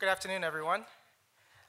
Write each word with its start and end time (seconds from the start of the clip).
Good 0.00 0.10
afternoon, 0.10 0.44
everyone. 0.44 0.82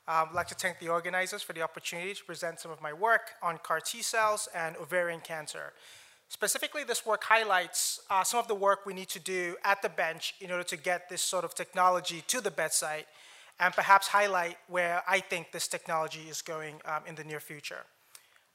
Um, 0.08 0.27
I'd 0.29 0.35
like 0.35 0.48
to 0.50 0.54
thank 0.54 0.78
the 0.78 0.90
organizers 0.90 1.42
for 1.42 1.54
the 1.54 1.64
opportunity 1.64 2.14
to 2.14 2.23
present 2.23 2.59
some 2.59 2.69
of 2.69 2.79
my 2.79 2.94
work 2.94 3.31
on 3.41 3.57
CAR 3.63 3.79
T 3.79 4.04
cells 4.04 4.47
and 4.54 4.78
ovarian 4.78 5.20
cancer. 5.20 5.74
Specifically, 6.28 6.84
this 6.84 7.07
work 7.07 7.23
highlights 7.23 8.00
uh, 8.07 8.23
some 8.23 8.39
of 8.39 8.47
the 8.47 8.54
work 8.54 8.86
we 8.86 8.94
need 8.94 9.10
to 9.10 9.20
do 9.20 9.55
at 9.65 9.81
the 9.81 9.89
bench 9.89 10.36
in 10.42 10.52
order 10.52 10.63
to 10.65 10.78
get 10.78 11.10
this 11.10 11.23
sort 11.23 11.44
of 11.44 11.55
technology 11.55 12.23
to 12.28 12.39
the 12.39 12.52
bedside, 12.52 13.05
and 13.60 13.74
perhaps 13.74 14.10
highlight 14.10 14.58
where 14.68 15.02
I 15.08 15.22
think 15.22 15.52
this 15.52 15.68
technology 15.68 16.27
is 16.30 16.43
going 16.43 16.82
um, 16.86 17.02
in 17.07 17.16
the 17.16 17.23
near 17.23 17.39
future. 17.39 17.84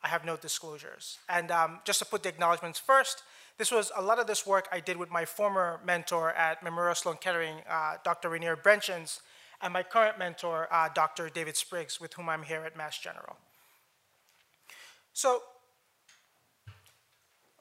I 0.05 0.07
have 0.07 0.25
no 0.25 0.37
disclosures. 0.37 1.19
And 1.29 1.51
um, 1.51 1.81
just 1.85 1.99
to 1.99 2.05
put 2.05 2.23
the 2.23 2.29
acknowledgments 2.29 2.79
first, 2.79 3.25
this 3.59 3.73
was 3.73 3.91
a 3.97 4.03
lot 4.03 4.21
of 4.21 4.29
this 4.29 4.47
work 4.47 4.69
I 4.71 4.79
did 4.79 4.99
with 4.99 5.11
my 5.11 5.25
former 5.25 5.81
mentor 5.85 6.31
at 6.31 6.63
Memorial 6.63 6.95
Sloan 6.95 7.17
Kettering, 7.17 7.57
uh, 7.69 7.97
Dr. 8.05 8.29
Rainier 8.29 8.55
Brenchens, 8.55 9.19
and 9.65 9.73
my 9.73 9.83
current 9.83 10.19
mentor, 10.19 10.69
uh, 10.71 10.91
Dr. 10.95 11.31
David 11.31 11.57
Spriggs, 11.57 11.99
with 11.99 12.13
whom 12.13 12.29
I'm 12.29 12.43
here 12.43 12.63
at 12.67 12.77
Mass 12.77 12.99
General. 12.99 13.37
So, 15.15 15.41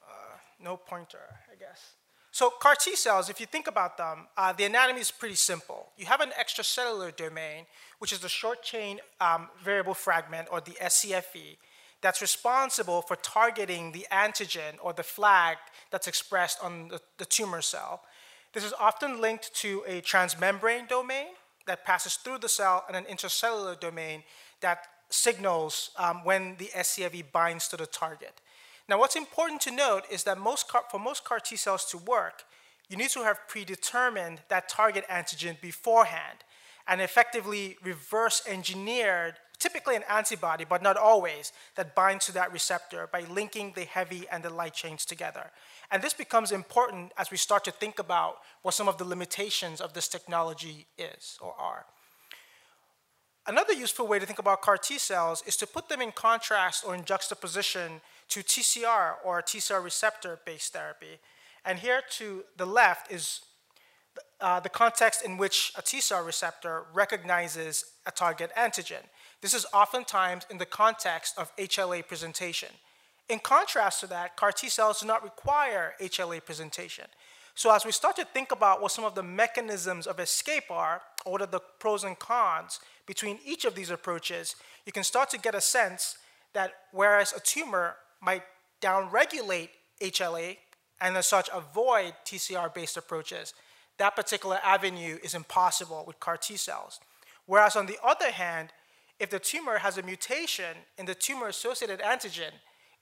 uh, 0.06 0.36
no 0.60 0.76
pointer, 0.76 1.18
I 1.50 1.56
guess. 1.58 1.94
So 2.30 2.50
CAR 2.60 2.74
T 2.74 2.94
cells, 2.94 3.30
if 3.30 3.40
you 3.40 3.46
think 3.46 3.68
about 3.68 3.96
them, 3.96 4.26
uh, 4.36 4.52
the 4.52 4.64
anatomy 4.64 5.00
is 5.00 5.10
pretty 5.10 5.34
simple. 5.36 5.92
You 5.96 6.04
have 6.04 6.20
an 6.20 6.30
extracellular 6.38 7.16
domain, 7.16 7.64
which 8.00 8.12
is 8.12 8.18
the 8.18 8.28
short 8.28 8.62
chain 8.62 8.98
um, 9.20 9.48
variable 9.62 9.94
fragment, 9.94 10.48
or 10.50 10.60
the 10.60 10.76
scFv, 10.82 11.56
that's 12.02 12.20
responsible 12.20 13.00
for 13.00 13.16
targeting 13.16 13.92
the 13.92 14.06
antigen 14.12 14.74
or 14.82 14.92
the 14.92 15.02
flag 15.02 15.56
that's 15.90 16.06
expressed 16.06 16.58
on 16.62 16.88
the, 16.88 17.00
the 17.16 17.24
tumor 17.24 17.62
cell. 17.62 18.02
This 18.52 18.62
is 18.62 18.74
often 18.78 19.22
linked 19.22 19.54
to 19.56 19.82
a 19.86 20.02
transmembrane 20.02 20.86
domain, 20.86 21.28
that 21.66 21.84
passes 21.84 22.14
through 22.14 22.38
the 22.38 22.48
cell 22.48 22.84
and 22.88 22.96
an 22.96 23.04
intercellular 23.04 23.78
domain 23.78 24.22
that 24.60 24.86
signals 25.10 25.90
um, 25.98 26.24
when 26.24 26.56
the 26.58 26.70
scFv 26.76 27.30
binds 27.32 27.68
to 27.68 27.76
the 27.76 27.86
target. 27.86 28.40
Now, 28.88 28.98
what's 28.98 29.16
important 29.16 29.60
to 29.62 29.70
note 29.70 30.02
is 30.10 30.24
that 30.24 30.38
most 30.38 30.68
car, 30.68 30.82
for 30.90 30.98
most 30.98 31.24
CAR 31.24 31.40
T 31.40 31.56
cells 31.56 31.84
to 31.86 31.98
work, 31.98 32.44
you 32.88 32.96
need 32.96 33.10
to 33.10 33.22
have 33.22 33.48
predetermined 33.48 34.42
that 34.48 34.68
target 34.68 35.06
antigen 35.08 35.58
beforehand 35.60 36.38
and 36.86 37.00
effectively 37.00 37.78
reverse 37.82 38.42
engineered, 38.46 39.34
typically 39.64 39.96
an 39.96 40.04
antibody, 40.10 40.64
but 40.68 40.82
not 40.82 40.98
always, 40.98 41.50
that 41.74 41.94
binds 41.94 42.26
to 42.26 42.32
that 42.32 42.52
receptor 42.52 43.08
by 43.10 43.20
linking 43.22 43.72
the 43.74 43.86
heavy 43.86 44.26
and 44.30 44.42
the 44.42 44.50
light 44.50 44.74
chains 44.74 45.06
together. 45.06 45.50
And 45.90 46.02
this 46.02 46.12
becomes 46.12 46.52
important 46.52 47.12
as 47.16 47.30
we 47.30 47.38
start 47.38 47.64
to 47.64 47.70
think 47.70 47.98
about 47.98 48.36
what 48.60 48.74
some 48.74 48.88
of 48.88 48.98
the 48.98 49.06
limitations 49.06 49.80
of 49.80 49.94
this 49.94 50.06
technology 50.06 50.86
is 50.98 51.38
or 51.40 51.54
are. 51.58 51.86
Another 53.46 53.72
useful 53.72 54.06
way 54.06 54.18
to 54.18 54.26
think 54.26 54.38
about 54.38 54.60
CAR 54.60 54.76
T 54.76 54.98
cells 54.98 55.42
is 55.46 55.56
to 55.56 55.66
put 55.66 55.88
them 55.88 56.02
in 56.02 56.12
contrast 56.12 56.84
or 56.86 56.94
in 56.94 57.04
juxtaposition 57.04 58.02
to 58.28 58.40
TCR 58.40 59.14
or 59.24 59.40
T 59.40 59.60
cell 59.60 59.80
receptor 59.80 60.38
based 60.44 60.74
therapy. 60.74 61.18
And 61.64 61.78
here 61.78 62.02
to 62.18 62.44
the 62.58 62.66
left 62.66 63.10
is 63.10 63.40
uh, 64.40 64.60
the 64.60 64.68
context 64.68 65.24
in 65.24 65.38
which 65.38 65.72
a 65.76 65.82
T 65.82 66.00
cell 66.00 66.22
receptor 66.22 66.84
recognizes 66.92 67.84
a 68.06 68.10
target 68.10 68.50
antigen. 68.56 69.04
This 69.44 69.52
is 69.52 69.66
oftentimes 69.74 70.46
in 70.48 70.56
the 70.56 70.64
context 70.64 71.34
of 71.36 71.54
HLA 71.58 72.08
presentation. 72.08 72.70
In 73.28 73.38
contrast 73.40 74.00
to 74.00 74.06
that, 74.06 74.36
CAR 74.36 74.52
T 74.52 74.70
cells 74.70 75.02
do 75.02 75.06
not 75.06 75.22
require 75.22 75.92
HLA 76.00 76.42
presentation. 76.42 77.04
So 77.54 77.70
as 77.70 77.84
we 77.84 77.92
start 77.92 78.16
to 78.16 78.24
think 78.24 78.52
about 78.52 78.80
what 78.80 78.90
some 78.90 79.04
of 79.04 79.14
the 79.14 79.22
mechanisms 79.22 80.06
of 80.06 80.18
escape 80.18 80.70
are, 80.70 81.02
or 81.26 81.32
what 81.32 81.42
are 81.42 81.46
the 81.46 81.60
pros 81.78 82.04
and 82.04 82.18
cons 82.18 82.80
between 83.04 83.38
each 83.44 83.66
of 83.66 83.74
these 83.74 83.90
approaches, 83.90 84.56
you 84.86 84.92
can 84.92 85.04
start 85.04 85.28
to 85.28 85.38
get 85.38 85.54
a 85.54 85.60
sense 85.60 86.16
that 86.54 86.72
whereas 86.92 87.34
a 87.34 87.40
tumor 87.40 87.96
might 88.22 88.44
downregulate 88.80 89.68
HLA 90.00 90.56
and 91.02 91.18
as 91.18 91.26
such 91.26 91.50
avoid 91.52 92.14
TCR-based 92.24 92.96
approaches, 92.96 93.52
that 93.98 94.16
particular 94.16 94.58
avenue 94.64 95.18
is 95.22 95.34
impossible 95.34 96.02
with 96.06 96.18
CAR 96.18 96.38
T 96.38 96.56
cells. 96.56 96.98
Whereas 97.44 97.76
on 97.76 97.84
the 97.84 97.98
other 98.02 98.30
hand, 98.30 98.70
if 99.20 99.30
the 99.30 99.38
tumor 99.38 99.78
has 99.78 99.98
a 99.98 100.02
mutation 100.02 100.76
in 100.98 101.06
the 101.06 101.14
tumor-associated 101.14 102.00
antigen, 102.00 102.50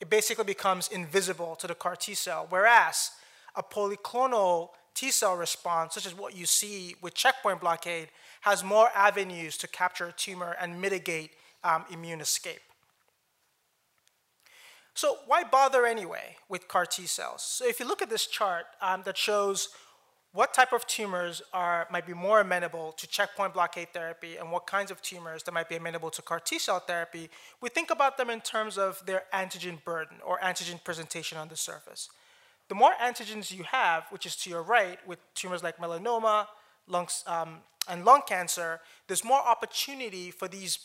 it 0.01 0.11
basically 0.11 0.45
becomes 0.45 0.89
invisible 0.89 1.57
to 1.57 1.67
the 1.67 1.75
CAR 1.75 1.97
T 1.97 2.15
cell. 2.15 2.47
Whereas 2.49 3.11
a 3.55 3.63
polyclonal 3.63 4.71
T 4.95 5.11
cell 5.11 5.37
response, 5.37 5.95
such 5.95 6.07
as 6.07 6.15
what 6.15 6.37
you 6.37 6.45
see 6.45 6.97
with 7.01 7.15
checkpoint 7.15 7.61
blockade, 7.61 8.09
has 8.43 8.63
more 8.63 8.91
avenues 8.95 9.57
to 9.59 9.69
capture 9.69 10.07
a 10.07 10.13
tumor 10.13 10.57
and 10.61 10.81
mitigate 10.81 11.31
um, 11.65 11.85
immune 11.91 12.21
escape. 12.21 12.61
So 14.95 15.19
why 15.27 15.45
bother 15.45 15.87
anyway 15.87 16.37
with 16.49 16.69
CAR 16.69 16.85
T 16.85 17.07
cells? 17.07 17.43
So 17.43 17.67
if 17.67 17.81
you 17.81 17.87
look 17.87 18.03
at 18.03 18.11
this 18.11 18.27
chart 18.27 18.65
um, 18.83 19.03
that 19.05 19.17
shows 19.17 19.71
what 20.35 20.55
type 20.55 20.73
of 20.73 20.87
tumors 20.87 21.43
are, 21.53 21.87
might 21.91 22.07
be 22.07 22.15
more 22.15 22.41
amenable 22.41 22.93
to 22.93 23.07
checkpoint 23.07 23.53
blockade 23.53 23.89
therapy 23.93 24.37
and 24.39 24.51
what 24.51 24.67
kinds 24.67 24.91
of 24.91 25.03
tumors 25.03 25.43
that 25.43 25.53
might 25.53 25.69
be 25.69 25.77
amenable 25.77 26.11
to 26.11 26.23
CAR 26.23 26.41
T 26.41 26.59
cell 26.59 26.81
therapy, 26.81 27.29
we 27.61 27.69
think 27.69 27.91
about 27.91 28.17
them 28.17 28.31
in 28.31 28.41
terms 28.41 28.79
of 28.79 29.05
their 29.05 29.25
antigen 29.35 29.83
burden 29.85 30.17
or 30.25 30.39
antigen 30.39 30.83
presentation 30.83 31.37
on 31.37 31.49
the 31.49 31.57
surface. 31.57 32.09
The 32.69 32.75
more 32.75 32.93
antigens 33.03 33.53
you 33.53 33.65
have, 33.65 34.05
which 34.09 34.25
is 34.25 34.35
to 34.37 34.51
your 34.51 34.63
right, 34.63 34.99
with 35.07 35.19
tumors 35.35 35.63
like 35.63 35.77
melanoma 35.77 36.47
lungs, 36.89 37.23
um, 37.27 37.59
and 37.89 38.05
lung 38.05 38.23
cancer, 38.27 38.81
there's 39.09 39.25
more 39.25 39.41
opportunity 39.41 40.31
for 40.31 40.49
these 40.49 40.79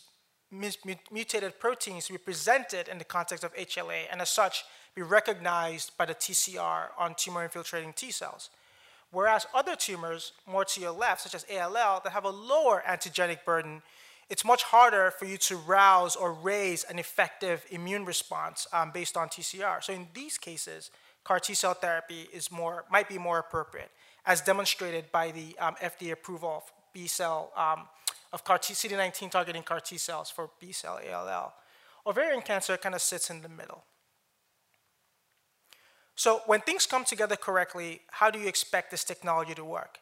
mutated 0.51 1.59
proteins 1.59 2.07
to 2.07 2.13
be 2.13 2.17
presented 2.17 2.87
in 2.87 2.97
the 2.97 3.03
context 3.03 3.43
of 3.43 3.53
HLA 3.55 4.03
and 4.11 4.21
as 4.21 4.29
such 4.29 4.63
be 4.95 5.01
recognized 5.01 5.91
by 5.97 6.05
the 6.05 6.15
TCR 6.15 6.87
on 6.97 7.15
tumor 7.15 7.43
infiltrating 7.43 7.93
T 7.93 8.11
cells. 8.11 8.49
Whereas 9.11 9.47
other 9.53 9.75
tumors, 9.75 10.33
more 10.45 10.65
to 10.65 10.81
your 10.81 10.91
left, 10.91 11.21
such 11.21 11.35
as 11.35 11.45
ALL, 11.49 12.01
that 12.03 12.11
have 12.11 12.25
a 12.25 12.29
lower 12.29 12.83
antigenic 12.87 13.45
burden, 13.45 13.81
it's 14.29 14.43
much 14.43 14.63
harder 14.63 15.11
for 15.11 15.25
you 15.25 15.37
to 15.37 15.55
rouse 15.55 16.15
or 16.15 16.33
raise 16.33 16.83
an 16.83 16.99
effective 16.99 17.65
immune 17.69 18.03
response 18.03 18.67
um, 18.73 18.91
based 18.93 19.15
on 19.15 19.29
TCR. 19.29 19.81
So 19.81 19.93
in 19.93 20.07
these 20.13 20.37
cases, 20.37 20.91
CAR 21.23 21.39
T 21.39 21.53
cell 21.53 21.73
therapy 21.73 22.27
is 22.33 22.51
more, 22.51 22.83
might 22.91 23.07
be 23.07 23.17
more 23.17 23.39
appropriate, 23.39 23.89
as 24.25 24.41
demonstrated 24.41 25.11
by 25.11 25.31
the 25.31 25.57
um, 25.59 25.75
FDA 25.81 26.11
approval 26.11 26.49
of 26.57 26.63
B 26.93 27.07
cell, 27.07 27.51
um, 27.55 27.87
of 28.33 28.43
CAR 28.43 28.57
T, 28.57 28.73
CD19 28.73 29.31
targeting 29.31 29.63
CAR 29.63 29.79
T 29.79 29.97
cells 29.97 30.29
for 30.29 30.49
B 30.59 30.73
cell 30.73 30.99
ALL. 31.09 31.53
Ovarian 32.05 32.41
cancer 32.41 32.75
kind 32.77 32.95
of 32.95 33.01
sits 33.01 33.29
in 33.29 33.41
the 33.41 33.49
middle. 33.49 33.83
So 36.17 36.41
when 36.47 36.61
things 36.61 36.87
come 36.87 37.05
together 37.05 37.35
correctly, 37.35 38.01
how 38.09 38.31
do 38.31 38.39
you 38.39 38.47
expect 38.47 38.89
this 38.89 39.03
technology 39.03 39.53
to 39.53 39.63
work? 39.63 39.99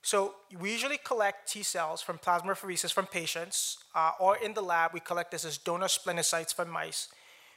So 0.00 0.34
we 0.58 0.72
usually 0.72 0.98
collect 1.04 1.52
T 1.52 1.62
cells 1.62 2.00
from 2.00 2.16
plasmapheresis 2.16 2.90
from 2.90 3.06
patients, 3.06 3.76
uh, 3.94 4.12
or 4.18 4.38
in 4.38 4.54
the 4.54 4.62
lab, 4.62 4.92
we 4.94 5.00
collect 5.00 5.30
this 5.30 5.44
as 5.44 5.58
donor 5.58 5.88
splenocytes 5.88 6.54
from 6.54 6.70
mice. 6.70 7.08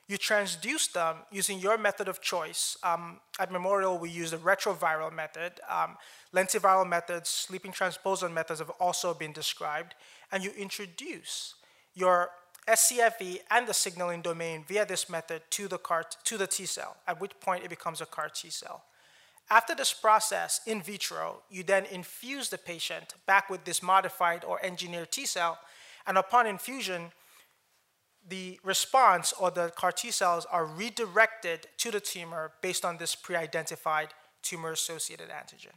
You 0.09 0.17
transduce 0.17 0.91
them 0.91 1.17
using 1.31 1.59
your 1.59 1.77
method 1.77 2.09
of 2.09 2.21
choice. 2.21 2.75
Um, 2.83 3.21
at 3.39 3.49
Memorial, 3.49 3.97
we 3.97 4.09
use 4.09 4.31
the 4.31 4.37
retroviral 4.37 5.13
method. 5.13 5.53
Um, 5.69 5.95
lentiviral 6.35 6.85
methods, 6.85 7.29
sleeping 7.29 7.71
transposon 7.71 8.33
methods 8.33 8.59
have 8.59 8.71
also 8.71 9.13
been 9.13 9.31
described. 9.31 9.95
And 10.33 10.43
you 10.43 10.51
introduce 10.57 11.55
your 11.93 12.31
scFv 12.67 13.39
and 13.49 13.67
the 13.67 13.73
signaling 13.73 14.21
domain 14.21 14.63
via 14.67 14.85
this 14.85 15.09
method 15.09 15.41
to 15.51 15.67
the, 15.67 15.77
CAR 15.77 16.05
to 16.23 16.37
the 16.37 16.47
T 16.47 16.65
cell, 16.65 16.97
at 17.07 17.19
which 17.19 17.39
point 17.39 17.63
it 17.63 17.69
becomes 17.69 18.01
a 18.01 18.05
CAR 18.05 18.29
T 18.29 18.49
cell. 18.49 18.83
After 19.49 19.75
this 19.75 19.93
process 19.93 20.61
in 20.65 20.81
vitro, 20.81 21.41
you 21.49 21.63
then 21.63 21.85
infuse 21.85 22.49
the 22.49 22.57
patient 22.57 23.15
back 23.25 23.49
with 23.49 23.65
this 23.65 23.83
modified 23.83 24.45
or 24.45 24.63
engineered 24.63 25.11
T 25.11 25.25
cell, 25.25 25.59
and 26.07 26.17
upon 26.17 26.47
infusion, 26.47 27.11
the 28.27 28.59
response 28.63 29.33
or 29.33 29.51
the 29.51 29.71
CAR 29.75 29.91
T 29.91 30.11
cells 30.11 30.45
are 30.45 30.65
redirected 30.65 31.67
to 31.77 31.91
the 31.91 31.99
tumor 31.99 32.51
based 32.61 32.85
on 32.85 32.97
this 32.97 33.15
pre 33.15 33.35
identified 33.35 34.09
tumor 34.41 34.71
associated 34.71 35.29
antigen. 35.29 35.73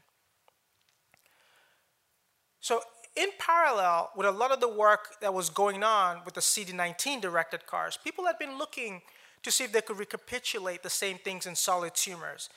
So, 2.60 2.81
in 3.16 3.28
parallel 3.38 4.11
with 4.16 4.26
a 4.26 4.31
lot 4.31 4.50
of 4.50 4.61
the 4.61 4.69
work 4.69 5.20
that 5.20 5.32
was 5.32 5.50
going 5.50 5.82
on 5.82 6.22
with 6.25 6.34
the 6.34 6.40
CD19 6.40 7.20
directed 7.20 7.66
CARs, 7.66 7.99
people 8.02 8.26
had 8.26 8.38
been 8.38 8.58
looking 8.58 9.02
to 9.43 9.50
see 9.50 9.64
if 9.64 9.72
they 9.72 9.81
could 9.81 9.99
recapitulate 9.99 10.82
the 10.82 10.90
same 10.90 11.19
things 11.19 11.46
in 11.46 11.55
solid 11.55 11.94
tumors, 11.94 12.49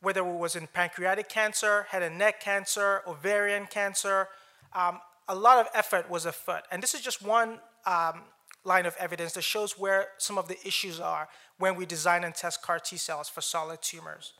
whether 0.00 0.20
it 0.20 0.38
was 0.38 0.54
in 0.54 0.66
pancreatic 0.68 1.28
cancer, 1.28 1.86
head 1.88 2.02
and 2.02 2.18
neck 2.18 2.40
cancer, 2.40 3.02
ovarian 3.06 3.66
cancer. 3.66 4.28
Um, 4.74 5.00
a 5.28 5.34
lot 5.34 5.58
of 5.58 5.66
effort 5.74 6.08
was 6.08 6.26
afoot. 6.26 6.62
And 6.70 6.82
this 6.82 6.94
is 6.94 7.00
just 7.00 7.22
one 7.22 7.58
um, 7.86 8.22
line 8.62 8.86
of 8.86 8.94
evidence 8.98 9.32
that 9.32 9.42
shows 9.42 9.78
where 9.78 10.08
some 10.18 10.38
of 10.38 10.48
the 10.48 10.58
issues 10.66 11.00
are 11.00 11.28
when 11.58 11.74
we 11.74 11.86
design 11.86 12.24
and 12.24 12.34
test 12.34 12.62
CAR 12.62 12.78
T 12.78 12.96
cells 12.96 13.28
for 13.28 13.40
solid 13.40 13.82
tumors. 13.82 14.34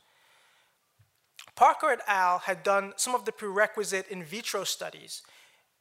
Parker 1.55 1.91
et 1.91 1.99
al. 2.07 2.39
had 2.39 2.63
done 2.63 2.93
some 2.97 3.15
of 3.15 3.25
the 3.25 3.31
prerequisite 3.31 4.07
in 4.09 4.23
vitro 4.23 4.63
studies 4.63 5.21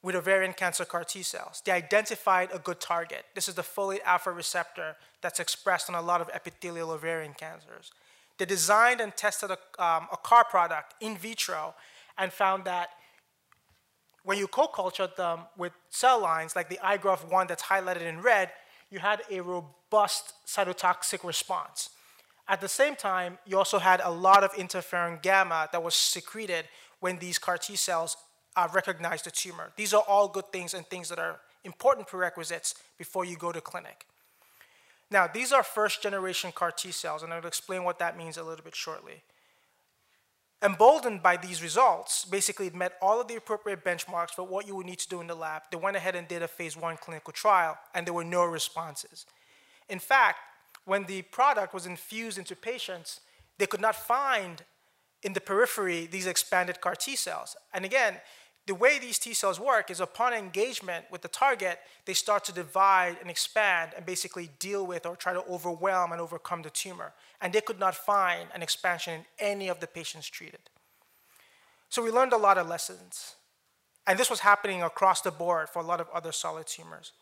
with 0.05 0.15
ovarian 0.15 0.53
cancer 0.53 0.85
CAR 0.85 1.03
T 1.03 1.23
cells. 1.23 1.63
They 1.65 1.73
identified 1.73 2.51
a 2.53 2.59
good 2.59 2.79
target. 2.79 3.25
This 3.35 3.49
is 3.49 3.55
the 3.55 3.63
folate 3.63 4.03
alpha 4.05 4.31
receptor 4.31 4.97
that's 5.23 5.41
expressed 5.41 5.89
on 5.89 5.97
a 5.97 6.03
lot 6.03 6.21
of 6.21 6.29
epithelial 6.35 6.91
ovarian 6.91 7.33
cancers. 7.33 7.91
They 8.39 8.45
designed 8.45 9.01
and 9.01 9.17
tested 9.17 9.51
a, 9.51 9.83
um, 9.83 10.07
a 10.13 10.19
CAR 10.23 10.45
product 10.45 10.93
in 11.01 11.17
vitro 11.17 11.75
and 12.19 12.31
found 12.31 12.67
that 12.67 12.91
when 14.25 14.37
you 14.37 14.47
co-cultured 14.47 15.17
them 15.17 15.41
with 15.57 15.73
cell 15.89 16.21
lines 16.21 16.55
like 16.55 16.69
the 16.69 16.79
iGROV1 16.85 17.49
that's 17.49 17.63
highlighted 17.63 18.03
in 18.03 18.21
red, 18.21 18.51
you 18.91 18.99
had 18.99 19.23
a 19.31 19.41
robust 19.41 20.35
cytotoxic 20.47 21.25
response. 21.25 21.91
At 22.47 22.61
the 22.61 22.69
same 22.69 22.95
time, 22.95 23.39
you 23.47 23.57
also 23.57 23.79
had 23.79 24.03
a 24.05 24.11
lot 24.11 24.45
of 24.45 24.53
interferon 24.53 25.23
gamma 25.23 25.71
that 25.73 25.83
was 25.83 25.95
secreted 25.95 26.67
when 27.01 27.19
these 27.19 27.39
CAR 27.39 27.57
T 27.57 27.75
cells 27.75 28.19
uh, 28.57 28.69
recognize 28.73 29.23
the 29.23 29.31
tumor. 29.31 29.73
These 29.77 29.95
are 29.95 30.03
all 30.07 30.29
good 30.29 30.53
things 30.53 30.75
and 30.75 30.87
things 30.87 31.09
that 31.09 31.19
are 31.19 31.41
important 31.65 32.07
prerequisites 32.07 32.75
before 32.99 33.25
you 33.25 33.37
go 33.37 33.53
to 33.53 33.61
clinic. 33.61 34.07
Now, 35.11 35.27
these 35.27 35.53
are 35.53 35.63
first 35.63 36.03
generation 36.03 36.53
CAR 36.53 36.71
T 36.71 36.91
cells, 36.91 37.23
and 37.23 37.33
I'll 37.33 37.47
explain 37.47 37.85
what 37.85 37.99
that 37.99 38.17
means 38.17 38.37
a 38.37 38.43
little 38.43 38.65
bit 38.65 38.75
shortly. 38.75 39.23
Emboldened 40.63 41.23
by 41.23 41.37
these 41.37 41.63
results, 41.63 42.25
basically 42.25 42.69
it 42.69 42.75
met 42.75 42.95
all 43.03 43.21
of 43.21 43.29
the 43.29 43.37
appropriate 43.37 43.85
benchmarks 43.85 44.31
for 44.31 44.45
what 44.45 44.67
you 44.67 44.75
would 44.75 44.87
need 44.87 44.99
to 44.99 45.09
do 45.09 45.21
in 45.21 45.27
the 45.27 45.35
lab. 45.35 45.63
They 45.71 45.77
went 45.77 45.97
ahead 45.97 46.17
and 46.17 46.27
did 46.27 46.43
a 46.43 46.49
phase 46.49 46.77
one 46.77 46.97
clinical 46.97 47.33
trial, 47.33 47.77
and 47.95 48.07
there 48.07 48.15
were 48.15 48.25
no 48.25 48.45
responses. 48.45 49.27
In 49.89 49.99
fact, 49.99 50.39
when 50.87 51.05
the 51.05 51.23
product 51.23 51.75
was 51.75 51.87
infused 51.87 52.39
into 52.39 52.57
patients, 52.57 53.21
they 53.59 53.67
could 53.67 53.81
not 53.81 53.95
find 53.95 54.63
in 55.23 55.35
the 55.35 55.41
periphery 55.41 56.07
these 56.07 56.27
expanded 56.27 56.81
CAR 56.81 56.95
T 56.95 57.15
cells. 57.15 57.57
And 57.73 57.85
again, 57.85 58.17
the 58.67 58.75
way 58.75 58.99
these 58.99 59.19
T 59.19 59.35
cells 59.35 59.61
work 59.61 59.91
is 59.91 60.01
upon 60.01 60.33
engagement 60.33 61.05
with 61.11 61.21
the 61.21 61.29
target, 61.29 61.79
they 62.07 62.15
start 62.15 62.45
to 62.45 62.53
divide 62.53 63.19
and 63.21 63.31
expand 63.31 63.93
and 63.95 64.07
basically 64.07 64.51
deal 64.59 64.87
with 64.87 65.05
or 65.05 65.17
try 65.17 65.35
to 65.35 65.45
overwhelm 65.47 66.13
and 66.13 66.21
overcome 66.21 66.63
the 66.63 66.71
tumor. 66.71 67.13
And 67.41 67.53
they 67.53 67.61
could 67.61 67.79
not 67.79 67.95
find 67.95 68.49
an 68.55 68.63
expansion 68.63 69.15
in 69.15 69.25
any 69.39 69.69
of 69.69 69.81
the 69.81 69.87
patients 69.87 70.29
treated. 70.29 70.71
So 71.91 72.03
we 72.03 72.11
learned 72.11 72.33
a 72.33 72.39
lot 72.39 72.57
of 72.57 72.67
lessons. 72.67 73.37
And 74.07 74.19
this 74.19 74.31
was 74.31 74.41
happening 74.41 74.83
across 74.83 75.21
the 75.21 75.31
board 75.31 75.69
for 75.69 75.81
a 75.81 75.85
lot 75.87 76.01
of 76.01 76.09
other 76.13 76.33
solid 76.33 76.67
tumors. 76.67 77.13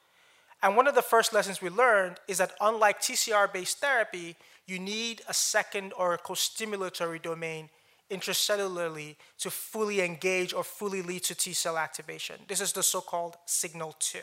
And 0.62 0.76
one 0.76 0.86
of 0.86 0.94
the 0.94 1.02
first 1.02 1.32
lessons 1.32 1.60
we 1.60 1.70
learned 1.70 2.20
is 2.28 2.38
that 2.38 2.52
unlike 2.60 3.00
TCR 3.00 3.52
based 3.52 3.78
therapy, 3.78 4.36
you 4.66 4.78
need 4.78 5.22
a 5.28 5.34
second 5.34 5.92
or 5.98 6.14
a 6.14 6.18
co 6.18 6.34
stimulatory 6.34 7.20
domain 7.20 7.68
intracellularly 8.12 9.16
to 9.38 9.50
fully 9.50 10.00
engage 10.00 10.52
or 10.52 10.62
fully 10.62 11.02
lead 11.02 11.24
to 11.24 11.34
T 11.34 11.52
cell 11.52 11.78
activation. 11.78 12.36
This 12.46 12.60
is 12.60 12.72
the 12.72 12.82
so 12.82 13.00
called 13.00 13.36
signal 13.46 13.94
2. 13.98 14.18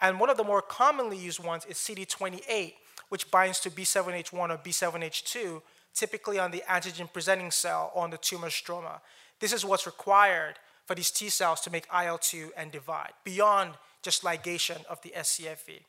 And 0.00 0.18
one 0.18 0.30
of 0.30 0.36
the 0.36 0.44
more 0.44 0.62
commonly 0.62 1.18
used 1.18 1.44
ones 1.44 1.66
is 1.66 1.76
CD28, 1.76 2.74
which 3.10 3.30
binds 3.30 3.60
to 3.60 3.70
B7H1 3.70 4.50
or 4.50 4.56
B7H2, 4.56 5.60
typically 5.94 6.38
on 6.38 6.50
the 6.50 6.62
antigen 6.68 7.12
presenting 7.12 7.50
cell 7.50 7.92
or 7.94 8.04
on 8.04 8.10
the 8.10 8.16
tumor 8.16 8.48
stroma. 8.48 9.00
This 9.40 9.52
is 9.52 9.64
what's 9.64 9.86
required 9.86 10.54
for 10.86 10.94
these 10.94 11.10
T 11.10 11.28
cells 11.28 11.60
to 11.62 11.70
make 11.70 11.86
IL 11.92 12.18
2 12.18 12.52
and 12.56 12.72
divide, 12.72 13.12
beyond 13.24 13.72
just 14.02 14.22
ligation 14.22 14.84
of 14.86 15.02
the 15.02 15.12
scFv. 15.16 15.80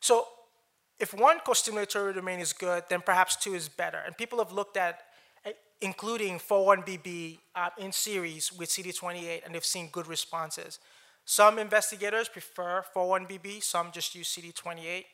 So, 0.00 0.26
if 0.98 1.14
one 1.14 1.38
co-stimulatory 1.40 2.14
domain 2.14 2.40
is 2.40 2.52
good, 2.52 2.84
then 2.90 3.00
perhaps 3.00 3.34
two 3.36 3.54
is 3.54 3.70
better. 3.70 3.98
And 4.04 4.16
people 4.16 4.38
have 4.38 4.52
looked 4.52 4.76
at 4.76 5.00
including 5.80 6.38
4-1BB 6.38 7.38
uh, 7.54 7.70
in 7.78 7.92
series 7.92 8.52
with 8.52 8.68
CD28, 8.68 9.44
and 9.44 9.54
they've 9.54 9.64
seen 9.64 9.88
good 9.90 10.06
responses. 10.06 10.78
Some 11.24 11.58
investigators 11.58 12.28
prefer 12.28 12.84
4-1BB, 12.94 13.62
some 13.62 13.90
just 13.92 14.14
use 14.14 14.28
CD28. 14.28 15.04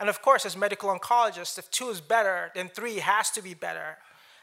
And 0.00 0.08
of 0.08 0.22
course, 0.22 0.46
as 0.46 0.56
medical 0.56 0.96
oncologists, 0.96 1.58
if 1.58 1.70
two 1.70 1.88
is 1.88 2.00
better, 2.00 2.50
then 2.54 2.68
three 2.68 2.96
has 2.96 3.30
to 3.30 3.42
be 3.42 3.54
better. 3.54 3.98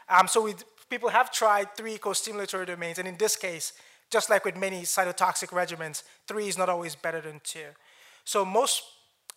Um, 0.08 0.28
so 0.28 0.52
people 0.88 1.08
have 1.08 1.30
tried 1.32 1.74
three 1.76 1.98
co-stimulatory 1.98 2.66
domains, 2.66 2.98
and 2.98 3.08
in 3.08 3.16
this 3.16 3.36
case, 3.36 3.72
just 4.10 4.30
like 4.30 4.44
with 4.44 4.56
many 4.56 4.82
cytotoxic 4.82 5.48
regimens, 5.48 6.04
three 6.28 6.48
is 6.48 6.56
not 6.56 6.68
always 6.68 6.94
better 6.94 7.20
than 7.20 7.40
two. 7.42 7.66
So 8.24 8.44
most, 8.44 8.82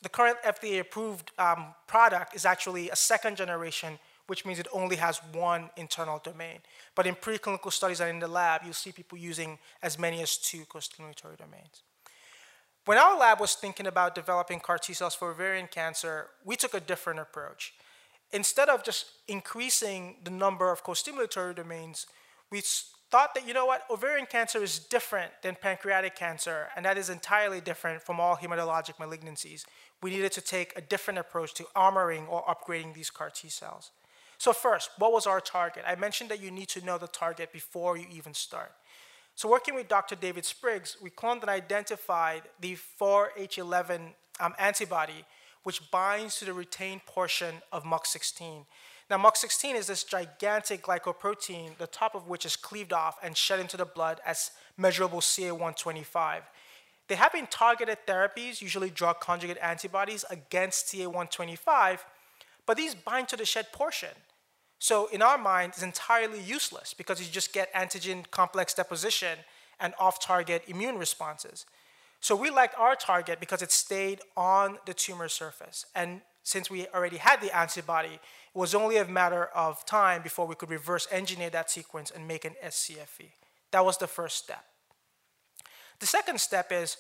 the 0.02 0.10
current 0.10 0.38
FDA-approved 0.46 1.32
um, 1.40 1.74
product 1.88 2.36
is 2.36 2.46
actually 2.46 2.90
a 2.90 2.96
second 2.96 3.38
generation 3.38 3.98
which 4.30 4.46
means 4.46 4.60
it 4.60 4.68
only 4.72 4.96
has 4.96 5.20
one 5.34 5.70
internal 5.76 6.20
domain. 6.20 6.60
But 6.96 7.08
in 7.08 7.16
preclinical 7.16 7.74
studies 7.74 8.00
and 8.00 8.10
in 8.10 8.20
the 8.20 8.28
lab, 8.28 8.62
you'll 8.64 8.74
see 8.74 8.92
people 8.92 9.18
using 9.18 9.58
as 9.82 9.98
many 9.98 10.22
as 10.22 10.38
two 10.38 10.66
costimulatory 10.66 11.38
domains. 11.38 11.82
When 12.86 12.98
our 12.98 13.18
lab 13.18 13.40
was 13.40 13.56
thinking 13.56 13.88
about 13.88 14.16
developing 14.16 14.60
CAR 14.60 14.78
T 14.78 14.94
cells 14.94 15.16
for 15.16 15.32
ovarian 15.32 15.68
cancer, 15.68 16.28
we 16.46 16.56
took 16.56 16.74
a 16.74 16.80
different 16.80 17.20
approach. 17.20 17.74
Instead 18.32 18.70
of 18.70 18.84
just 18.84 19.06
increasing 19.28 20.18
the 20.24 20.32
number 20.32 20.72
of 20.72 20.84
costimulatory 20.84 21.56
domains, 21.56 22.06
we 22.52 22.62
thought 23.12 23.34
that, 23.34 23.48
you 23.48 23.54
know 23.54 23.66
what, 23.66 23.84
ovarian 23.90 24.28
cancer 24.28 24.62
is 24.62 24.80
different 24.80 25.32
than 25.42 25.56
pancreatic 25.56 26.16
cancer, 26.16 26.68
and 26.76 26.86
that 26.86 26.98
is 26.98 27.10
entirely 27.10 27.60
different 27.60 28.02
from 28.02 28.20
all 28.20 28.38
hematologic 28.38 28.98
malignancies. 28.98 29.66
We 30.02 30.12
needed 30.12 30.32
to 30.34 30.42
take 30.42 30.74
a 30.76 30.82
different 30.82 31.20
approach 31.20 31.54
to 31.56 31.64
armoring 31.76 32.30
or 32.30 32.44
upgrading 32.46 32.94
these 32.94 33.10
CAR 33.10 33.32
T 33.32 33.50
cells. 33.50 33.92
So 34.40 34.54
first, 34.54 34.92
what 34.98 35.12
was 35.12 35.28
our 35.28 35.42
target? 35.42 35.84
I 35.86 35.96
mentioned 35.96 36.32
that 36.32 36.42
you 36.42 36.50
need 36.50 36.70
to 36.70 36.84
know 36.84 36.98
the 36.98 37.08
target 37.08 37.52
before 37.52 37.98
you 37.98 38.06
even 38.10 38.34
start. 38.34 38.72
So 39.36 39.50
working 39.50 39.76
with 39.76 39.90
Dr. 39.90 40.16
David 40.16 40.46
Spriggs, 40.46 40.96
we 41.02 41.10
cloned 41.10 41.42
and 41.42 41.50
identified 41.50 42.44
the 42.62 42.78
4H11 43.00 44.14
um, 44.40 44.54
antibody, 44.58 45.26
which 45.64 45.92
binds 45.92 46.40
to 46.40 46.46
the 46.46 46.54
retained 46.54 47.06
portion 47.06 47.56
of 47.74 47.84
MUC16. 47.84 48.66
Now, 49.10 49.18
MUC16 49.18 49.76
is 49.76 49.88
this 49.88 50.06
gigantic 50.06 50.84
glycoprotein, 50.84 51.78
the 51.78 51.88
top 51.88 52.16
of 52.16 52.30
which 52.30 52.46
is 52.46 52.56
cleaved 52.56 52.94
off 52.94 53.18
and 53.22 53.36
shed 53.36 53.60
into 53.60 53.76
the 53.76 53.86
blood 53.86 54.22
as 54.26 54.52
measurable 54.78 55.20
CA125. 55.20 56.44
There 57.10 57.18
have 57.18 57.34
been 57.34 57.48
targeted 57.48 57.98
therapies, 58.08 58.62
usually 58.62 58.90
drug 58.90 59.20
conjugate 59.20 59.58
antibodies, 59.62 60.24
against 60.30 60.94
CA125, 60.94 62.00
but 62.66 62.78
these 62.78 62.96
bind 62.96 63.28
to 63.30 63.36
the 63.36 63.46
shed 63.46 63.74
portion. 63.74 64.10
So 64.80 65.08
in 65.08 65.22
our 65.22 65.38
mind, 65.38 65.74
it's 65.76 65.84
entirely 65.84 66.40
useless 66.40 66.94
because 66.94 67.20
you 67.20 67.28
just 67.32 67.54
get 67.54 67.74
antigen 67.74 68.30
complex 68.32 68.74
deposition 68.74 69.40
and 69.80 69.94
off-target 70.00 70.64
immune 70.68 70.98
responses. 70.98 71.66
So 72.22 72.36
we 72.36 72.50
liked 72.50 72.76
our 72.78 72.96
target 72.96 73.40
because 73.40 73.62
it 73.62 73.72
stayed 73.72 74.20
on 74.36 74.78
the 74.86 74.94
tumor 74.94 75.28
surface. 75.28 75.86
And 75.96 76.22
since 76.44 76.70
we 76.70 76.88
already 76.88 77.18
had 77.18 77.42
the 77.42 77.56
antibody, 77.56 78.16
it 78.16 78.20
was 78.54 78.74
only 78.74 78.98
a 78.98 79.06
matter 79.06 79.46
of 79.56 79.86
time 79.86 80.22
before 80.22 80.48
we 80.48 80.56
could 80.56 80.70
reverse 80.70 81.08
engineer 81.12 81.50
that 81.52 81.70
sequence 81.70 82.12
and 82.12 82.28
make 82.28 82.46
an 82.46 82.56
scFv. 82.66 83.28
That 83.72 83.86
was 83.86 83.98
the 83.98 84.08
first 84.08 84.38
step. 84.38 84.66
The 86.00 86.08
second 86.08 86.40
step 86.40 86.72
is, 86.72 86.98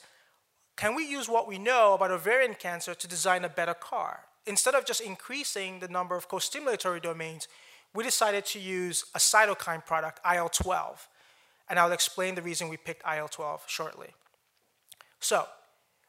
can 0.76 0.96
we 0.96 1.06
use 1.06 1.28
what 1.28 1.48
we 1.48 1.58
know 1.58 1.94
about 1.94 2.12
ovarian 2.12 2.54
cancer 2.54 2.94
to 2.94 3.08
design 3.08 3.44
a 3.44 3.50
better 3.50 3.74
CAR? 3.74 4.26
Instead 4.46 4.76
of 4.76 4.86
just 4.86 5.02
increasing 5.02 5.80
the 5.80 5.88
number 5.88 6.16
of 6.16 6.28
co-stimulatory 6.28 7.02
domains, 7.02 7.48
we 7.94 8.04
decided 8.04 8.46
to 8.46 8.60
use 8.60 9.06
a 9.16 9.20
cytokine 9.20 9.86
product, 9.86 10.20
IL-12. 10.26 11.08
And 11.70 11.80
I'll 11.80 11.92
explain 11.92 12.36
the 12.36 12.42
reason 12.42 12.70
we 12.70 12.78
picked 12.78 13.04
IL-12 13.06 13.62
shortly. 13.68 14.10
So, 15.20 15.46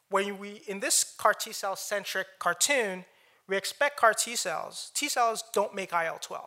when 0.08 0.38
we, 0.38 0.62
in 0.66 0.80
this 0.80 1.14
CAR 1.18 1.34
T 1.34 1.52
cell 1.52 1.76
centric 1.76 2.26
cartoon, 2.38 3.04
we 3.46 3.56
expect 3.56 3.99
CAR 3.99 4.14
T 4.14 4.37
cells. 4.37 4.90
T 4.94 5.08
cells 5.08 5.44
don't 5.52 5.75
make 5.75 5.92
IL-12. 5.92 6.40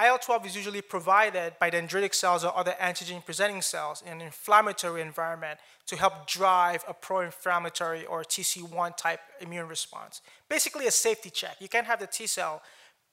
IL-12 0.00 0.46
is 0.46 0.56
usually 0.56 0.82
provided 0.82 1.54
by 1.60 1.70
dendritic 1.70 2.14
cells 2.14 2.44
or 2.44 2.56
other 2.56 2.74
antigen 2.80 3.24
presenting 3.24 3.62
cells 3.62 4.02
in 4.04 4.14
an 4.14 4.20
inflammatory 4.20 5.00
environment 5.00 5.60
to 5.86 5.96
help 5.96 6.26
drive 6.26 6.84
a 6.88 6.94
pro-inflammatory 6.94 8.04
or 8.06 8.22
TC1 8.24 8.96
type 8.96 9.20
immune 9.40 9.68
response. 9.68 10.20
Basically 10.48 10.88
a 10.88 10.90
safety 10.90 11.30
check. 11.30 11.56
You 11.60 11.68
can't 11.68 11.86
have 11.86 12.00
the 12.00 12.08
T 12.08 12.26
cell 12.26 12.60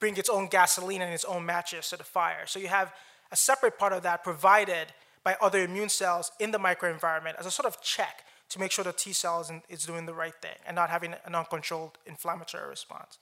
bring 0.01 0.17
its 0.17 0.29
own 0.29 0.47
gasoline 0.47 1.01
and 1.01 1.13
its 1.13 1.23
own 1.23 1.45
matches 1.45 1.89
to 1.91 1.95
the 1.95 2.03
fire. 2.03 2.45
So 2.45 2.59
you 2.59 2.67
have 2.67 2.91
a 3.31 3.37
separate 3.37 3.79
part 3.79 3.93
of 3.93 4.03
that 4.03 4.23
provided 4.23 4.87
by 5.23 5.37
other 5.39 5.63
immune 5.63 5.87
cells 5.87 6.31
in 6.39 6.51
the 6.51 6.57
microenvironment 6.57 7.39
as 7.39 7.45
a 7.45 7.51
sort 7.51 7.67
of 7.67 7.81
check 7.81 8.25
to 8.49 8.59
make 8.59 8.71
sure 8.71 8.83
the 8.83 8.91
T 8.91 9.13
cell 9.13 9.45
is 9.69 9.85
doing 9.85 10.07
the 10.07 10.13
right 10.13 10.33
thing 10.41 10.57
and 10.67 10.75
not 10.75 10.89
having 10.89 11.13
an 11.25 11.35
uncontrolled 11.35 11.99
inflammatory 12.05 12.67
response. 12.67 13.19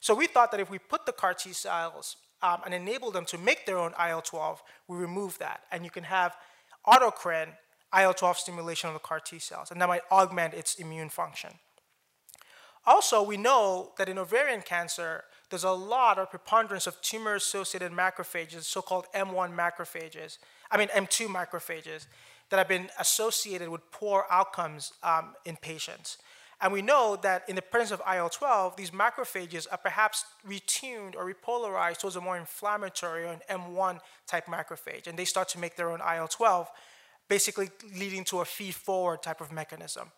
So 0.00 0.14
we 0.14 0.26
thought 0.26 0.50
that 0.50 0.60
if 0.60 0.70
we 0.70 0.78
put 0.78 1.06
the 1.06 1.12
CAR 1.12 1.34
T 1.34 1.52
cells 1.52 2.16
um, 2.42 2.60
and 2.64 2.74
enable 2.74 3.10
them 3.10 3.26
to 3.26 3.38
make 3.38 3.66
their 3.66 3.78
own 3.78 3.92
IL-12, 3.92 4.58
we 4.88 4.96
remove 4.96 5.38
that. 5.38 5.60
And 5.70 5.84
you 5.84 5.90
can 5.90 6.04
have 6.04 6.36
autocrine 6.86 7.50
IL-12 7.96 8.36
stimulation 8.36 8.88
of 8.88 8.94
the 8.94 9.00
CAR 9.00 9.20
T 9.20 9.38
cells, 9.38 9.70
and 9.70 9.80
that 9.80 9.88
might 9.88 10.02
augment 10.10 10.54
its 10.54 10.74
immune 10.76 11.10
function. 11.10 11.50
Also, 12.86 13.22
we 13.22 13.36
know 13.36 13.92
that 13.96 14.08
in 14.08 14.18
ovarian 14.18 14.60
cancer, 14.60 15.24
there's 15.54 15.62
a 15.62 15.70
lot 15.70 16.18
of 16.18 16.30
preponderance 16.30 16.88
of 16.88 17.00
tumor-associated 17.00 17.92
macrophages, 17.92 18.64
so-called 18.64 19.06
M1 19.14 19.54
macrophages, 19.54 20.38
I 20.68 20.76
mean 20.76 20.88
M2 20.88 21.28
macrophages, 21.28 22.06
that 22.50 22.56
have 22.56 22.66
been 22.66 22.90
associated 22.98 23.68
with 23.68 23.80
poor 23.92 24.26
outcomes 24.32 24.92
um, 25.04 25.36
in 25.44 25.54
patients. 25.54 26.18
And 26.60 26.72
we 26.72 26.82
know 26.82 27.16
that 27.22 27.48
in 27.48 27.54
the 27.54 27.62
presence 27.62 28.00
of 28.00 28.00
IL-12, 28.00 28.74
these 28.74 28.90
macrophages 28.90 29.68
are 29.70 29.78
perhaps 29.78 30.24
retuned 30.44 31.14
or 31.14 31.32
repolarized 31.32 31.98
towards 31.98 32.16
a 32.16 32.20
more 32.20 32.36
inflammatory 32.36 33.22
or 33.22 33.28
an 33.28 33.42
M1 33.48 34.00
type 34.26 34.46
macrophage, 34.46 35.06
and 35.06 35.16
they 35.16 35.24
start 35.24 35.48
to 35.50 35.60
make 35.60 35.76
their 35.76 35.90
own 35.90 36.00
IL-12, 36.00 36.66
basically 37.28 37.70
leading 37.96 38.24
to 38.24 38.40
a 38.40 38.44
feed-forward 38.44 39.22
type 39.22 39.40
of 39.40 39.52
mechanism. 39.52 40.10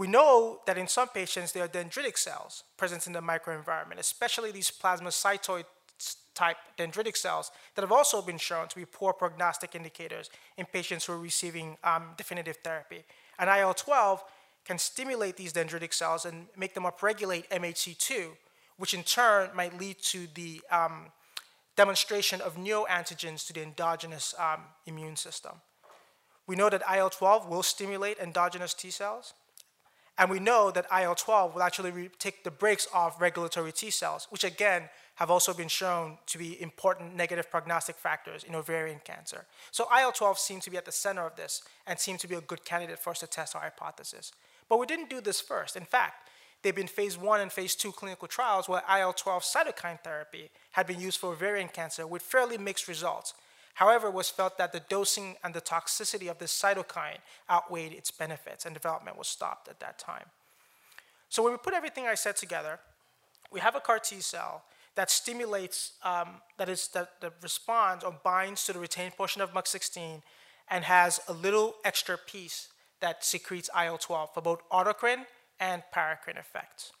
We 0.00 0.06
know 0.06 0.60
that 0.66 0.78
in 0.78 0.88
some 0.88 1.08
patients, 1.08 1.52
there 1.52 1.62
are 1.62 1.68
dendritic 1.68 2.16
cells 2.16 2.64
present 2.78 3.06
in 3.06 3.12
the 3.12 3.20
microenvironment, 3.20 3.98
especially 3.98 4.50
these 4.50 4.70
plasmacytoid 4.70 5.64
type 6.34 6.56
dendritic 6.78 7.18
cells 7.18 7.50
that 7.74 7.82
have 7.82 7.92
also 7.92 8.22
been 8.22 8.38
shown 8.38 8.66
to 8.68 8.76
be 8.76 8.86
poor 8.86 9.12
prognostic 9.12 9.74
indicators 9.74 10.30
in 10.56 10.64
patients 10.64 11.04
who 11.04 11.12
are 11.12 11.18
receiving 11.18 11.76
um, 11.84 12.14
definitive 12.16 12.56
therapy. 12.64 13.04
And 13.38 13.50
IL-12 13.50 14.20
can 14.64 14.78
stimulate 14.78 15.36
these 15.36 15.52
dendritic 15.52 15.92
cells 15.92 16.24
and 16.24 16.46
make 16.56 16.72
them 16.72 16.84
upregulate 16.84 17.46
MHC2, 17.50 18.28
which 18.78 18.94
in 18.94 19.02
turn 19.02 19.50
might 19.54 19.78
lead 19.78 19.98
to 20.04 20.28
the 20.32 20.62
um, 20.70 21.08
demonstration 21.76 22.40
of 22.40 22.56
neoantigens 22.56 23.46
to 23.48 23.52
the 23.52 23.62
endogenous 23.62 24.34
um, 24.38 24.62
immune 24.86 25.16
system. 25.16 25.56
We 26.46 26.56
know 26.56 26.70
that 26.70 26.80
IL-12 26.90 27.50
will 27.50 27.62
stimulate 27.62 28.18
endogenous 28.18 28.72
T 28.72 28.90
cells, 28.90 29.34
and 30.20 30.28
we 30.28 30.38
know 30.38 30.70
that 30.70 30.84
IL-12 30.92 31.54
will 31.54 31.62
actually 31.62 32.10
take 32.18 32.44
the 32.44 32.50
brakes 32.50 32.86
off 32.92 33.18
regulatory 33.22 33.72
T 33.72 33.88
cells, 33.90 34.26
which 34.28 34.44
again 34.44 34.90
have 35.14 35.30
also 35.30 35.54
been 35.54 35.66
shown 35.66 36.18
to 36.26 36.36
be 36.36 36.60
important 36.60 37.16
negative 37.16 37.50
prognostic 37.50 37.96
factors 37.96 38.44
in 38.44 38.54
ovarian 38.54 39.00
cancer. 39.02 39.46
So 39.70 39.84
IL-12 39.84 40.36
seems 40.36 40.64
to 40.64 40.70
be 40.70 40.76
at 40.76 40.84
the 40.84 40.92
center 40.92 41.22
of 41.22 41.36
this 41.36 41.62
and 41.86 41.98
seems 41.98 42.20
to 42.20 42.28
be 42.28 42.34
a 42.34 42.42
good 42.42 42.66
candidate 42.66 42.98
for 42.98 43.10
us 43.10 43.20
to 43.20 43.26
test 43.26 43.56
our 43.56 43.62
hypothesis. 43.62 44.32
But 44.68 44.78
we 44.78 44.84
didn't 44.84 45.08
do 45.08 45.22
this 45.22 45.40
first. 45.40 45.74
In 45.74 45.86
fact, 45.86 46.28
there 46.62 46.68
have 46.68 46.76
been 46.76 46.86
phase 46.86 47.16
one 47.16 47.40
and 47.40 47.50
phase 47.50 47.74
two 47.74 47.90
clinical 47.90 48.28
trials 48.28 48.68
where 48.68 48.82
IL-12 48.90 49.40
cytokine 49.40 50.04
therapy 50.04 50.50
had 50.72 50.86
been 50.86 51.00
used 51.00 51.18
for 51.18 51.32
ovarian 51.32 51.68
cancer 51.68 52.06
with 52.06 52.20
fairly 52.20 52.58
mixed 52.58 52.88
results. 52.88 53.32
However, 53.74 54.08
it 54.08 54.14
was 54.14 54.28
felt 54.28 54.58
that 54.58 54.72
the 54.72 54.80
dosing 54.80 55.36
and 55.42 55.54
the 55.54 55.60
toxicity 55.60 56.30
of 56.30 56.38
this 56.38 56.52
cytokine 56.52 57.18
outweighed 57.48 57.92
its 57.92 58.10
benefits, 58.10 58.66
and 58.66 58.74
development 58.74 59.16
was 59.16 59.28
stopped 59.28 59.68
at 59.68 59.80
that 59.80 59.98
time. 59.98 60.26
So 61.28 61.42
when 61.42 61.52
we 61.52 61.58
put 61.58 61.74
everything 61.74 62.06
I 62.06 62.14
said 62.14 62.36
together, 62.36 62.80
we 63.50 63.60
have 63.60 63.74
a 63.74 63.80
CAR 63.80 63.98
T 63.98 64.20
cell 64.20 64.64
that 64.96 65.10
stimulates, 65.10 65.92
um, 66.02 66.40
that 66.58 66.68
is, 66.68 66.88
that, 66.88 67.20
that 67.20 67.34
responds 67.42 68.04
or 68.04 68.14
binds 68.24 68.64
to 68.66 68.72
the 68.72 68.78
retained 68.78 69.16
portion 69.16 69.40
of 69.40 69.52
MUC16 69.52 70.22
and 70.68 70.84
has 70.84 71.20
a 71.28 71.32
little 71.32 71.74
extra 71.84 72.18
piece 72.18 72.68
that 73.00 73.24
secretes 73.24 73.70
IL-12 73.74 74.34
for 74.34 74.40
both 74.40 74.68
autocrine 74.70 75.24
and 75.58 75.82
paracrine 75.94 76.38
effects. 76.38 76.92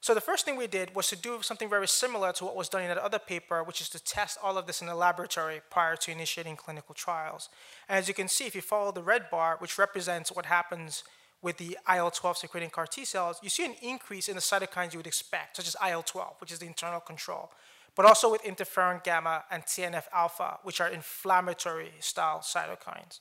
So 0.00 0.14
the 0.14 0.20
first 0.20 0.44
thing 0.44 0.56
we 0.56 0.68
did 0.68 0.94
was 0.94 1.08
to 1.08 1.16
do 1.16 1.42
something 1.42 1.68
very 1.68 1.88
similar 1.88 2.32
to 2.34 2.44
what 2.44 2.56
was 2.56 2.68
done 2.68 2.82
in 2.82 2.88
that 2.88 2.98
other 2.98 3.18
paper, 3.18 3.64
which 3.64 3.80
is 3.80 3.88
to 3.90 4.02
test 4.02 4.38
all 4.42 4.56
of 4.56 4.66
this 4.66 4.80
in 4.80 4.86
the 4.86 4.94
laboratory 4.94 5.60
prior 5.70 5.96
to 5.96 6.12
initiating 6.12 6.56
clinical 6.56 6.94
trials. 6.94 7.48
And 7.88 7.98
as 7.98 8.06
you 8.06 8.14
can 8.14 8.28
see, 8.28 8.46
if 8.46 8.54
you 8.54 8.60
follow 8.60 8.92
the 8.92 9.02
red 9.02 9.28
bar, 9.28 9.56
which 9.58 9.76
represents 9.76 10.30
what 10.30 10.46
happens 10.46 11.02
with 11.42 11.56
the 11.56 11.76
IL-12 11.92 12.36
secreting 12.36 12.70
CAR 12.70 12.86
T 12.86 13.04
cells, 13.04 13.38
you 13.42 13.48
see 13.48 13.64
an 13.64 13.74
increase 13.82 14.28
in 14.28 14.34
the 14.34 14.40
cytokines 14.40 14.92
you 14.92 14.98
would 14.98 15.06
expect, 15.06 15.56
such 15.56 15.68
as 15.68 15.76
IL-12, 15.84 16.40
which 16.40 16.52
is 16.52 16.60
the 16.60 16.66
internal 16.66 17.00
control, 17.00 17.50
but 17.96 18.06
also 18.06 18.30
with 18.30 18.42
interferon 18.42 19.02
gamma 19.02 19.44
and 19.50 19.64
TNF 19.64 20.04
alpha, 20.12 20.58
which 20.62 20.80
are 20.80 20.88
inflammatory 20.88 21.90
style 21.98 22.38
cytokines. 22.38 23.18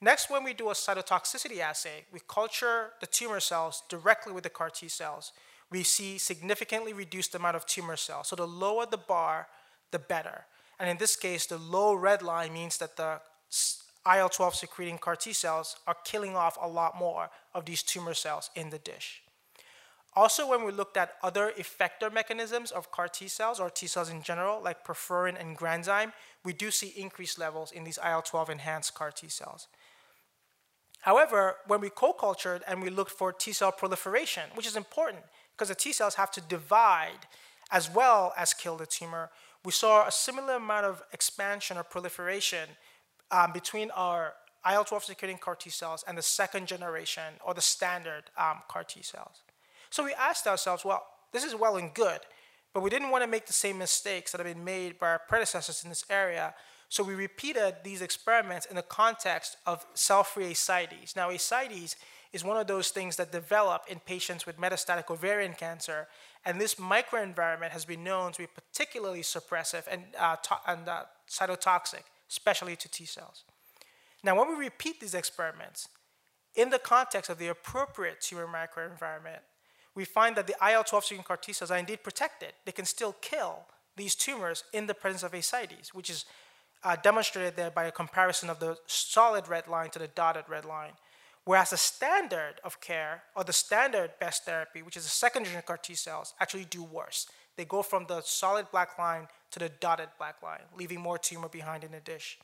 Next, 0.00 0.30
when 0.30 0.42
we 0.42 0.52
do 0.52 0.68
a 0.70 0.72
cytotoxicity 0.72 1.60
assay, 1.60 2.06
we 2.12 2.20
culture 2.26 2.90
the 3.00 3.06
tumor 3.06 3.40
cells 3.40 3.82
directly 3.88 4.32
with 4.32 4.42
the 4.42 4.50
CAR 4.50 4.70
T 4.70 4.88
cells. 4.88 5.32
We 5.72 5.82
see 5.82 6.18
significantly 6.18 6.92
reduced 6.92 7.34
amount 7.34 7.56
of 7.56 7.66
tumor 7.66 7.96
cells. 7.96 8.28
So 8.28 8.36
the 8.36 8.46
lower 8.46 8.86
the 8.86 8.98
bar, 8.98 9.48
the 9.90 9.98
better. 9.98 10.44
And 10.78 10.88
in 10.90 10.98
this 10.98 11.16
case, 11.16 11.46
the 11.46 11.58
low 11.58 11.94
red 11.94 12.22
line 12.22 12.52
means 12.52 12.76
that 12.78 12.96
the 12.96 13.20
IL-12 14.06 14.54
secreting 14.54 14.98
CAR 14.98 15.16
T 15.16 15.32
cells 15.32 15.76
are 15.86 15.96
killing 16.04 16.36
off 16.36 16.58
a 16.60 16.68
lot 16.68 16.98
more 16.98 17.30
of 17.54 17.64
these 17.64 17.82
tumor 17.82 18.14
cells 18.14 18.50
in 18.54 18.70
the 18.70 18.78
dish. 18.78 19.22
Also, 20.14 20.46
when 20.46 20.64
we 20.64 20.72
looked 20.72 20.98
at 20.98 21.14
other 21.22 21.52
effector 21.58 22.12
mechanisms 22.12 22.70
of 22.70 22.90
CAR 22.90 23.08
T 23.08 23.28
cells 23.28 23.58
or 23.58 23.70
T 23.70 23.86
cells 23.86 24.10
in 24.10 24.22
general, 24.22 24.60
like 24.62 24.84
perforin 24.84 25.40
and 25.40 25.56
granzyme, 25.56 26.12
we 26.44 26.52
do 26.52 26.70
see 26.70 26.92
increased 26.96 27.38
levels 27.38 27.72
in 27.72 27.84
these 27.84 27.98
IL-12 27.98 28.50
enhanced 28.50 28.94
CAR 28.94 29.10
T 29.10 29.28
cells. 29.28 29.68
However, 31.00 31.56
when 31.66 31.80
we 31.80 31.90
co-cultured 31.90 32.62
and 32.68 32.82
we 32.82 32.90
looked 32.90 33.10
for 33.10 33.32
T 33.32 33.52
cell 33.52 33.72
proliferation, 33.72 34.44
which 34.54 34.66
is 34.66 34.76
important 34.76 35.22
because 35.62 35.68
the 35.68 35.74
T 35.76 35.92
cells 35.92 36.16
have 36.16 36.32
to 36.32 36.40
divide 36.40 37.28
as 37.70 37.88
well 37.88 38.34
as 38.36 38.52
kill 38.52 38.76
the 38.76 38.84
tumor, 38.84 39.30
we 39.64 39.70
saw 39.70 40.08
a 40.08 40.10
similar 40.10 40.54
amount 40.54 40.86
of 40.86 41.04
expansion 41.12 41.78
or 41.78 41.84
proliferation 41.84 42.68
um, 43.30 43.52
between 43.52 43.92
our 43.92 44.34
IL-12 44.68 45.04
secreting 45.04 45.38
CAR 45.38 45.54
T 45.54 45.70
cells 45.70 46.02
and 46.08 46.18
the 46.18 46.22
second 46.22 46.66
generation 46.66 47.34
or 47.46 47.54
the 47.54 47.60
standard 47.60 48.24
um, 48.36 48.58
CAR 48.66 48.82
T 48.82 49.02
cells. 49.02 49.42
So 49.90 50.02
we 50.02 50.12
asked 50.14 50.48
ourselves, 50.48 50.84
well, 50.84 51.06
this 51.32 51.44
is 51.44 51.54
well 51.54 51.76
and 51.76 51.94
good, 51.94 52.18
but 52.74 52.82
we 52.82 52.90
didn't 52.90 53.10
want 53.10 53.22
to 53.22 53.30
make 53.30 53.46
the 53.46 53.52
same 53.52 53.78
mistakes 53.78 54.32
that 54.32 54.44
have 54.44 54.52
been 54.52 54.64
made 54.64 54.98
by 54.98 55.10
our 55.10 55.20
predecessors 55.28 55.84
in 55.84 55.90
this 55.90 56.04
area 56.10 56.54
so 56.92 57.02
we 57.02 57.14
repeated 57.14 57.76
these 57.84 58.02
experiments 58.02 58.66
in 58.66 58.76
the 58.76 58.82
context 58.82 59.56
of 59.64 59.86
cell-free 59.94 60.50
ascites. 60.50 61.16
Now, 61.16 61.30
ascites 61.30 61.96
is 62.32 62.44
one 62.44 62.56
of 62.56 62.66
those 62.66 62.88
things 62.88 63.16
that 63.16 63.30
develop 63.30 63.82
in 63.88 64.00
patients 64.00 64.46
with 64.46 64.58
metastatic 64.58 65.10
ovarian 65.10 65.52
cancer, 65.52 66.08
and 66.44 66.60
this 66.60 66.76
microenvironment 66.76 67.70
has 67.70 67.84
been 67.84 68.02
known 68.02 68.32
to 68.32 68.38
be 68.38 68.46
particularly 68.46 69.20
suppressive 69.20 69.84
and, 69.90 70.04
uh, 70.18 70.36
and 70.66 70.88
uh, 70.88 71.04
cytotoxic, 71.28 72.02
especially 72.30 72.74
to 72.76 72.88
T 72.88 73.04
cells. 73.04 73.44
Now, 74.24 74.38
when 74.38 74.48
we 74.48 74.54
repeat 74.54 75.00
these 75.00 75.14
experiments 75.14 75.88
in 76.54 76.70
the 76.70 76.78
context 76.78 77.28
of 77.28 77.38
the 77.38 77.48
appropriate 77.48 78.20
tumor 78.20 78.46
microenvironment, 78.46 79.40
we 79.94 80.04
find 80.04 80.36
that 80.36 80.46
the 80.46 80.54
IL-12 80.62 81.02
secreting 81.02 81.24
CAR 81.24 81.36
T 81.36 81.52
cells 81.52 81.70
are 81.70 81.78
indeed 81.78 82.02
protected. 82.02 82.52
They 82.64 82.72
can 82.72 82.86
still 82.86 83.14
kill 83.20 83.66
these 83.96 84.14
tumors 84.14 84.64
in 84.72 84.86
the 84.86 84.94
presence 84.94 85.22
of 85.22 85.34
ascites, 85.34 85.92
which 85.92 86.08
is 86.08 86.24
uh, 86.84 86.96
demonstrated 86.96 87.56
there 87.56 87.70
by 87.70 87.84
a 87.84 87.92
comparison 87.92 88.48
of 88.48 88.58
the 88.58 88.76
solid 88.86 89.48
red 89.48 89.68
line 89.68 89.90
to 89.90 89.98
the 89.98 90.08
dotted 90.08 90.44
red 90.48 90.64
line. 90.64 90.92
Whereas 91.44 91.70
the 91.70 91.76
standard 91.76 92.54
of 92.62 92.80
care, 92.80 93.24
or 93.34 93.42
the 93.42 93.52
standard 93.52 94.12
best 94.20 94.44
therapy, 94.44 94.82
which 94.82 94.96
is 94.96 95.02
the 95.02 95.10
second 95.10 95.44
generation 95.44 95.66
CAR 95.66 95.76
T 95.76 95.94
cells, 95.94 96.34
actually 96.40 96.66
do 96.66 96.84
worse. 96.84 97.26
They 97.56 97.64
go 97.64 97.82
from 97.82 98.06
the 98.06 98.20
solid 98.22 98.70
black 98.70 98.98
line 98.98 99.26
to 99.50 99.58
the 99.58 99.68
dotted 99.68 100.08
black 100.18 100.42
line, 100.42 100.62
leaving 100.76 101.00
more 101.00 101.18
tumor 101.18 101.48
behind 101.48 101.82
in 101.84 101.90
the 101.90 102.00
dish. 102.00 102.38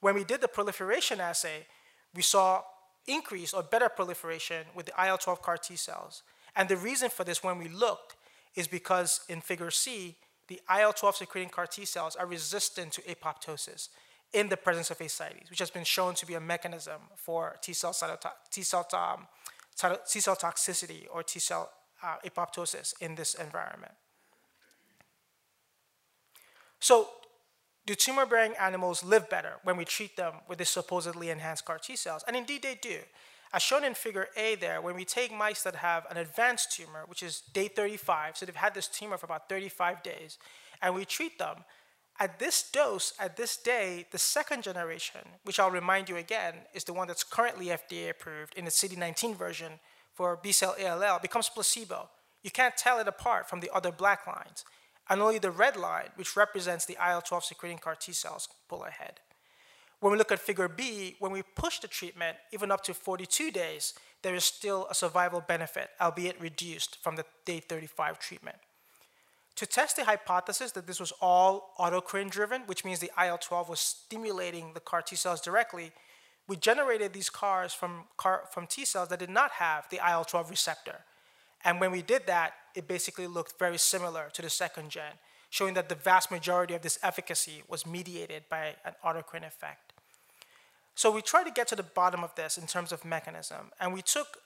When 0.00 0.14
we 0.14 0.24
did 0.24 0.40
the 0.40 0.48
proliferation 0.48 1.20
assay, 1.20 1.66
we 2.14 2.22
saw 2.22 2.62
increase 3.06 3.54
or 3.54 3.62
better 3.62 3.88
proliferation 3.88 4.66
with 4.74 4.86
the 4.86 4.92
IL-12 4.92 5.40
CAR 5.40 5.56
T 5.56 5.76
cells. 5.76 6.22
And 6.54 6.68
the 6.68 6.76
reason 6.76 7.08
for 7.08 7.24
this 7.24 7.42
when 7.42 7.58
we 7.58 7.68
looked 7.68 8.16
is 8.54 8.68
because 8.68 9.20
in 9.28 9.40
figure 9.40 9.70
C, 9.70 10.16
the 10.48 10.60
IL-12 10.68 11.14
secreting 11.14 11.50
CAR 11.50 11.66
T 11.66 11.86
cells 11.86 12.14
are 12.14 12.26
resistant 12.26 12.92
to 12.92 13.02
apoptosis 13.02 13.88
in 14.32 14.48
the 14.48 14.56
presence 14.56 14.90
of 14.90 15.00
ascites, 15.00 15.50
which 15.50 15.58
has 15.58 15.70
been 15.70 15.84
shown 15.84 16.14
to 16.14 16.26
be 16.26 16.34
a 16.34 16.40
mechanism 16.40 17.00
for 17.16 17.56
T 17.62 17.72
cell, 17.72 17.94
T 18.50 18.62
cell, 18.62 18.86
um, 18.92 19.26
T 20.08 20.20
cell 20.20 20.36
toxicity 20.36 21.06
or 21.12 21.22
T 21.22 21.38
cell 21.38 21.70
uh, 22.02 22.16
apoptosis 22.26 22.94
in 23.00 23.14
this 23.14 23.34
environment. 23.34 23.92
So, 26.80 27.08
do 27.86 27.94
tumor 27.94 28.26
bearing 28.26 28.52
animals 28.60 29.02
live 29.02 29.30
better 29.30 29.54
when 29.64 29.76
we 29.76 29.84
treat 29.84 30.16
them 30.16 30.34
with 30.46 30.58
these 30.58 30.68
supposedly 30.68 31.30
enhanced 31.30 31.64
CAR 31.64 31.78
T 31.78 31.96
cells? 31.96 32.22
And 32.26 32.36
indeed, 32.36 32.62
they 32.62 32.78
do. 32.80 32.98
As 33.52 33.62
shown 33.62 33.82
in 33.82 33.94
figure 33.94 34.28
A 34.36 34.56
there, 34.56 34.82
when 34.82 34.94
we 34.94 35.06
take 35.06 35.32
mice 35.32 35.62
that 35.62 35.76
have 35.76 36.06
an 36.10 36.18
advanced 36.18 36.70
tumor, 36.72 37.04
which 37.06 37.22
is 37.22 37.40
day 37.54 37.66
35, 37.66 38.36
so 38.36 38.44
they've 38.44 38.54
had 38.54 38.74
this 38.74 38.88
tumor 38.88 39.16
for 39.16 39.24
about 39.24 39.48
35 39.48 40.02
days, 40.02 40.36
and 40.82 40.94
we 40.94 41.06
treat 41.06 41.38
them, 41.38 41.64
at 42.20 42.38
this 42.38 42.68
dose, 42.70 43.12
at 43.18 43.36
this 43.36 43.56
day, 43.56 44.06
the 44.10 44.18
second 44.18 44.62
generation, 44.64 45.20
which 45.44 45.60
I'll 45.60 45.70
remind 45.70 46.08
you 46.08 46.16
again, 46.16 46.54
is 46.74 46.84
the 46.84 46.92
one 46.92 47.06
that's 47.06 47.22
currently 47.22 47.66
FDA 47.66 48.10
approved 48.10 48.54
in 48.54 48.64
the 48.64 48.70
CD19 48.70 49.36
version 49.36 49.72
for 50.14 50.36
B-cell 50.42 50.74
ALL, 50.80 51.20
becomes 51.20 51.48
placebo. 51.48 52.08
You 52.42 52.50
can't 52.50 52.76
tell 52.76 52.98
it 52.98 53.06
apart 53.06 53.48
from 53.48 53.60
the 53.60 53.70
other 53.72 53.92
black 53.92 54.26
lines. 54.26 54.64
And 55.08 55.22
only 55.22 55.38
the 55.38 55.50
red 55.50 55.76
line, 55.76 56.08
which 56.16 56.36
represents 56.36 56.84
the 56.84 56.96
IL-12 56.96 57.42
secreting 57.44 57.78
CAR 57.78 57.94
T 57.94 58.12
cells, 58.12 58.48
pull 58.68 58.84
ahead. 58.84 59.20
When 60.00 60.12
we 60.12 60.18
look 60.18 60.32
at 60.32 60.38
figure 60.38 60.68
B, 60.68 61.16
when 61.18 61.32
we 61.32 61.42
push 61.42 61.78
the 61.78 61.88
treatment 61.88 62.36
even 62.52 62.70
up 62.70 62.82
to 62.84 62.94
42 62.94 63.50
days, 63.50 63.94
there 64.22 64.34
is 64.34 64.44
still 64.44 64.86
a 64.90 64.94
survival 64.94 65.40
benefit, 65.40 65.90
albeit 66.00 66.40
reduced 66.40 66.98
from 67.02 67.16
the 67.16 67.24
day 67.44 67.60
35 67.60 68.18
treatment. 68.18 68.56
To 69.58 69.66
test 69.66 69.96
the 69.96 70.04
hypothesis 70.04 70.70
that 70.72 70.86
this 70.86 71.00
was 71.00 71.12
all 71.20 71.74
autocrine 71.80 72.30
driven, 72.30 72.62
which 72.66 72.84
means 72.84 73.00
the 73.00 73.10
IL-12 73.20 73.68
was 73.68 73.80
stimulating 73.80 74.72
the 74.72 74.78
CAR 74.78 75.02
T 75.02 75.16
cells 75.16 75.40
directly, 75.40 75.90
we 76.46 76.54
generated 76.54 77.12
these 77.12 77.28
CARs 77.28 77.74
from, 77.74 78.04
CAR, 78.16 78.44
from 78.52 78.68
T 78.68 78.84
cells 78.84 79.08
that 79.08 79.18
did 79.18 79.30
not 79.30 79.50
have 79.50 79.88
the 79.90 79.98
IL 80.08 80.24
12 80.24 80.48
receptor. 80.48 81.00
And 81.64 81.80
when 81.80 81.90
we 81.90 82.02
did 82.02 82.28
that, 82.28 82.52
it 82.76 82.86
basically 82.86 83.26
looked 83.26 83.58
very 83.58 83.78
similar 83.78 84.28
to 84.34 84.42
the 84.42 84.48
second 84.48 84.90
gen, 84.90 85.14
showing 85.50 85.74
that 85.74 85.88
the 85.88 85.96
vast 85.96 86.30
majority 86.30 86.74
of 86.74 86.82
this 86.82 87.00
efficacy 87.02 87.64
was 87.66 87.84
mediated 87.84 88.44
by 88.48 88.76
an 88.84 88.94
autocrine 89.04 89.44
effect. 89.44 89.92
So 90.94 91.10
we 91.10 91.20
tried 91.20 91.44
to 91.44 91.50
get 91.50 91.66
to 91.68 91.76
the 91.76 91.82
bottom 91.82 92.22
of 92.22 92.32
this 92.36 92.58
in 92.58 92.68
terms 92.68 92.92
of 92.92 93.04
mechanism, 93.04 93.72
and 93.80 93.92
we 93.92 94.02
took 94.02 94.38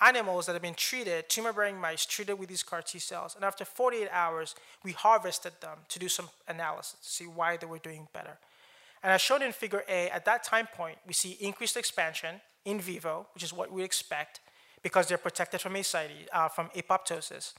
animals 0.00 0.46
that 0.46 0.52
have 0.52 0.62
been 0.62 0.74
treated, 0.74 1.28
tumor-bearing 1.28 1.78
mice 1.78 2.06
treated 2.06 2.34
with 2.38 2.48
these 2.48 2.62
CAR 2.62 2.82
T 2.82 2.98
cells, 2.98 3.34
and 3.34 3.44
after 3.44 3.64
48 3.64 4.08
hours, 4.10 4.54
we 4.82 4.92
harvested 4.92 5.52
them 5.60 5.78
to 5.88 5.98
do 5.98 6.08
some 6.08 6.28
analysis 6.48 6.98
to 7.02 7.08
see 7.08 7.24
why 7.24 7.56
they 7.56 7.66
were 7.66 7.78
doing 7.78 8.08
better. 8.12 8.38
And 9.02 9.12
as 9.12 9.20
shown 9.20 9.42
in 9.42 9.52
figure 9.52 9.82
A, 9.88 10.10
at 10.10 10.24
that 10.24 10.44
time 10.44 10.68
point, 10.74 10.98
we 11.06 11.12
see 11.12 11.36
increased 11.40 11.76
expansion 11.76 12.40
in 12.64 12.80
vivo, 12.80 13.26
which 13.34 13.42
is 13.42 13.52
what 13.52 13.72
we 13.72 13.82
expect 13.82 14.40
because 14.82 15.06
they're 15.06 15.18
protected 15.18 15.60
from 15.60 15.74
ascites, 15.76 16.28
uh, 16.32 16.48
from 16.48 16.68
apoptosis. 16.76 17.54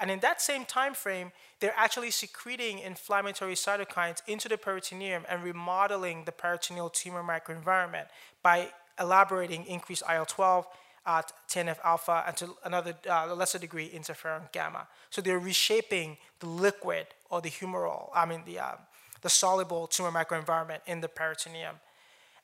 And 0.00 0.10
in 0.10 0.20
that 0.20 0.40
same 0.40 0.64
time 0.64 0.94
frame, 0.94 1.32
they're 1.60 1.74
actually 1.76 2.10
secreting 2.10 2.78
inflammatory 2.78 3.54
cytokines 3.54 4.22
into 4.26 4.48
the 4.48 4.56
peritoneum 4.56 5.24
and 5.28 5.42
remodeling 5.42 6.24
the 6.24 6.32
peritoneal 6.32 6.88
tumor 6.88 7.22
microenvironment 7.22 8.06
by 8.42 8.68
elaborating 9.00 9.66
increased 9.66 10.04
IL-12, 10.08 10.64
uh, 11.08 11.22
TNF 11.48 11.78
alpha, 11.82 12.22
and 12.26 12.36
to 12.36 12.54
another 12.64 12.94
uh, 13.08 13.34
lesser 13.34 13.58
degree, 13.58 13.88
interferon 13.88 14.52
gamma. 14.52 14.86
So 15.08 15.22
they're 15.22 15.38
reshaping 15.38 16.18
the 16.40 16.46
liquid 16.46 17.06
or 17.30 17.40
the 17.40 17.48
humoral, 17.48 18.10
I 18.14 18.26
mean 18.26 18.42
the, 18.44 18.58
uh, 18.58 18.74
the 19.22 19.30
soluble 19.30 19.86
tumor 19.86 20.10
microenvironment 20.10 20.80
in 20.86 21.00
the 21.00 21.08
peritoneum. 21.08 21.76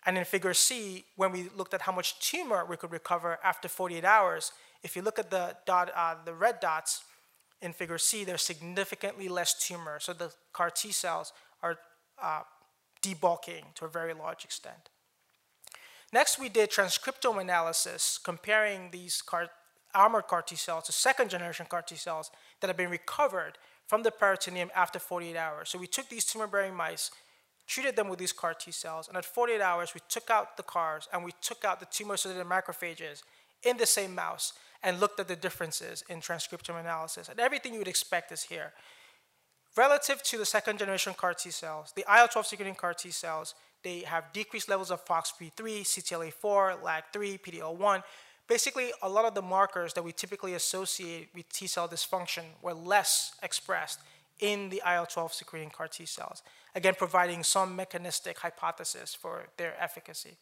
And 0.06 0.16
in 0.16 0.24
figure 0.24 0.54
C, 0.54 1.04
when 1.16 1.30
we 1.30 1.50
looked 1.54 1.74
at 1.74 1.82
how 1.82 1.92
much 1.92 2.18
tumor 2.20 2.64
we 2.64 2.78
could 2.78 2.90
recover 2.90 3.38
after 3.44 3.68
48 3.68 4.02
hours, 4.04 4.52
if 4.82 4.96
you 4.96 5.02
look 5.02 5.18
at 5.18 5.30
the, 5.30 5.56
dot, 5.66 5.90
uh, 5.94 6.14
the 6.24 6.32
red 6.32 6.58
dots 6.60 7.04
in 7.60 7.74
figure 7.74 7.98
C, 7.98 8.24
there's 8.24 8.42
significantly 8.42 9.28
less 9.28 9.54
tumor. 9.66 9.98
So 10.00 10.14
the 10.14 10.32
CAR 10.54 10.70
T 10.70 10.90
cells 10.90 11.34
are 11.62 11.76
uh, 12.22 12.42
debulking 13.02 13.74
to 13.74 13.84
a 13.84 13.88
very 13.88 14.14
large 14.14 14.44
extent. 14.44 14.88
Next, 16.14 16.38
we 16.38 16.48
did 16.48 16.70
transcriptome 16.70 17.40
analysis 17.40 18.20
comparing 18.22 18.92
these 18.92 19.20
CAR, 19.20 19.48
armored 19.92 20.28
CAR 20.28 20.42
T 20.42 20.54
cells 20.54 20.84
to 20.84 20.92
second 20.92 21.28
generation 21.28 21.66
CAR 21.68 21.82
T 21.82 21.96
cells 21.96 22.30
that 22.60 22.68
have 22.68 22.76
been 22.76 22.88
recovered 22.88 23.58
from 23.88 24.04
the 24.04 24.12
peritoneum 24.12 24.70
after 24.76 25.00
48 25.00 25.36
hours. 25.36 25.70
So 25.70 25.76
we 25.76 25.88
took 25.88 26.08
these 26.08 26.24
tumor 26.24 26.46
bearing 26.46 26.72
mice, 26.72 27.10
treated 27.66 27.96
them 27.96 28.08
with 28.08 28.20
these 28.20 28.32
CAR 28.32 28.54
T 28.54 28.70
cells, 28.70 29.08
and 29.08 29.16
at 29.16 29.24
48 29.24 29.60
hours, 29.60 29.92
we 29.92 30.00
took 30.08 30.30
out 30.30 30.56
the 30.56 30.62
CARs 30.62 31.08
and 31.12 31.24
we 31.24 31.32
took 31.40 31.64
out 31.64 31.80
the 31.80 31.86
tumor 31.86 32.14
associated 32.14 32.46
macrophages 32.46 33.24
in 33.64 33.76
the 33.76 33.84
same 33.84 34.14
mouse 34.14 34.52
and 34.84 35.00
looked 35.00 35.18
at 35.18 35.26
the 35.26 35.34
differences 35.34 36.04
in 36.08 36.20
transcriptome 36.20 36.78
analysis. 36.78 37.28
And 37.28 37.40
everything 37.40 37.72
you 37.72 37.80
would 37.80 37.88
expect 37.88 38.30
is 38.30 38.44
here. 38.44 38.72
Relative 39.76 40.22
to 40.22 40.38
the 40.38 40.46
second 40.46 40.78
generation 40.78 41.12
CAR 41.14 41.34
T 41.34 41.50
cells, 41.50 41.92
the 41.96 42.04
IL 42.08 42.28
12 42.28 42.46
secreting 42.46 42.76
CAR 42.76 42.94
T 42.94 43.10
cells, 43.10 43.56
they 43.84 44.00
have 44.00 44.32
decreased 44.32 44.68
levels 44.68 44.90
of 44.90 45.04
FOXP3, 45.04 45.52
CTLA4, 45.82 46.82
LAG3, 46.82 47.40
PD-L1, 47.40 48.02
basically 48.48 48.90
a 49.02 49.08
lot 49.08 49.24
of 49.24 49.34
the 49.34 49.42
markers 49.42 49.94
that 49.94 50.02
we 50.02 50.12
typically 50.12 50.54
associate 50.54 51.28
with 51.34 51.48
T 51.50 51.66
cell 51.66 51.88
dysfunction 51.88 52.44
were 52.62 52.74
less 52.74 53.32
expressed 53.42 54.00
in 54.40 54.68
the 54.70 54.82
IL-12 54.84 55.32
secreting 55.32 55.70
CAR 55.70 55.88
T 55.88 56.06
cells, 56.06 56.42
again 56.74 56.94
providing 56.96 57.44
some 57.44 57.76
mechanistic 57.76 58.38
hypothesis 58.38 59.14
for 59.14 59.46
their 59.56 59.74
efficacy. 59.80 60.36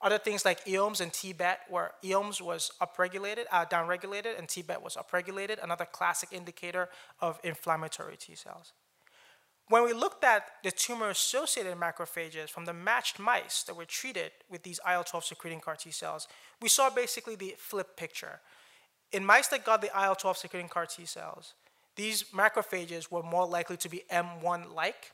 Other 0.00 0.18
things 0.18 0.44
like 0.44 0.64
EOMES 0.64 1.00
and 1.00 1.12
TBET, 1.12 1.56
where 1.68 1.92
EOMES 2.04 2.40
was 2.40 2.72
upregulated, 2.80 3.44
uh, 3.52 3.64
downregulated, 3.64 4.36
and 4.36 4.48
TBET 4.48 4.82
was 4.82 4.96
upregulated, 4.96 5.62
another 5.62 5.84
classic 5.84 6.30
indicator 6.32 6.88
of 7.20 7.38
inflammatory 7.44 8.16
T 8.16 8.34
cells. 8.34 8.72
When 9.72 9.84
we 9.84 9.94
looked 9.94 10.22
at 10.22 10.48
the 10.62 10.70
tumor-associated 10.70 11.78
macrophages 11.78 12.50
from 12.50 12.66
the 12.66 12.74
matched 12.74 13.18
mice 13.18 13.62
that 13.62 13.74
were 13.74 13.86
treated 13.86 14.30
with 14.50 14.64
these 14.64 14.78
IL-12 14.86 15.24
secreting 15.24 15.60
CAR 15.60 15.76
T 15.76 15.90
cells, 15.90 16.28
we 16.60 16.68
saw 16.68 16.90
basically 16.90 17.36
the 17.36 17.54
flip 17.56 17.96
picture. 17.96 18.40
In 19.12 19.24
mice 19.24 19.48
that 19.48 19.64
got 19.64 19.80
the 19.80 19.86
IL-12 19.86 20.36
secreting 20.36 20.68
CAR 20.68 20.84
T 20.84 21.06
cells, 21.06 21.54
these 21.96 22.24
macrophages 22.34 23.10
were 23.10 23.22
more 23.22 23.46
likely 23.46 23.78
to 23.78 23.88
be 23.88 24.02
M1-like, 24.12 25.12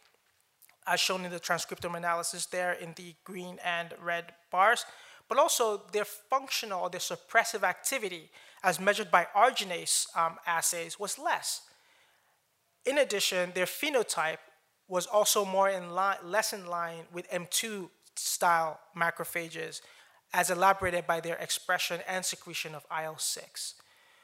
as 0.89 0.99
shown 0.99 1.25
in 1.25 1.31
the 1.31 1.39
transcriptome 1.39 1.97
analysis 1.97 2.47
there 2.47 2.73
in 2.73 2.95
the 2.97 3.15
green 3.23 3.61
and 3.65 3.95
red 4.03 4.33
bars, 4.51 4.85
but 5.29 5.39
also 5.39 5.83
their 5.93 6.05
functional 6.05 6.81
or 6.81 6.91
their 6.91 6.99
suppressive 6.99 7.63
activity 7.63 8.29
as 8.65 8.81
measured 8.81 9.13
by 9.13 9.29
arginase 9.37 10.09
um, 10.17 10.37
assays 10.49 10.99
was 10.99 11.17
less. 11.17 11.61
In 12.85 12.99
addition, 12.99 13.53
their 13.55 13.67
phenotype 13.67 14.39
was 14.89 15.07
also 15.07 15.45
more 15.45 15.69
in 15.69 15.91
line, 15.91 16.17
less 16.25 16.53
in 16.53 16.67
line 16.67 17.05
with 17.13 17.31
M2 17.31 17.91
style 18.17 18.81
macrophages 18.97 19.81
as 20.33 20.51
elaborated 20.51 21.07
by 21.07 21.21
their 21.21 21.37
expression 21.37 22.01
and 22.09 22.25
secretion 22.25 22.75
of 22.75 22.85
IL-6. 22.91 23.75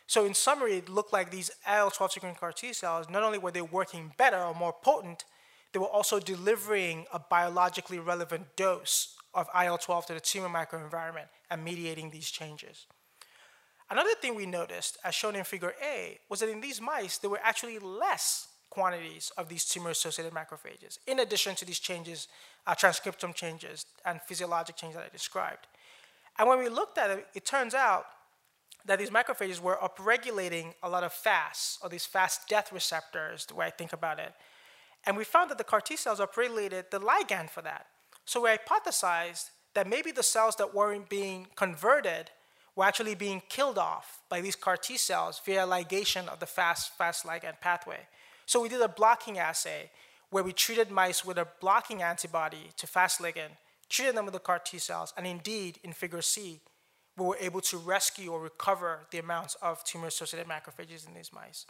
So 0.07 0.24
in 0.24 0.35
summary, 0.35 0.74
it 0.79 0.88
looked 0.88 1.12
like 1.12 1.31
these 1.31 1.50
IL-12 1.66 2.12
secreting 2.12 2.37
CAR 2.38 2.53
T 2.53 2.72
cells, 2.72 3.09
not 3.09 3.22
only 3.22 3.38
were 3.38 3.50
they 3.50 3.62
working 3.62 4.12
better 4.18 4.38
or 4.38 4.55
more 4.55 4.74
potent, 4.83 5.24
they 5.72 5.79
were 5.79 5.87
also 5.87 6.20
delivering 6.20 7.07
a 7.12 7.18
biologically 7.18 7.98
relevant 7.98 8.57
dose 8.57 9.16
of 9.33 9.48
IL-12 9.55 10.07
to 10.07 10.14
the 10.14 10.20
tumor 10.20 10.48
microenvironment 10.48 11.29
and 11.50 11.64
mediating 11.64 12.11
these 12.11 12.31
changes. 12.31 12.87
Another 13.90 14.14
thing 14.14 14.35
we 14.35 14.46
noticed, 14.46 14.98
as 15.05 15.14
shown 15.14 15.37
in 15.37 15.44
figure 15.44 15.74
A, 15.83 16.18
was 16.29 16.40
that 16.40 16.48
in 16.48 16.61
these 16.61 16.81
mice, 16.81 17.18
there 17.18 17.31
were 17.31 17.40
actually 17.42 17.79
less 17.79 18.48
quantities 18.74 19.32
of 19.38 19.48
these 19.48 19.64
tumor-associated 19.64 20.32
macrophages, 20.32 20.98
in 21.06 21.20
addition 21.20 21.54
to 21.56 21.64
these 21.64 21.78
changes, 21.78 22.28
uh, 22.66 22.74
transcriptome 22.74 23.34
changes 23.34 23.87
and 24.04 24.20
physiologic 24.22 24.76
changes 24.76 24.96
that 24.96 25.06
I 25.06 25.12
described. 25.12 25.66
And 26.38 26.48
when 26.48 26.58
we 26.58 26.68
looked 26.68 26.98
at 26.98 27.10
it, 27.10 27.26
it 27.34 27.44
turns 27.44 27.74
out 27.74 28.04
that 28.87 28.98
these 28.98 29.10
macrophages 29.10 29.60
were 29.60 29.78
upregulating 29.82 30.74
a 30.82 30.88
lot 30.88 31.04
of 31.04 31.12
FAS, 31.12 31.78
or 31.82 31.88
these 31.88 32.04
fast 32.04 32.48
death 32.48 32.72
receptors, 32.72 33.46
the 33.46 33.54
way 33.54 33.66
I 33.66 33.70
think 33.70 33.92
about 33.92 34.18
it. 34.18 34.32
And 35.06 35.16
we 35.16 35.24
found 35.24 35.50
that 35.50 35.58
the 35.58 35.64
CAR 35.64 35.80
T 35.80 35.96
cells 35.96 36.20
upregulated 36.20 36.90
the 36.90 37.00
ligand 37.00 37.50
for 37.50 37.62
that. 37.62 37.87
So 38.24 38.42
we 38.42 38.50
hypothesized 38.50 39.50
that 39.74 39.88
maybe 39.88 40.10
the 40.12 40.22
cells 40.22 40.56
that 40.56 40.74
weren't 40.74 41.08
being 41.08 41.46
converted 41.56 42.30
were 42.76 42.84
actually 42.84 43.14
being 43.14 43.42
killed 43.48 43.78
off 43.78 44.22
by 44.28 44.40
these 44.40 44.56
CAR 44.56 44.76
T 44.76 44.96
cells 44.96 45.40
via 45.44 45.66
ligation 45.66 46.26
of 46.28 46.40
the 46.40 46.46
fast, 46.46 46.96
fast 46.96 47.24
ligand 47.24 47.60
pathway. 47.60 48.00
So 48.46 48.61
we 48.61 48.68
did 48.68 48.80
a 48.80 48.88
blocking 48.88 49.38
assay 49.38 49.90
where 50.30 50.44
we 50.44 50.52
treated 50.52 50.90
mice 50.90 51.24
with 51.24 51.38
a 51.38 51.46
blocking 51.61 52.02
antibody 52.02 52.70
to 52.76 52.87
fast 52.87 53.20
ligand, 53.20 53.57
treated 53.88 54.16
them 54.16 54.24
with 54.24 54.35
the 54.35 54.40
CAR 54.40 54.59
T 54.59 54.78
cells, 54.78 55.12
and 55.16 55.26
indeed, 55.26 55.78
in 55.85 55.92
figure 55.92 56.22
C, 56.22 56.61
we 57.16 57.24
were 57.24 57.38
able 57.40 57.61
to 57.61 57.76
rescue 57.76 58.33
or 58.33 58.40
recover 58.40 59.07
the 59.11 59.18
amounts 59.18 59.54
of 59.62 59.85
tumor-associated 59.85 60.48
macrophages 60.48 61.07
in 61.07 61.14
these 61.14 61.33
mice. 61.33 61.66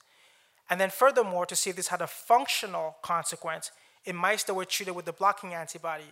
And 0.71 0.81
then 0.81 0.89
furthermore, 0.91 1.45
to 1.47 1.57
see 1.57 1.71
if 1.71 1.77
this 1.77 1.89
had 1.89 2.01
a 2.01 2.07
functional 2.07 2.97
consequence, 3.03 3.71
in 4.07 4.17
mice 4.17 4.45
that 4.45 4.55
were 4.55 4.65
treated 4.65 4.95
with 4.95 5.05
the 5.05 5.13
blocking 5.13 5.53
antibody, 5.53 6.05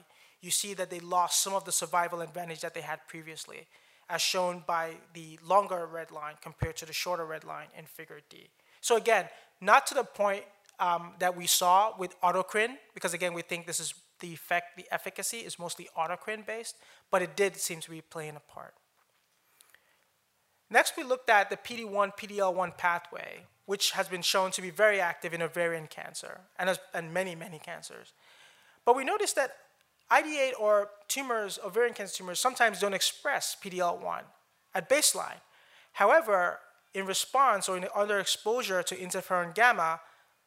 you 0.42 0.50
see 0.50 0.74
that 0.74 0.90
they 0.90 1.00
lost 1.00 1.42
some 1.42 1.54
of 1.54 1.64
the 1.64 1.72
survival 1.72 2.20
advantage 2.20 2.60
that 2.60 2.74
they 2.74 2.80
had 2.82 3.00
previously, 3.08 3.66
as 4.10 4.20
shown 4.20 4.62
by 4.66 4.90
the 5.14 5.38
longer 5.42 5.86
red 5.86 6.10
line 6.10 6.34
compared 6.42 6.76
to 6.76 6.84
the 6.84 6.92
shorter 6.92 7.24
red 7.24 7.44
line 7.44 7.68
in 7.78 7.86
figure 7.86 8.20
D. 8.28 8.50
So 8.82 8.96
again, 8.96 9.28
not 9.62 9.86
to 9.86 9.94
the 9.94 10.04
point 10.04 10.44
um, 10.80 11.12
that 11.20 11.36
we 11.36 11.46
saw 11.46 11.92
with 11.96 12.20
autocrine, 12.20 12.76
because 12.92 13.14
again, 13.14 13.32
we 13.32 13.42
think 13.42 13.66
this 13.66 13.80
is 13.80 13.94
the 14.20 14.32
effect, 14.32 14.76
the 14.76 14.86
efficacy 14.90 15.38
is 15.38 15.58
mostly 15.58 15.88
autocrine 15.96 16.44
based, 16.44 16.76
but 17.10 17.22
it 17.22 17.36
did 17.36 17.56
seem 17.56 17.80
to 17.80 17.90
be 17.90 18.00
playing 18.00 18.36
a 18.36 18.52
part. 18.52 18.74
Next, 20.68 20.96
we 20.96 21.04
looked 21.04 21.30
at 21.30 21.50
the 21.50 21.56
PD-1, 21.56 22.16
PD-L1 22.16 22.76
pathway, 22.76 23.44
which 23.66 23.92
has 23.92 24.08
been 24.08 24.22
shown 24.22 24.50
to 24.52 24.62
be 24.62 24.70
very 24.70 25.00
active 25.00 25.32
in 25.32 25.42
ovarian 25.42 25.86
cancer 25.86 26.40
and, 26.58 26.68
as, 26.68 26.80
and 26.94 27.12
many, 27.12 27.34
many 27.34 27.58
cancers. 27.58 28.12
But 28.84 28.96
we 28.96 29.04
noticed 29.04 29.36
that 29.36 29.52
ID8 30.10 30.52
or 30.58 30.88
tumors, 31.08 31.58
ovarian 31.64 31.94
cancer 31.94 32.16
tumors, 32.16 32.40
sometimes 32.40 32.80
don't 32.80 32.94
express 32.94 33.56
PD-L1 33.62 34.22
at 34.74 34.88
baseline. 34.88 35.40
However, 35.92 36.58
in 36.94 37.06
response 37.06 37.68
or 37.68 37.76
in 37.76 37.86
under 37.94 38.18
exposure 38.18 38.82
to 38.82 38.96
interferon 38.96 39.54
gamma, 39.54 40.00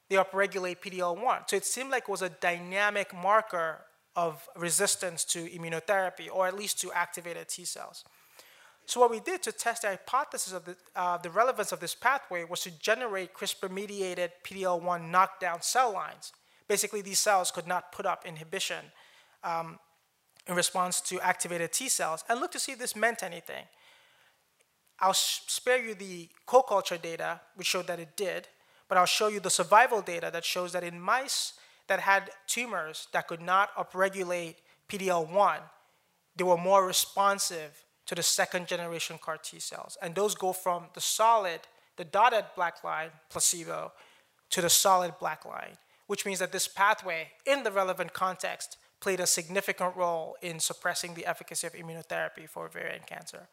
they 0.09 0.15
upregulate 0.15 0.79
PD-L1. 0.79 1.49
So 1.49 1.55
it 1.55 1.65
seemed 1.65 1.91
like 1.91 2.03
it 2.03 2.09
was 2.09 2.21
a 2.21 2.29
dynamic 2.29 3.13
marker 3.13 3.85
of 4.15 4.47
resistance 4.55 5.25
to 5.25 5.45
immunotherapy, 5.49 6.29
or 6.31 6.47
at 6.47 6.55
least 6.55 6.79
to 6.81 6.91
activated 6.91 7.49
T 7.49 7.65
cells. 7.65 8.05
So 8.85 8.99
what 8.99 9.09
we 9.09 9.19
did 9.19 9.41
to 9.43 9.51
test 9.51 9.81
the 9.81 9.89
hypothesis 9.89 10.53
of 10.53 10.65
the, 10.65 10.75
uh, 10.95 11.17
the 11.17 11.31
relevance 11.31 11.71
of 11.71 11.79
this 11.79 11.95
pathway 11.95 12.43
was 12.43 12.61
to 12.61 12.71
generate 12.79 13.33
CRISPR-mediated 13.33 14.31
PD-L1 14.43 15.09
knockdown 15.09 15.61
cell 15.61 15.91
lines. 15.91 16.33
Basically, 16.67 17.01
these 17.01 17.19
cells 17.19 17.51
could 17.51 17.67
not 17.67 17.91
put 17.91 18.05
up 18.05 18.25
inhibition 18.25 18.85
um, 19.43 19.79
in 20.47 20.55
response 20.55 21.01
to 21.01 21.19
activated 21.19 21.73
T 21.73 21.89
cells 21.89 22.23
and 22.29 22.39
look 22.39 22.51
to 22.51 22.59
see 22.59 22.73
if 22.73 22.79
this 22.79 22.95
meant 22.95 23.23
anything. 23.23 23.65
I'll 24.99 25.13
spare 25.13 25.83
you 25.83 25.93
the 25.93 26.29
co-culture 26.45 26.97
data, 26.97 27.41
which 27.55 27.67
showed 27.67 27.87
that 27.87 27.99
it 27.99 28.15
did, 28.15 28.47
but 28.87 28.97
I'll 28.97 29.05
show 29.05 29.27
you 29.27 29.39
the 29.39 29.49
survival 29.49 30.01
data 30.01 30.29
that 30.31 30.45
shows 30.45 30.71
that 30.73 30.83
in 30.83 30.99
mice 30.99 31.53
that 31.87 31.99
had 31.99 32.31
tumors 32.47 33.07
that 33.11 33.27
could 33.27 33.41
not 33.41 33.75
upregulate 33.75 34.55
PD-L1, 34.89 35.59
they 36.35 36.43
were 36.43 36.57
more 36.57 36.85
responsive 36.85 37.83
to 38.05 38.15
the 38.15 38.23
second 38.23 38.67
generation 38.67 39.17
CAR 39.21 39.37
T 39.37 39.59
cells. 39.59 39.97
And 40.01 40.13
those 40.13 40.35
go 40.35 40.53
from 40.53 40.85
the 40.93 41.01
solid, 41.01 41.61
the 41.97 42.05
dotted 42.05 42.45
black 42.55 42.83
line, 42.83 43.09
placebo, 43.29 43.91
to 44.51 44.61
the 44.61 44.69
solid 44.69 45.13
black 45.19 45.45
line, 45.45 45.77
which 46.07 46.25
means 46.25 46.39
that 46.39 46.51
this 46.51 46.67
pathway, 46.67 47.29
in 47.45 47.63
the 47.63 47.71
relevant 47.71 48.13
context, 48.13 48.77
played 48.99 49.19
a 49.19 49.27
significant 49.27 49.95
role 49.95 50.35
in 50.41 50.59
suppressing 50.59 51.13
the 51.13 51.25
efficacy 51.25 51.67
of 51.67 51.73
immunotherapy 51.73 52.47
for 52.47 52.65
ovarian 52.65 53.01
cancer. 53.05 53.47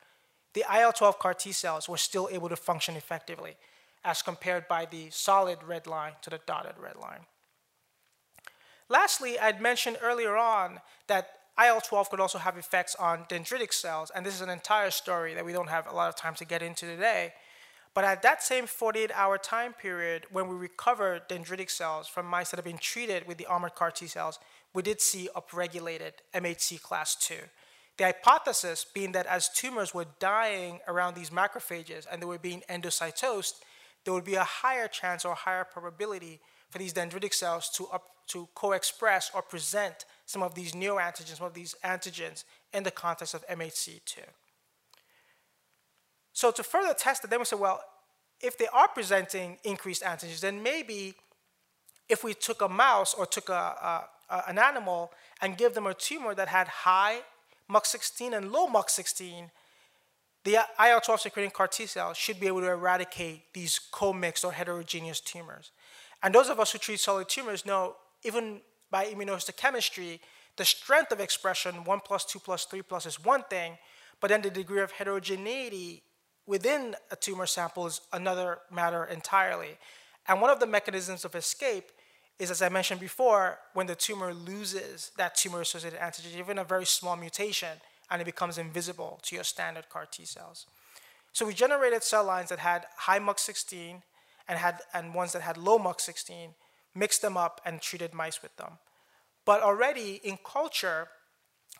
The 0.54 0.64
IL-12 0.70 1.18
CAR 1.18 1.34
T 1.34 1.52
cells 1.52 1.88
were 1.88 1.96
still 1.96 2.28
able 2.30 2.48
to 2.48 2.56
function 2.56 2.96
effectively 2.96 3.56
as 4.04 4.22
compared 4.22 4.68
by 4.68 4.84
the 4.84 5.08
solid 5.10 5.62
red 5.62 5.86
line 5.86 6.12
to 6.22 6.30
the 6.30 6.40
dotted 6.46 6.74
red 6.78 6.96
line. 6.96 7.20
Lastly, 8.88 9.38
I'd 9.38 9.60
mentioned 9.60 9.98
earlier 10.02 10.36
on 10.36 10.80
that 11.06 11.30
IL-12 11.58 12.10
could 12.10 12.20
also 12.20 12.38
have 12.38 12.56
effects 12.56 12.94
on 12.96 13.24
dendritic 13.24 13.72
cells, 13.72 14.10
and 14.14 14.26
this 14.26 14.34
is 14.34 14.40
an 14.40 14.50
entire 14.50 14.90
story 14.90 15.34
that 15.34 15.44
we 15.44 15.52
don't 15.52 15.68
have 15.68 15.86
a 15.86 15.94
lot 15.94 16.08
of 16.08 16.16
time 16.16 16.34
to 16.36 16.44
get 16.44 16.62
into 16.62 16.86
today. 16.86 17.32
But 17.94 18.04
at 18.04 18.22
that 18.22 18.42
same 18.42 18.64
48-hour 18.64 19.38
time 19.38 19.74
period, 19.74 20.24
when 20.30 20.48
we 20.48 20.56
recovered 20.56 21.28
dendritic 21.28 21.70
cells 21.70 22.08
from 22.08 22.26
mice 22.26 22.50
that 22.50 22.56
have 22.56 22.64
been 22.64 22.78
treated 22.78 23.26
with 23.26 23.36
the 23.36 23.46
armored 23.46 23.74
CAR 23.74 23.90
T 23.90 24.06
cells, 24.06 24.38
we 24.74 24.82
did 24.82 25.00
see 25.00 25.28
upregulated 25.36 26.12
MHC 26.34 26.80
class 26.80 27.16
II. 27.30 27.36
The 28.02 28.06
hypothesis 28.08 28.84
being 28.84 29.12
that 29.12 29.26
as 29.26 29.48
tumors 29.48 29.94
were 29.94 30.06
dying 30.18 30.80
around 30.88 31.14
these 31.14 31.30
macrophages 31.30 32.04
and 32.10 32.20
they 32.20 32.26
were 32.26 32.36
being 32.36 32.64
endocytosed, 32.68 33.60
there 34.04 34.12
would 34.12 34.24
be 34.24 34.34
a 34.34 34.42
higher 34.42 34.88
chance 34.88 35.24
or 35.24 35.36
higher 35.36 35.62
probability 35.62 36.40
for 36.68 36.78
these 36.78 36.92
dendritic 36.92 37.32
cells 37.32 37.70
to, 37.76 37.86
up, 37.92 38.02
to 38.26 38.48
co-express 38.56 39.30
or 39.32 39.40
present 39.40 40.04
some 40.26 40.42
of 40.42 40.56
these 40.56 40.72
neoantigens, 40.72 41.36
some 41.36 41.46
of 41.46 41.54
these 41.54 41.76
antigens 41.84 42.42
in 42.72 42.82
the 42.82 42.90
context 42.90 43.34
of 43.34 43.46
MHC2. 43.46 44.18
So 46.32 46.50
to 46.50 46.64
further 46.64 46.94
test 46.94 47.22
it, 47.22 47.30
then 47.30 47.38
we 47.38 47.44
said, 47.44 47.60
well, 47.60 47.84
if 48.40 48.58
they 48.58 48.66
are 48.72 48.88
presenting 48.88 49.58
increased 49.62 50.02
antigens, 50.02 50.40
then 50.40 50.60
maybe 50.60 51.14
if 52.08 52.24
we 52.24 52.34
took 52.34 52.62
a 52.62 52.68
mouse 52.68 53.14
or 53.14 53.26
took 53.26 53.48
a, 53.48 53.52
a, 53.52 54.08
a, 54.28 54.42
an 54.48 54.58
animal 54.58 55.12
and 55.40 55.56
give 55.56 55.74
them 55.74 55.86
a 55.86 55.94
tumor 55.94 56.34
that 56.34 56.48
had 56.48 56.66
high 56.66 57.20
MUC16 57.72 58.36
and 58.36 58.52
low 58.52 58.66
MUC16, 58.66 59.50
the 60.44 60.54
IL-12 60.54 61.20
secreting 61.20 61.50
CAR 61.50 61.68
T 61.68 61.86
cells 61.86 62.16
should 62.16 62.40
be 62.40 62.48
able 62.48 62.60
to 62.60 62.70
eradicate 62.70 63.52
these 63.54 63.78
co-mixed 63.78 64.44
or 64.44 64.52
heterogeneous 64.52 65.20
tumors. 65.20 65.70
And 66.22 66.34
those 66.34 66.48
of 66.48 66.58
us 66.58 66.72
who 66.72 66.78
treat 66.78 67.00
solid 67.00 67.28
tumors 67.28 67.64
know, 67.64 67.96
even 68.24 68.60
by 68.90 69.06
immunohistochemistry, 69.06 70.20
the 70.56 70.64
strength 70.64 71.12
of 71.12 71.20
expression, 71.20 71.84
1 71.84 72.00
plus, 72.04 72.24
2 72.24 72.38
plus, 72.38 72.64
3 72.64 72.82
plus, 72.82 73.06
is 73.06 73.24
one 73.24 73.42
thing, 73.44 73.78
but 74.20 74.28
then 74.28 74.42
the 74.42 74.50
degree 74.50 74.82
of 74.82 74.92
heterogeneity 74.92 76.02
within 76.46 76.94
a 77.10 77.16
tumor 77.16 77.46
sample 77.46 77.86
is 77.86 78.00
another 78.12 78.58
matter 78.70 79.04
entirely. 79.04 79.78
And 80.28 80.40
one 80.40 80.50
of 80.50 80.60
the 80.60 80.66
mechanisms 80.66 81.24
of 81.24 81.34
escape 81.34 81.90
is, 82.42 82.50
as 82.50 82.60
I 82.60 82.68
mentioned 82.68 83.00
before, 83.00 83.58
when 83.72 83.86
the 83.86 83.94
tumor 83.94 84.34
loses 84.34 85.12
that 85.16 85.36
tumor-associated 85.36 85.98
antigen, 85.98 86.36
even 86.36 86.58
a 86.58 86.64
very 86.64 86.84
small 86.84 87.16
mutation, 87.16 87.80
and 88.10 88.20
it 88.20 88.24
becomes 88.24 88.58
invisible 88.58 89.20
to 89.22 89.36
your 89.36 89.44
standard 89.44 89.88
CAR 89.88 90.06
T 90.10 90.24
cells. 90.24 90.66
So 91.32 91.46
we 91.46 91.54
generated 91.54 92.02
cell 92.02 92.24
lines 92.24 92.48
that 92.48 92.58
had 92.58 92.86
high 92.96 93.20
MUC16 93.20 94.02
and, 94.48 94.58
had, 94.58 94.80
and 94.92 95.14
ones 95.14 95.32
that 95.32 95.42
had 95.42 95.56
low 95.56 95.78
MUC16, 95.78 96.48
mixed 96.94 97.22
them 97.22 97.36
up 97.36 97.60
and 97.64 97.80
treated 97.80 98.12
mice 98.12 98.42
with 98.42 98.54
them. 98.56 98.72
But 99.46 99.62
already 99.62 100.20
in 100.24 100.36
culture, 100.44 101.08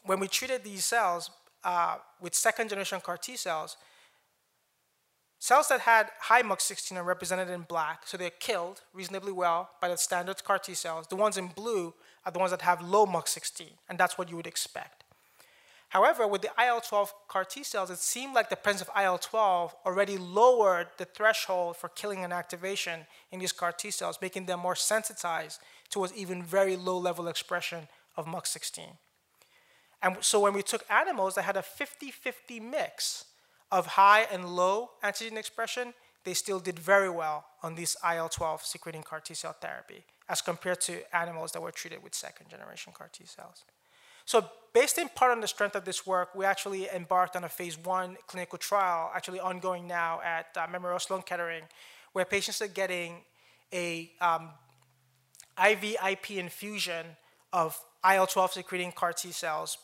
when 0.04 0.20
we 0.20 0.28
treated 0.28 0.62
these 0.62 0.84
cells 0.84 1.30
uh, 1.64 1.96
with 2.20 2.34
second 2.34 2.68
generation 2.70 3.00
CAR 3.00 3.16
T 3.16 3.36
cells, 3.36 3.76
Cells 5.42 5.66
that 5.66 5.80
had 5.80 6.08
high 6.20 6.44
MUC16 6.44 6.96
are 6.96 7.02
represented 7.02 7.50
in 7.50 7.62
black, 7.62 8.06
so 8.06 8.16
they're 8.16 8.30
killed 8.30 8.82
reasonably 8.94 9.32
well 9.32 9.70
by 9.80 9.88
the 9.88 9.96
standard 9.96 10.44
CAR 10.44 10.60
T 10.60 10.72
cells. 10.72 11.08
The 11.08 11.16
ones 11.16 11.36
in 11.36 11.48
blue 11.48 11.94
are 12.24 12.30
the 12.30 12.38
ones 12.38 12.52
that 12.52 12.62
have 12.62 12.80
low 12.80 13.06
MUC16, 13.06 13.72
and 13.88 13.98
that's 13.98 14.16
what 14.16 14.30
you 14.30 14.36
would 14.36 14.46
expect. 14.46 15.02
However, 15.88 16.28
with 16.28 16.42
the 16.42 16.52
IL-12 16.56 17.08
CAR 17.26 17.44
T 17.44 17.64
cells, 17.64 17.90
it 17.90 17.98
seemed 17.98 18.34
like 18.36 18.50
the 18.50 18.56
presence 18.56 18.88
of 18.88 18.96
IL-12 18.96 19.72
already 19.84 20.16
lowered 20.16 20.86
the 20.96 21.06
threshold 21.06 21.76
for 21.76 21.88
killing 21.88 22.22
and 22.22 22.32
activation 22.32 23.00
in 23.32 23.40
these 23.40 23.50
CAR 23.50 23.72
T 23.72 23.90
cells, 23.90 24.18
making 24.22 24.46
them 24.46 24.60
more 24.60 24.76
sensitized 24.76 25.60
towards 25.90 26.14
even 26.14 26.44
very 26.44 26.76
low 26.76 26.98
level 26.98 27.26
expression 27.26 27.88
of 28.16 28.26
MUC16. 28.26 28.90
And 30.04 30.18
so 30.20 30.38
when 30.38 30.52
we 30.52 30.62
took 30.62 30.84
animals 30.88 31.34
that 31.34 31.42
had 31.42 31.56
a 31.56 31.62
50-50 31.62 32.62
mix 32.62 33.24
of 33.72 33.86
high 33.86 34.26
and 34.30 34.54
low 34.54 34.90
antigen 35.02 35.36
expression, 35.36 35.94
they 36.24 36.34
still 36.34 36.60
did 36.60 36.78
very 36.78 37.10
well 37.10 37.46
on 37.62 37.74
this 37.74 37.96
IL-12 38.04 38.62
secreting 38.62 39.02
CAR 39.02 39.18
T 39.18 39.34
cell 39.34 39.56
therapy 39.60 40.04
as 40.28 40.40
compared 40.40 40.80
to 40.82 41.02
animals 41.16 41.50
that 41.52 41.62
were 41.62 41.72
treated 41.72 42.02
with 42.04 42.14
second 42.14 42.48
generation 42.48 42.92
CAR 42.96 43.08
T 43.10 43.24
cells. 43.24 43.64
So 44.24 44.48
based 44.72 44.98
in 44.98 45.08
part 45.08 45.32
on 45.32 45.40
the 45.40 45.48
strength 45.48 45.74
of 45.74 45.84
this 45.84 46.06
work, 46.06 46.34
we 46.34 46.44
actually 46.44 46.88
embarked 46.94 47.34
on 47.34 47.44
a 47.44 47.48
phase 47.48 47.76
one 47.76 48.16
clinical 48.28 48.58
trial, 48.58 49.10
actually 49.14 49.40
ongoing 49.40 49.88
now 49.88 50.20
at 50.22 50.56
uh, 50.56 50.66
Memorial 50.70 51.00
Sloan 51.00 51.22
Kettering, 51.22 51.64
where 52.12 52.24
patients 52.24 52.62
are 52.62 52.68
getting 52.68 53.22
a 53.72 54.12
um, 54.20 54.50
infusion 56.28 57.06
of 57.52 57.80
IL-12 58.04 58.50
secreting 58.50 58.92
CAR 58.92 59.12
T 59.12 59.32
cells 59.32 59.78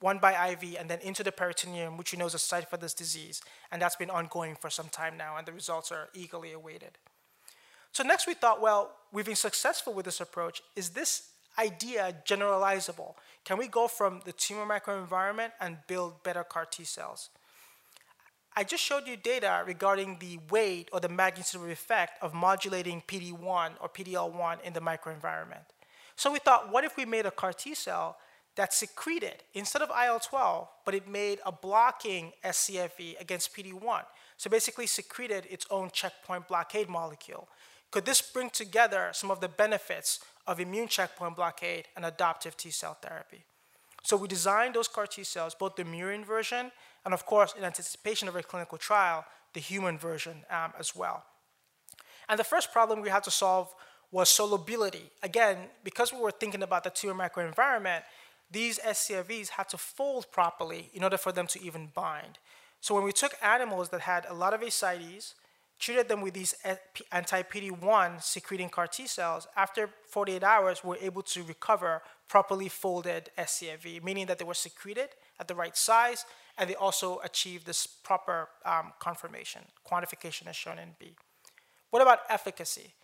one 0.00 0.18
by 0.18 0.50
IV 0.52 0.76
and 0.78 0.88
then 0.88 1.00
into 1.00 1.24
the 1.24 1.32
peritoneum, 1.32 1.96
which 1.96 2.12
you 2.12 2.18
know 2.18 2.26
is 2.26 2.34
a 2.34 2.38
site 2.38 2.68
for 2.68 2.76
this 2.76 2.94
disease. 2.94 3.40
And 3.72 3.80
that's 3.82 3.96
been 3.96 4.10
ongoing 4.10 4.54
for 4.54 4.70
some 4.70 4.88
time 4.88 5.16
now, 5.16 5.36
and 5.36 5.46
the 5.46 5.52
results 5.52 5.90
are 5.90 6.08
eagerly 6.14 6.52
awaited. 6.52 6.98
So 7.92 8.02
next 8.04 8.26
we 8.26 8.34
thought, 8.34 8.60
well, 8.60 8.92
we've 9.12 9.26
been 9.26 9.34
successful 9.34 9.92
with 9.92 10.04
this 10.04 10.20
approach. 10.20 10.62
Is 10.76 10.90
this 10.90 11.30
idea 11.58 12.14
generalizable? 12.26 13.14
Can 13.44 13.58
we 13.58 13.66
go 13.66 13.88
from 13.88 14.20
the 14.24 14.32
tumor 14.32 14.66
microenvironment 14.66 15.52
and 15.60 15.78
build 15.86 16.22
better 16.22 16.44
CAR 16.44 16.66
T 16.66 16.84
cells? 16.84 17.30
I 18.56 18.64
just 18.64 18.82
showed 18.82 19.06
you 19.06 19.16
data 19.16 19.62
regarding 19.66 20.18
the 20.18 20.38
weight 20.50 20.88
or 20.92 21.00
the 21.00 21.08
magnitude 21.08 21.60
of 21.60 21.68
effect 21.68 22.22
of 22.22 22.34
modulating 22.34 23.02
PD-1 23.06 23.70
or 23.80 23.88
PD-L1 23.88 24.62
in 24.62 24.72
the 24.72 24.80
microenvironment. 24.80 25.64
So 26.16 26.32
we 26.32 26.40
thought, 26.40 26.72
what 26.72 26.82
if 26.82 26.96
we 26.96 27.04
made 27.04 27.24
a 27.24 27.30
CAR 27.30 27.52
T 27.52 27.74
cell 27.74 28.16
that 28.58 28.74
secreted 28.74 29.44
instead 29.54 29.82
of 29.82 29.88
IL-12, 29.88 30.66
but 30.84 30.92
it 30.92 31.06
made 31.06 31.38
a 31.46 31.52
blocking 31.52 32.32
scFv 32.44 33.20
against 33.20 33.54
PD-1. 33.54 34.02
So 34.36 34.50
basically 34.50 34.88
secreted 34.88 35.46
its 35.48 35.64
own 35.70 35.90
checkpoint 35.92 36.48
blockade 36.48 36.88
molecule. 36.88 37.48
Could 37.92 38.04
this 38.04 38.20
bring 38.20 38.50
together 38.50 39.10
some 39.12 39.30
of 39.30 39.40
the 39.40 39.48
benefits 39.48 40.18
of 40.48 40.58
immune 40.58 40.88
checkpoint 40.88 41.36
blockade 41.36 41.86
and 41.94 42.04
adoptive 42.04 42.56
T 42.56 42.70
cell 42.70 42.98
therapy? 43.00 43.44
So 44.02 44.16
we 44.16 44.26
designed 44.26 44.74
those 44.74 44.88
CAR 44.88 45.06
T 45.06 45.22
cells, 45.22 45.54
both 45.54 45.76
the 45.76 45.84
murine 45.84 46.26
version 46.26 46.72
and 47.04 47.14
of 47.14 47.26
course 47.26 47.54
in 47.56 47.62
anticipation 47.62 48.26
of 48.26 48.34
a 48.34 48.42
clinical 48.42 48.76
trial, 48.76 49.24
the 49.54 49.60
human 49.60 49.98
version 49.98 50.44
um, 50.50 50.72
as 50.80 50.96
well. 50.96 51.22
And 52.28 52.40
the 52.40 52.44
first 52.44 52.72
problem 52.72 53.02
we 53.02 53.08
had 53.08 53.22
to 53.22 53.30
solve 53.30 53.72
was 54.10 54.28
solubility. 54.28 55.10
Again, 55.22 55.58
because 55.84 56.12
we 56.12 56.18
were 56.18 56.30
thinking 56.30 56.62
about 56.62 56.82
the 56.82 56.90
tumor 56.90 57.28
microenvironment, 57.28 58.02
these 58.50 58.78
scFvs 58.78 59.50
had 59.50 59.68
to 59.70 59.78
fold 59.78 60.30
properly 60.32 60.90
in 60.94 61.04
order 61.04 61.18
for 61.18 61.32
them 61.32 61.46
to 61.48 61.62
even 61.62 61.90
bind. 61.94 62.38
So 62.80 62.94
when 62.94 63.04
we 63.04 63.12
took 63.12 63.34
animals 63.42 63.88
that 63.90 64.02
had 64.02 64.26
a 64.28 64.34
lot 64.34 64.54
of 64.54 64.62
ascites, 64.62 65.34
treated 65.78 66.08
them 66.08 66.20
with 66.20 66.34
these 66.34 66.54
anti-PD-1 67.12 68.22
secreting 68.22 68.68
CAR 68.68 68.86
T 68.86 69.06
cells, 69.06 69.46
after 69.56 69.90
48 70.10 70.42
hours, 70.42 70.82
we 70.82 70.90
were 70.90 70.98
able 71.00 71.22
to 71.22 71.42
recover 71.42 72.02
properly 72.28 72.68
folded 72.68 73.30
scFv, 73.38 74.02
meaning 74.02 74.26
that 74.26 74.38
they 74.38 74.44
were 74.44 74.54
secreted 74.54 75.10
at 75.38 75.46
the 75.48 75.54
right 75.54 75.76
size, 75.76 76.24
and 76.56 76.68
they 76.68 76.74
also 76.74 77.20
achieved 77.22 77.66
this 77.66 77.86
proper 77.86 78.48
um, 78.64 78.92
conformation, 78.98 79.62
quantification 79.88 80.48
as 80.48 80.56
shown 80.56 80.78
in 80.78 80.90
B. 80.98 81.14
What 81.90 82.02
about 82.02 82.20
efficacy? 82.28 82.94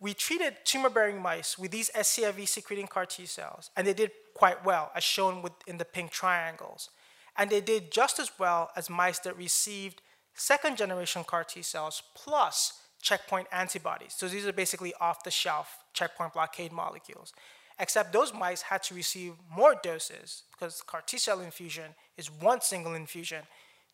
We 0.00 0.14
treated 0.14 0.56
tumor-bearing 0.64 1.20
mice 1.20 1.58
with 1.58 1.70
these 1.70 1.90
scFv 1.90 2.48
secreting 2.48 2.86
CAR 2.86 3.06
T 3.06 3.26
cells, 3.26 3.70
and 3.76 3.86
they 3.86 3.92
did 3.92 4.10
quite 4.34 4.64
well, 4.64 4.90
as 4.94 5.04
shown 5.04 5.44
in 5.66 5.76
the 5.76 5.84
pink 5.84 6.10
triangles. 6.10 6.90
And 7.36 7.50
they 7.50 7.60
did 7.60 7.92
just 7.92 8.18
as 8.18 8.30
well 8.38 8.70
as 8.76 8.88
mice 8.88 9.18
that 9.20 9.36
received 9.36 10.00
second-generation 10.34 11.24
CAR 11.24 11.44
T 11.44 11.62
cells 11.62 12.02
plus 12.14 12.80
checkpoint 13.02 13.48
antibodies. 13.52 14.14
So 14.16 14.26
these 14.26 14.46
are 14.46 14.52
basically 14.52 14.94
off-the-shelf 15.00 15.78
checkpoint 15.92 16.32
blockade 16.32 16.72
molecules. 16.72 17.32
except 17.80 18.12
those 18.12 18.32
mice 18.32 18.62
had 18.62 18.82
to 18.84 18.94
receive 18.94 19.32
more 19.50 19.74
doses 19.82 20.44
because 20.52 20.82
CAR 20.82 21.02
T 21.04 21.18
cell 21.18 21.40
infusion 21.40 21.94
is 22.16 22.30
one 22.30 22.60
single 22.60 22.94
infusion. 22.94 23.42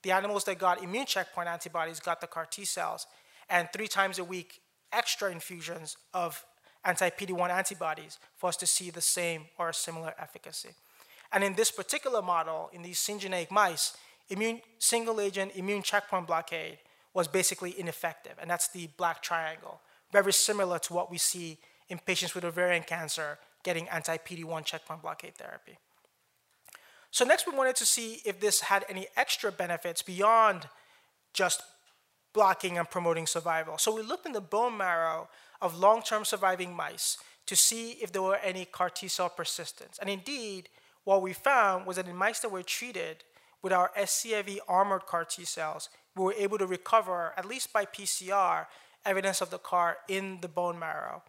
The 0.02 0.10
animals 0.10 0.44
that 0.44 0.58
got 0.58 0.82
immune 0.82 1.06
checkpoint 1.06 1.48
antibodies 1.48 2.00
got 2.00 2.20
the 2.20 2.26
CAR 2.26 2.46
T 2.46 2.64
cells, 2.64 3.06
and 3.48 3.68
three 3.72 3.86
times 3.86 4.18
a 4.18 4.24
week, 4.24 4.60
extra 4.96 5.30
infusions 5.30 5.96
of 6.14 6.44
anti 6.85 7.11
PD1 7.11 7.50
antibodies 7.50 8.18
for 8.37 8.48
us 8.48 8.56
to 8.56 8.66
see 8.66 8.90
the 8.90 9.00
same 9.00 9.44
or 9.59 9.72
similar 9.72 10.14
efficacy. 10.18 10.70
And 11.32 11.44
in 11.44 11.54
this 11.54 11.70
particular 11.70 12.22
model, 12.22 12.70
in 12.72 12.82
these 12.82 12.98
syngeneic 12.98 13.50
mice, 13.50 13.96
immune, 14.28 14.61
single 14.78 15.20
agent 15.20 15.52
immune 15.54 15.82
checkpoint 15.82 16.26
blockade 16.26 16.78
was 17.12 17.28
basically 17.28 17.78
ineffective, 17.78 18.35
and 18.40 18.50
that's 18.50 18.68
the 18.68 18.88
black 18.96 19.22
triangle, 19.22 19.80
very 20.12 20.32
similar 20.32 20.78
to 20.78 20.92
what 20.92 21.11
we 21.11 21.18
see 21.18 21.59
in 21.88 21.98
patients 21.98 22.35
with 22.35 22.44
ovarian 22.44 22.82
cancer 22.82 23.38
getting 23.62 23.88
anti 23.88 24.16
PD1 24.16 24.64
checkpoint 24.64 25.02
blockade 25.02 25.35
therapy. 25.35 25.78
So, 27.11 27.24
next, 27.24 27.46
we 27.46 27.56
wanted 27.56 27.76
to 27.76 27.87
see 27.87 28.20
if 28.24 28.40
this 28.40 28.61
had 28.61 28.85
any 28.88 29.06
extra 29.16 29.50
benefits 29.50 30.02
beyond 30.02 30.68
just 31.32 31.62
blocking 32.37 32.77
and 32.77 32.88
promoting 32.90 33.27
survival. 33.27 33.79
So, 33.79 33.96
we 33.96 34.03
looked 34.03 34.27
in 34.27 34.33
the 34.33 34.42
bone 34.42 34.77
marrow 34.77 35.29
of 35.62 35.79
long 35.79 36.03
term 36.03 36.25
surviving 36.27 36.77
mice 36.77 37.16
to 37.46 37.57
see 37.57 37.92
if 37.92 38.12
there 38.12 38.22
were 38.22 38.37
any 38.37 38.66
CAR 38.66 38.90
T 38.90 39.09
cell 39.09 39.31
persistence. 39.31 39.99
And 39.99 40.11
indeed, 40.11 40.68
what 41.05 41.22
we 41.22 41.33
found 41.33 41.87
was 41.87 41.96
that 41.96 42.09
in 42.09 42.14
mice 42.14 42.40
that 42.40 42.51
were 42.51 42.62
treated 42.62 43.25
with 43.62 43.72
our 43.72 43.90
SCFE 43.96 44.59
armored 44.68 45.07
CAR 45.07 45.25
T 45.25 45.44
cells, 45.44 45.88
we 46.14 46.25
were 46.25 46.35
able 46.35 46.59
to 46.59 46.66
recover, 46.66 47.33
at 47.38 47.46
least 47.46 47.72
by 47.72 47.87
PCR, 47.87 48.66
evidence 49.07 49.40
of 49.40 49.51
the 49.51 49.59
CAR 49.59 49.96
in 50.07 50.38
the 50.42 50.49
bone 50.49 50.79
marrow. 50.79 51.22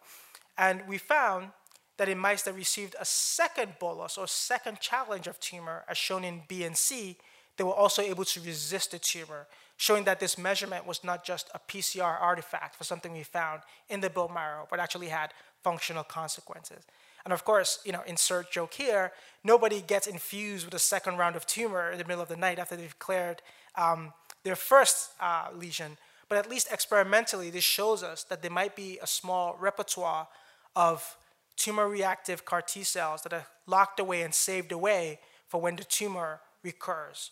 And 0.57 0.81
we 0.87 0.97
found 0.97 1.51
that 1.97 2.09
in 2.09 2.17
mice 2.17 2.43
that 2.43 2.53
received 2.53 2.95
a 2.99 3.05
second 3.05 3.75
bolus 3.79 4.17
or 4.17 4.27
second 4.27 4.79
challenge 4.81 5.27
of 5.27 5.39
tumor, 5.39 5.85
as 5.87 5.97
shown 5.97 6.23
in 6.23 6.41
B 6.47 6.63
and 6.63 6.75
C, 6.75 7.17
they 7.55 7.63
were 7.63 7.73
also 7.73 8.01
able 8.01 8.25
to 8.25 8.41
resist 8.41 8.91
the 8.91 8.99
tumor, 8.99 9.47
showing 9.77 10.03
that 10.05 10.19
this 10.19 10.37
measurement 10.37 10.85
was 10.85 11.03
not 11.03 11.23
just 11.23 11.49
a 11.53 11.59
PCR 11.59 12.19
artifact 12.19 12.75
for 12.75 12.83
something 12.83 13.13
we 13.13 13.23
found 13.23 13.61
in 13.89 14.01
the 14.01 14.09
bone 14.09 14.33
marrow, 14.33 14.67
but 14.69 14.79
actually 14.79 15.07
had 15.07 15.33
functional 15.63 16.03
consequences. 16.03 16.83
And 17.23 17.33
of 17.33 17.45
course, 17.45 17.79
you 17.85 17.91
know, 17.91 18.01
insert 18.07 18.51
joke 18.51 18.73
here, 18.73 19.11
nobody 19.43 19.81
gets 19.81 20.07
infused 20.07 20.65
with 20.65 20.73
a 20.73 20.79
second 20.79 21.17
round 21.17 21.35
of 21.35 21.45
tumor 21.45 21.91
in 21.91 21.97
the 21.97 22.05
middle 22.05 22.21
of 22.21 22.29
the 22.29 22.35
night 22.37 22.57
after 22.57 22.75
they've 22.75 22.97
cleared 22.99 23.41
um, 23.75 24.13
their 24.43 24.55
first 24.55 25.11
uh, 25.19 25.47
lesion. 25.53 25.97
But 26.29 26.37
at 26.37 26.49
least 26.49 26.71
experimentally, 26.71 27.49
this 27.49 27.63
shows 27.63 28.01
us 28.01 28.23
that 28.23 28.41
there 28.41 28.51
might 28.51 28.75
be 28.75 28.97
a 29.01 29.07
small 29.07 29.57
repertoire 29.59 30.27
of 30.75 31.17
tumor 31.55 31.87
reactive 31.87 32.45
CAR 32.45 32.61
T 32.61 32.83
cells 32.83 33.23
that 33.23 33.33
are 33.33 33.47
locked 33.65 33.99
away 33.99 34.21
and 34.21 34.33
saved 34.33 34.71
away 34.71 35.19
for 35.47 35.61
when 35.61 35.75
the 35.75 35.83
tumor 35.83 36.39
recurs. 36.63 37.31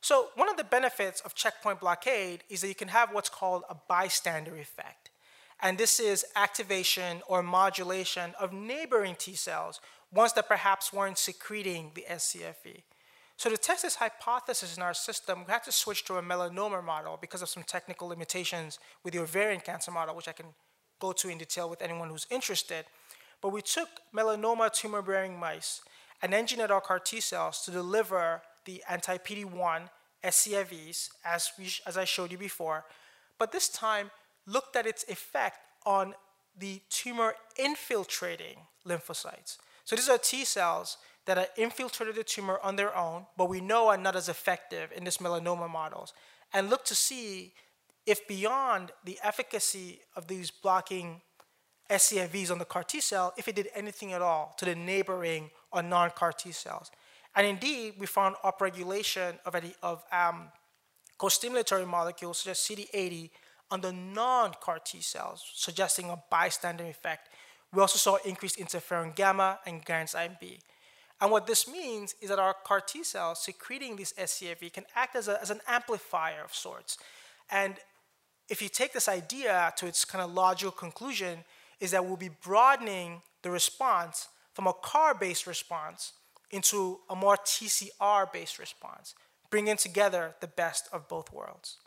So, 0.00 0.28
one 0.34 0.48
of 0.48 0.56
the 0.56 0.64
benefits 0.64 1.20
of 1.20 1.34
checkpoint 1.34 1.80
blockade 1.80 2.44
is 2.48 2.62
that 2.62 2.68
you 2.68 2.74
can 2.74 2.88
have 2.88 3.12
what's 3.12 3.28
called 3.28 3.64
a 3.68 3.76
bystander 3.88 4.56
effect. 4.56 5.10
And 5.62 5.76
this 5.76 6.00
is 6.00 6.24
activation 6.36 7.20
or 7.28 7.42
modulation 7.42 8.34
of 8.40 8.52
neighboring 8.52 9.16
T 9.18 9.34
cells, 9.34 9.80
ones 10.10 10.32
that 10.32 10.48
perhaps 10.48 10.92
weren't 10.92 11.18
secreting 11.18 11.92
the 11.94 12.06
SCFE. 12.10 12.82
So, 13.36 13.50
to 13.50 13.58
test 13.58 13.82
this 13.82 13.96
hypothesis 13.96 14.76
in 14.76 14.82
our 14.82 14.94
system, 14.94 15.44
we 15.46 15.52
had 15.52 15.64
to 15.64 15.72
switch 15.72 16.04
to 16.06 16.16
a 16.16 16.22
melanoma 16.22 16.82
model 16.82 17.18
because 17.20 17.42
of 17.42 17.50
some 17.50 17.62
technical 17.62 18.08
limitations 18.08 18.78
with 19.04 19.12
the 19.12 19.20
ovarian 19.20 19.60
cancer 19.60 19.90
model, 19.90 20.16
which 20.16 20.28
I 20.28 20.32
can 20.32 20.46
go 20.98 21.12
to 21.12 21.28
in 21.28 21.38
detail 21.38 21.68
with 21.68 21.82
anyone 21.82 22.08
who's 22.08 22.26
interested. 22.30 22.86
But 23.42 23.50
we 23.50 23.60
took 23.60 23.88
melanoma 24.14 24.72
tumor 24.72 25.02
bearing 25.02 25.38
mice 25.38 25.82
and 26.22 26.34
engineered 26.34 26.70
our 26.70 26.80
CAR 26.80 26.98
T 26.98 27.20
cells 27.20 27.62
to 27.64 27.70
deliver 27.70 28.42
the 28.70 28.82
anti 28.88 29.18
PD1 29.18 29.88
SCFEs, 30.22 31.08
as, 31.24 31.50
we, 31.58 31.68
as 31.86 31.96
I 31.96 32.04
showed 32.04 32.30
you 32.30 32.38
before, 32.38 32.84
but 33.38 33.52
this 33.52 33.68
time 33.68 34.10
looked 34.46 34.76
at 34.76 34.86
its 34.86 35.04
effect 35.08 35.58
on 35.84 36.14
the 36.58 36.80
tumor 36.90 37.34
infiltrating 37.58 38.58
lymphocytes. 38.86 39.56
So 39.84 39.96
these 39.96 40.08
are 40.08 40.18
T 40.18 40.44
cells 40.44 40.98
that 41.26 41.38
are 41.38 41.46
infiltrated 41.56 42.14
the 42.16 42.24
tumor 42.24 42.58
on 42.62 42.76
their 42.76 42.96
own, 42.96 43.26
but 43.36 43.48
we 43.48 43.60
know 43.60 43.88
are 43.88 43.96
not 43.96 44.16
as 44.16 44.28
effective 44.28 44.90
in 44.94 45.04
this 45.04 45.18
melanoma 45.18 45.68
models, 45.68 46.12
and 46.52 46.70
look 46.70 46.84
to 46.84 46.94
see 46.94 47.52
if 48.06 48.26
beyond 48.26 48.92
the 49.04 49.18
efficacy 49.22 50.00
of 50.16 50.26
these 50.26 50.50
blocking 50.50 51.20
SCFEs 51.90 52.50
on 52.50 52.58
the 52.58 52.64
CAR 52.64 52.84
T 52.84 53.00
cell, 53.00 53.32
if 53.36 53.48
it 53.48 53.56
did 53.56 53.68
anything 53.74 54.12
at 54.12 54.22
all 54.22 54.54
to 54.58 54.64
the 54.64 54.74
neighboring 54.74 55.50
or 55.72 55.82
non 55.82 56.10
CAR 56.10 56.32
T 56.32 56.52
cells. 56.52 56.90
And 57.36 57.46
indeed, 57.46 57.94
we 57.98 58.06
found 58.06 58.36
upregulation 58.44 59.38
of, 59.44 59.54
of 59.82 60.02
um, 60.12 60.48
co-stimulatory 61.18 61.86
molecules 61.86 62.38
such 62.38 62.50
as 62.52 62.58
CD80 62.58 63.30
on 63.70 63.80
the 63.80 63.92
non-CAR 63.92 64.80
T 64.80 65.00
cells, 65.00 65.44
suggesting 65.54 66.10
a 66.10 66.20
bystander 66.30 66.84
effect. 66.84 67.28
We 67.72 67.80
also 67.80 67.98
saw 67.98 68.16
increased 68.24 68.58
interferon 68.58 69.14
gamma 69.14 69.60
and 69.64 69.84
granzyme 69.84 70.40
B. 70.40 70.58
And 71.20 71.30
what 71.30 71.46
this 71.46 71.68
means 71.68 72.14
is 72.20 72.30
that 72.30 72.38
our 72.38 72.56
CAR 72.64 72.80
T 72.80 73.04
cells 73.04 73.42
secreting 73.42 73.96
this 73.96 74.12
SCFE 74.14 74.72
can 74.72 74.86
act 74.96 75.14
as, 75.14 75.28
a, 75.28 75.40
as 75.40 75.50
an 75.50 75.60
amplifier 75.68 76.42
of 76.42 76.54
sorts. 76.54 76.98
And 77.50 77.76
if 78.48 78.60
you 78.60 78.68
take 78.68 78.92
this 78.92 79.08
idea 79.08 79.72
to 79.76 79.86
its 79.86 80.04
kind 80.04 80.24
of 80.24 80.32
logical 80.32 80.72
conclusion, 80.72 81.44
is 81.78 81.92
that 81.92 82.04
we'll 82.04 82.16
be 82.16 82.30
broadening 82.42 83.22
the 83.42 83.50
response 83.50 84.28
from 84.54 84.66
a 84.66 84.72
CAR-based 84.72 85.46
response 85.46 86.12
into 86.50 86.98
a 87.08 87.16
more 87.16 87.36
TCR 87.36 88.32
based 88.32 88.58
response, 88.58 89.14
bringing 89.50 89.76
together 89.76 90.34
the 90.40 90.46
best 90.46 90.88
of 90.92 91.08
both 91.08 91.32
worlds. 91.32 91.78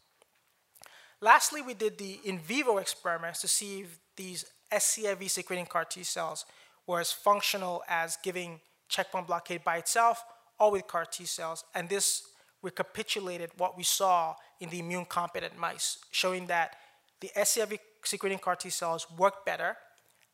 Lastly, 1.21 1.62
we 1.62 1.73
did 1.73 1.97
the 1.97 2.19
in 2.26 2.39
vivo 2.39 2.78
experiments 2.78 3.41
to 3.41 3.47
see 3.47 3.82
if 3.82 3.99
these 4.17 4.45
SCFE 4.71 5.30
secreting 5.30 5.65
CAR 5.65 5.86
T 5.86 6.04
cells 6.04 6.45
were 6.86 6.99
as 6.99 7.12
functional 7.12 7.84
as 7.88 8.17
giving 8.23 8.60
checkpoint 8.89 9.28
blockade 9.28 9.63
by 9.63 9.78
itself 9.78 10.23
or 10.60 10.71
with 10.71 10.88
CAR 10.88 11.06
T 11.06 11.26
cells. 11.26 11.63
And 11.73 11.88
this 11.88 12.23
recapitulated 12.62 13.52
what 13.58 13.78
we 13.78 13.84
saw 13.84 14.36
in 14.60 14.69
the 14.69 14.80
immune 14.80 15.06
competent 15.06 15.58
mice, 15.58 15.99
showing 16.12 16.47
that 16.47 16.76
the 17.21 17.30
SCFE 17.38 17.80
secreting 18.04 18.39
CAR 18.39 18.56
T 18.56 18.69
cells 18.69 19.08
work 19.17 19.45
better 19.45 19.78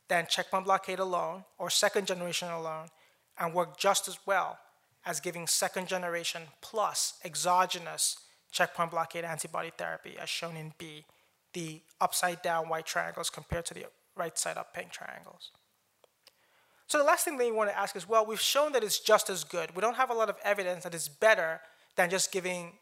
than 0.07 0.25
checkpoint 0.27 0.65
blockade 0.65 0.99
alone 0.99 1.43
or 1.57 1.69
second 1.69 2.07
generation 2.07 2.49
alone, 2.49 2.87
and 3.39 3.53
work 3.53 3.77
just 3.77 4.07
as 4.07 4.17
well 4.25 4.59
as 5.05 5.19
giving 5.19 5.47
second 5.47 5.87
generation 5.87 6.43
plus 6.61 7.13
exogenous 7.23 8.17
checkpoint 8.51 8.91
blockade 8.91 9.23
antibody 9.23 9.71
therapy, 9.77 10.17
as 10.19 10.29
shown 10.29 10.57
in 10.57 10.73
B, 10.77 11.05
the 11.53 11.81
upside 12.01 12.41
down 12.41 12.69
white 12.69 12.85
triangles 12.85 13.29
compared 13.29 13.65
to 13.65 13.73
the 13.73 13.85
right 14.15 14.37
side 14.37 14.57
up 14.57 14.73
pink 14.73 14.91
triangles. 14.91 15.51
So 16.87 16.97
the 16.97 17.03
last 17.03 17.23
thing 17.23 17.37
that 17.37 17.45
you 17.45 17.53
want 17.53 17.69
to 17.69 17.77
ask 17.77 17.95
is, 17.95 18.09
well, 18.09 18.25
we've 18.25 18.41
shown 18.41 18.71
that 18.73 18.83
it's 18.83 18.99
just 18.99 19.29
as 19.29 19.43
good. 19.43 19.75
We 19.75 19.81
don't 19.81 19.95
have 19.95 20.09
a 20.09 20.13
lot 20.13 20.29
of 20.29 20.37
evidence 20.43 20.83
that 20.83 20.95
it's 20.95 21.07
better 21.07 21.61
than 21.95 22.09
just 22.09 22.31
giving 22.31 22.73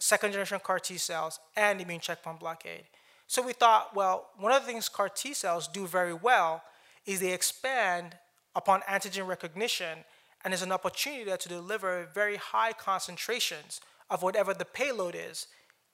second 0.00 0.32
generation 0.32 0.58
CAR 0.62 0.80
T 0.80 0.98
cells 0.98 1.38
and 1.56 1.80
immune 1.80 2.00
checkpoint 2.00 2.40
blockade. 2.40 2.84
So 3.28 3.40
we 3.40 3.52
thought, 3.52 3.94
well, 3.94 4.30
one 4.36 4.52
of 4.52 4.62
the 4.62 4.66
things 4.66 4.88
CAR 4.88 5.08
T 5.08 5.32
cells 5.32 5.68
do 5.68 5.86
very 5.86 6.12
well 6.12 6.64
is 7.06 7.20
they 7.20 7.32
expand 7.32 8.16
upon 8.54 8.80
antigen 8.82 9.26
recognition 9.26 9.98
and 10.44 10.52
is 10.52 10.62
an 10.62 10.72
opportunity 10.72 11.30
to 11.36 11.48
deliver 11.48 12.08
very 12.12 12.36
high 12.36 12.72
concentrations 12.72 13.80
of 14.10 14.22
whatever 14.22 14.52
the 14.52 14.64
payload 14.64 15.16
is 15.16 15.46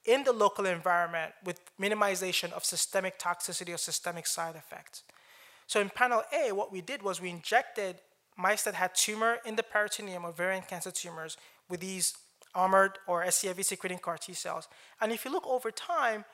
in 0.05 0.25
the 0.25 0.33
local 0.33 0.67
environment 0.67 1.33
with 1.45 1.61
minimization 1.81 2.53
of 2.53 2.65
systemic 2.65 3.19
toxicity 3.19 3.75
or 3.75 3.77
systemic 3.77 4.27
side 4.27 4.57
effects. 4.57 5.03
So 5.67 5.81
in 5.81 5.91
panel 5.91 6.23
A, 6.33 6.53
what 6.53 6.73
we 6.73 6.81
did 6.81 7.03
was 7.03 7.21
we 7.21 7.29
injected 7.29 7.97
mice 8.37 8.63
that 8.63 8.75
had 8.75 8.95
tumor 8.95 9.39
in 9.45 9.57
the 9.57 9.63
peritoneum, 9.63 10.25
or 10.25 10.31
ovarian 10.31 10.63
cancer 10.63 10.91
tumors, 10.91 11.37
with 11.69 11.81
these 11.81 12.15
armored 12.55 12.99
or 13.07 13.25
SCFE 13.25 13.65
secreting 13.65 13.99
CAR 13.99 14.17
T 14.17 14.33
cells. 14.33 14.69
And 15.01 15.13
if 15.13 15.25
you 15.25 15.31
look 15.31 15.47
over 15.47 15.71
time, 15.71 16.25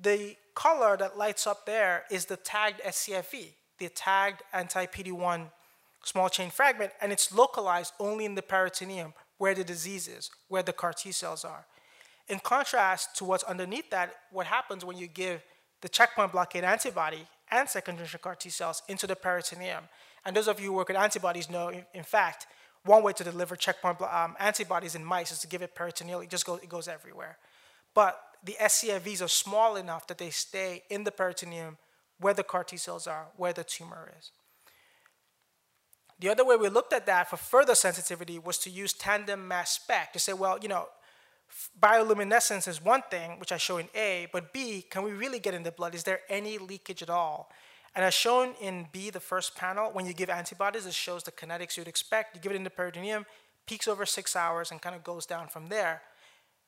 the 0.00 0.36
color 0.54 0.96
that 0.96 1.18
lights 1.18 1.46
up 1.46 1.66
there 1.66 2.04
is 2.10 2.26
the 2.26 2.36
tagged 2.36 2.80
SCFE 2.82 3.54
the 3.78 3.88
tagged 3.88 4.42
anti-PD-1 4.52 5.50
small 6.04 6.28
chain 6.28 6.50
fragment, 6.50 6.92
and 7.00 7.12
it's 7.12 7.32
localized 7.32 7.92
only 7.98 8.24
in 8.24 8.34
the 8.34 8.42
peritoneum 8.42 9.14
where 9.38 9.54
the 9.54 9.64
disease 9.64 10.08
is, 10.08 10.30
where 10.48 10.62
the 10.62 10.72
CAR 10.72 10.92
T 10.92 11.12
cells 11.12 11.44
are. 11.44 11.66
In 12.28 12.38
contrast 12.38 13.16
to 13.16 13.24
what's 13.24 13.44
underneath 13.44 13.90
that, 13.90 14.14
what 14.30 14.46
happens 14.46 14.84
when 14.84 14.96
you 14.96 15.06
give 15.06 15.42
the 15.80 15.88
checkpoint 15.88 16.32
blockade 16.32 16.64
antibody 16.64 17.26
and 17.50 17.68
second 17.68 17.94
generation 17.94 18.20
CAR 18.22 18.34
T 18.34 18.50
cells 18.50 18.82
into 18.88 19.06
the 19.06 19.16
peritoneum. 19.16 19.84
And 20.24 20.36
those 20.36 20.48
of 20.48 20.60
you 20.60 20.66
who 20.66 20.72
work 20.74 20.88
with 20.88 20.96
antibodies 20.96 21.48
know, 21.48 21.72
in, 21.94 22.02
fact, 22.02 22.46
one 22.84 23.02
way 23.02 23.12
to 23.14 23.24
deliver 23.24 23.56
checkpoint 23.56 24.00
um, 24.02 24.36
antibodies 24.38 24.94
in 24.94 25.04
mice 25.04 25.32
is 25.32 25.38
to 25.40 25.46
give 25.46 25.62
it 25.62 25.74
peritoneally. 25.74 26.26
It 26.26 26.30
just 26.30 26.44
goes, 26.44 26.60
it 26.62 26.68
goes 26.68 26.88
everywhere. 26.88 27.38
But 27.94 28.20
the 28.44 28.56
SCFEs 28.60 29.22
are 29.22 29.28
small 29.28 29.76
enough 29.76 30.06
that 30.08 30.18
they 30.18 30.30
stay 30.30 30.82
in 30.90 31.04
the 31.04 31.10
peritoneum 31.10 31.78
where 32.20 32.34
the 32.34 32.42
CAR 32.42 32.64
T 32.64 32.76
cells 32.76 33.06
are, 33.06 33.28
where 33.36 33.52
the 33.52 33.64
tumor 33.64 34.12
is. 34.18 34.30
The 36.20 36.28
other 36.28 36.44
way 36.44 36.56
we 36.56 36.68
looked 36.68 36.92
at 36.92 37.06
that 37.06 37.30
for 37.30 37.36
further 37.36 37.74
sensitivity 37.74 38.38
was 38.38 38.58
to 38.58 38.70
use 38.70 38.92
tandem 38.92 39.46
mass 39.46 39.72
spec 39.72 40.12
to 40.12 40.18
say, 40.18 40.32
well, 40.32 40.58
you 40.60 40.68
know, 40.68 40.88
bioluminescence 41.80 42.66
is 42.66 42.82
one 42.82 43.02
thing, 43.10 43.38
which 43.38 43.52
I 43.52 43.56
show 43.56 43.78
in 43.78 43.88
A, 43.94 44.26
but 44.32 44.52
B, 44.52 44.84
can 44.90 45.04
we 45.04 45.12
really 45.12 45.38
get 45.38 45.54
in 45.54 45.62
the 45.62 45.70
blood? 45.70 45.94
Is 45.94 46.02
there 46.02 46.20
any 46.28 46.58
leakage 46.58 47.02
at 47.02 47.10
all? 47.10 47.50
And 47.94 48.04
as 48.04 48.14
shown 48.14 48.54
in 48.60 48.88
B, 48.92 49.10
the 49.10 49.20
first 49.20 49.56
panel, 49.56 49.90
when 49.92 50.06
you 50.06 50.12
give 50.12 50.28
antibodies, 50.28 50.86
it 50.86 50.94
shows 50.94 51.22
the 51.22 51.32
kinetics 51.32 51.76
you'd 51.76 51.88
expect. 51.88 52.34
You 52.34 52.42
give 52.42 52.52
it 52.52 52.56
in 52.56 52.64
the 52.64 52.70
peritoneum, 52.70 53.24
peaks 53.66 53.88
over 53.88 54.04
six 54.04 54.36
hours, 54.36 54.70
and 54.70 54.82
kind 54.82 54.94
of 54.94 55.02
goes 55.02 55.24
down 55.24 55.48
from 55.48 55.68
there. 55.68 56.02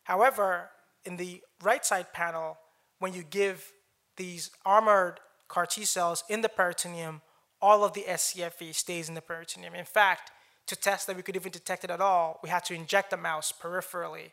However, 0.04 0.70
in 1.04 1.16
the 1.16 1.42
right 1.62 1.84
side 1.84 2.12
panel, 2.12 2.58
when 3.00 3.12
you 3.14 3.22
give 3.22 3.72
these 4.16 4.50
armored 4.64 5.20
CAR 5.50 5.66
T 5.66 5.84
cells 5.84 6.24
in 6.28 6.40
the 6.40 6.48
peritoneum, 6.48 7.20
all 7.60 7.84
of 7.84 7.92
the 7.92 8.04
SCFE 8.08 8.74
stays 8.74 9.08
in 9.08 9.14
the 9.14 9.20
peritoneum. 9.20 9.74
In 9.74 9.84
fact, 9.84 10.30
to 10.66 10.76
test 10.76 11.06
that 11.06 11.16
we 11.16 11.22
could 11.22 11.36
even 11.36 11.52
detect 11.52 11.84
it 11.84 11.90
at 11.90 12.00
all, 12.00 12.38
we 12.42 12.48
had 12.48 12.64
to 12.66 12.74
inject 12.74 13.10
the 13.10 13.16
mouse 13.16 13.52
peripherally, 13.52 14.30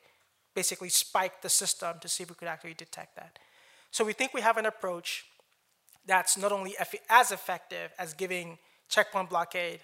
basically 0.54 0.90
spike 0.90 1.42
the 1.42 1.50
system 1.50 1.98
to 2.00 2.08
see 2.08 2.24
if 2.24 2.30
we 2.30 2.36
could 2.36 2.48
actually 2.48 2.76
detect 2.76 3.16
that. 3.16 3.40
So 3.92 4.06
we 4.06 4.14
think 4.14 4.34
we 4.34 4.42
have 4.42 4.58
an 4.58 4.68
approach 4.68 5.26
that's 6.06 6.38
not 6.38 6.52
only 6.52 6.76
as 7.10 7.32
effective 7.32 7.92
as 7.98 8.14
giving 8.14 8.60
checkpoint 8.88 9.30
blockade 9.30 9.80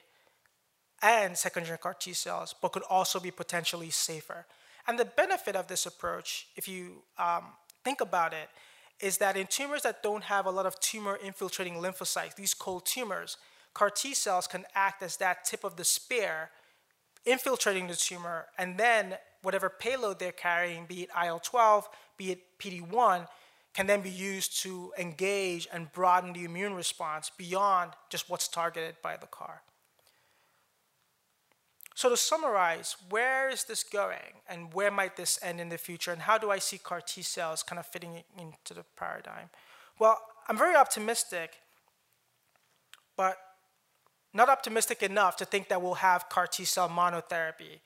and 1.01 1.37
second-gen 1.37 1.79
CAR 1.81 1.95
T 1.95 2.13
cells, 2.13 2.55
but 2.61 2.71
could 2.71 2.83
also 2.89 3.19
be 3.19 3.31
potentially 3.31 3.89
safer. 3.89 4.45
And 4.87 4.99
the 4.99 5.05
benefit 5.05 5.55
of 5.55 5.67
this 5.67 5.85
approach, 5.85 6.47
if 6.55 6.67
you 6.67 7.03
um, 7.17 7.45
think 7.83 7.99
about 7.99 8.33
it, 8.33 8.49
is 8.99 9.17
that 9.17 9.35
in 9.35 9.47
tumors 9.47 9.81
that 9.83 10.03
don't 10.03 10.23
have 10.23 10.45
a 10.45 10.51
lot 10.51 10.65
of 10.65 10.79
tumor 10.79 11.17
infiltrating 11.23 11.75
lymphocytes, 11.75 12.35
these 12.35 12.53
cold 12.53 12.85
tumors, 12.85 13.37
CAR 13.73 13.89
T 13.89 14.13
cells 14.13 14.47
can 14.47 14.65
act 14.75 15.01
as 15.01 15.17
that 15.17 15.45
tip 15.45 15.63
of 15.63 15.75
the 15.75 15.83
spear, 15.83 16.51
infiltrating 17.25 17.87
the 17.87 17.95
tumor, 17.95 18.47
and 18.57 18.77
then 18.77 19.17
whatever 19.41 19.69
payload 19.69 20.19
they're 20.19 20.31
carrying, 20.31 20.85
be 20.85 21.03
it 21.03 21.09
IL 21.21 21.39
12, 21.39 21.89
be 22.17 22.31
it 22.31 22.39
PD 22.59 22.81
1, 22.87 23.27
can 23.73 23.87
then 23.87 24.01
be 24.01 24.09
used 24.09 24.61
to 24.61 24.93
engage 24.97 25.67
and 25.73 25.91
broaden 25.91 26.33
the 26.33 26.45
immune 26.45 26.75
response 26.75 27.31
beyond 27.37 27.91
just 28.09 28.29
what's 28.29 28.47
targeted 28.47 28.95
by 29.01 29.17
the 29.17 29.25
CAR. 29.27 29.61
So 31.95 32.09
to 32.09 32.17
summarize, 32.17 32.95
where 33.09 33.49
is 33.49 33.65
this 33.65 33.83
going 33.83 34.41
and 34.49 34.73
where 34.73 34.91
might 34.91 35.15
this 35.15 35.39
end 35.43 35.61
in 35.61 35.69
the 35.69 35.77
future 35.77 36.11
and 36.11 36.21
how 36.21 36.37
do 36.37 36.49
I 36.49 36.59
see 36.59 36.77
CAR 36.77 37.01
T 37.01 37.21
cells 37.21 37.63
kind 37.63 37.79
of 37.79 37.85
fitting 37.85 38.23
into 38.37 38.73
the 38.73 38.83
paradigm? 38.95 39.49
Well, 39.99 40.19
I'm 40.47 40.57
very 40.57 40.75
optimistic, 40.75 41.53
but 43.15 43.37
not 44.33 44.49
optimistic 44.49 45.03
enough 45.03 45.37
to 45.37 45.45
think 45.45 45.69
that 45.69 45.81
we'll 45.81 45.95
have 45.95 46.29
CAR 46.29 46.47
T 46.47 46.65
cell 46.65 46.89
monotherapy 46.89 47.79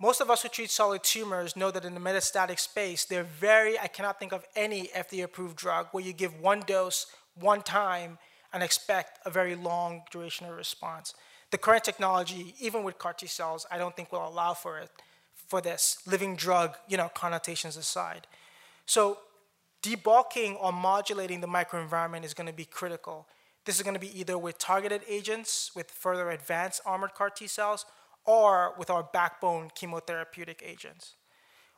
most 0.00 0.20
of 0.20 0.30
us 0.30 0.42
who 0.42 0.48
treat 0.48 0.70
solid 0.70 1.02
tumors 1.02 1.56
know 1.56 1.70
that 1.70 1.84
in 1.84 1.94
the 1.94 2.00
metastatic 2.00 2.58
space, 2.58 3.04
they're 3.04 3.22
very, 3.22 3.78
I 3.78 3.86
cannot 3.86 4.18
think 4.18 4.32
of 4.32 4.44
any 4.56 4.88
FDA 4.88 5.24
approved 5.24 5.56
drug 5.56 5.88
where 5.92 6.04
you 6.04 6.12
give 6.12 6.40
one 6.40 6.60
dose, 6.60 7.06
one 7.34 7.62
time, 7.62 8.18
and 8.52 8.62
expect 8.62 9.18
a 9.24 9.30
very 9.30 9.54
long 9.54 10.02
duration 10.10 10.46
of 10.46 10.56
response. 10.56 11.14
The 11.54 11.58
current 11.58 11.84
technology, 11.84 12.52
even 12.58 12.82
with 12.82 12.98
CAR 12.98 13.12
T 13.12 13.28
cells, 13.28 13.64
I 13.70 13.78
don't 13.78 13.94
think 13.94 14.10
will 14.10 14.26
allow 14.26 14.54
for 14.54 14.76
it, 14.80 14.90
for 15.46 15.60
this, 15.60 15.98
living 16.04 16.34
drug, 16.34 16.74
you 16.88 16.96
know, 16.96 17.08
connotations 17.14 17.76
aside. 17.76 18.26
So 18.86 19.18
debulking 19.80 20.56
or 20.60 20.72
modulating 20.72 21.40
the 21.40 21.46
microenvironment 21.46 22.24
is 22.24 22.34
going 22.34 22.48
to 22.48 22.52
be 22.52 22.64
critical. 22.64 23.28
This 23.66 23.76
is 23.76 23.82
going 23.82 23.94
to 23.94 24.00
be 24.00 24.18
either 24.18 24.36
with 24.36 24.58
targeted 24.58 25.02
agents, 25.08 25.70
with 25.76 25.92
further 25.92 26.28
advanced 26.30 26.80
armored 26.84 27.14
CAR 27.14 27.30
T 27.30 27.46
cells, 27.46 27.86
or 28.24 28.74
with 28.76 28.90
our 28.90 29.04
backbone 29.04 29.70
chemotherapeutic 29.80 30.60
agents. 30.60 31.14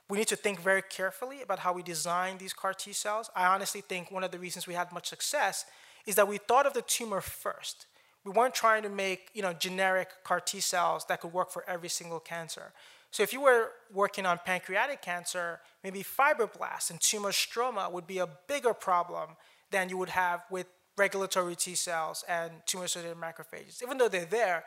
We 0.08 0.16
need 0.16 0.28
to 0.28 0.36
think 0.36 0.58
very 0.58 0.80
carefully 0.80 1.42
about 1.42 1.58
how 1.58 1.74
we 1.74 1.82
design 1.82 2.38
these 2.38 2.54
CAR 2.54 2.72
T 2.72 2.94
cells. 2.94 3.28
I 3.36 3.44
honestly 3.44 3.82
think 3.82 4.10
one 4.10 4.24
of 4.24 4.30
the 4.30 4.38
reasons 4.38 4.66
we 4.66 4.72
had 4.72 4.90
much 4.90 5.06
success 5.06 5.66
is 6.06 6.14
that 6.14 6.28
we 6.28 6.38
thought 6.38 6.64
of 6.64 6.72
the 6.72 6.80
tumor 6.80 7.20
first. 7.20 7.84
We 8.26 8.32
weren't 8.32 8.54
trying 8.54 8.82
to 8.82 8.88
make 8.88 9.30
you 9.34 9.42
know, 9.42 9.52
generic 9.52 10.08
CAR 10.24 10.40
T 10.40 10.58
cells 10.58 11.04
that 11.04 11.20
could 11.20 11.32
work 11.32 11.52
for 11.52 11.64
every 11.68 11.88
single 11.88 12.18
cancer. 12.18 12.72
So 13.12 13.22
if 13.22 13.32
you 13.32 13.40
were 13.40 13.70
working 13.94 14.26
on 14.26 14.40
pancreatic 14.44 15.00
cancer, 15.00 15.60
maybe 15.84 16.02
fibroblasts 16.02 16.90
and 16.90 17.00
tumor 17.00 17.30
stroma 17.30 17.90
would 17.90 18.06
be 18.06 18.18
a 18.18 18.28
bigger 18.48 18.74
problem 18.74 19.36
than 19.70 19.88
you 19.88 19.96
would 19.96 20.08
have 20.08 20.42
with 20.50 20.66
regulatory 20.98 21.54
T 21.54 21.76
cells 21.76 22.24
and 22.28 22.50
tumor-associated 22.66 23.16
macrophages. 23.16 23.80
Even 23.80 23.96
though 23.96 24.08
they're 24.08 24.24
there, 24.24 24.64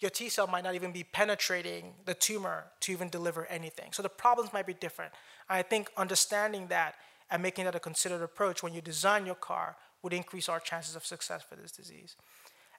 your 0.00 0.10
T 0.10 0.28
cell 0.28 0.48
might 0.48 0.64
not 0.64 0.74
even 0.74 0.90
be 0.90 1.04
penetrating 1.04 1.94
the 2.06 2.14
tumor 2.14 2.64
to 2.80 2.90
even 2.90 3.08
deliver 3.08 3.46
anything. 3.46 3.92
So 3.92 4.02
the 4.02 4.08
problems 4.08 4.52
might 4.52 4.66
be 4.66 4.74
different. 4.74 5.12
I 5.48 5.62
think 5.62 5.90
understanding 5.96 6.66
that 6.68 6.96
and 7.30 7.40
making 7.40 7.66
that 7.66 7.76
a 7.76 7.80
considered 7.80 8.22
approach 8.22 8.64
when 8.64 8.74
you 8.74 8.80
design 8.80 9.26
your 9.26 9.36
CAR 9.36 9.76
would 10.02 10.12
increase 10.12 10.48
our 10.48 10.60
chances 10.60 10.96
of 10.96 11.06
success 11.06 11.42
for 11.48 11.54
this 11.54 11.72
disease. 11.72 12.16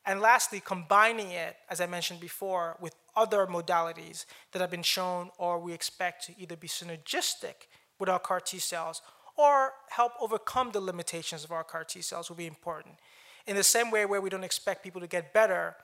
And 0.08 0.22
lastly, 0.22 0.62
combining 0.64 1.32
it, 1.32 1.58
as 1.70 1.82
I 1.82 1.86
mentioned 1.86 2.22
before, 2.22 2.78
with 2.80 2.96
other 3.18 3.46
modalities 3.46 4.26
that 4.54 4.62
have 4.62 4.72
been 4.72 4.82
shown 4.82 5.30
or 5.38 5.60
we 5.60 5.74
expect 5.74 6.26
to 6.28 6.34
either 6.40 6.56
be 6.56 6.70
synergistic 6.70 7.68
with 8.00 8.08
our 8.08 8.18
CAR 8.18 8.40
T 8.40 8.58
cells 8.58 9.02
or 9.36 9.74
help 9.90 10.14
overcome 10.22 10.72
the 10.72 10.80
limitations 10.80 11.44
of 11.44 11.52
our 11.52 11.66
CAR 11.66 11.84
T 11.84 12.02
cells 12.02 12.30
will 12.30 12.38
be 12.38 12.48
important. 12.48 12.96
In 13.48 13.58
the 13.58 13.64
same 13.64 13.92
way 13.92 14.06
where 14.06 14.22
we 14.22 14.30
don't 14.30 14.46
expect 14.46 14.82
people 14.82 15.02
to 15.02 15.08
get 15.08 15.34
better 15.34 15.76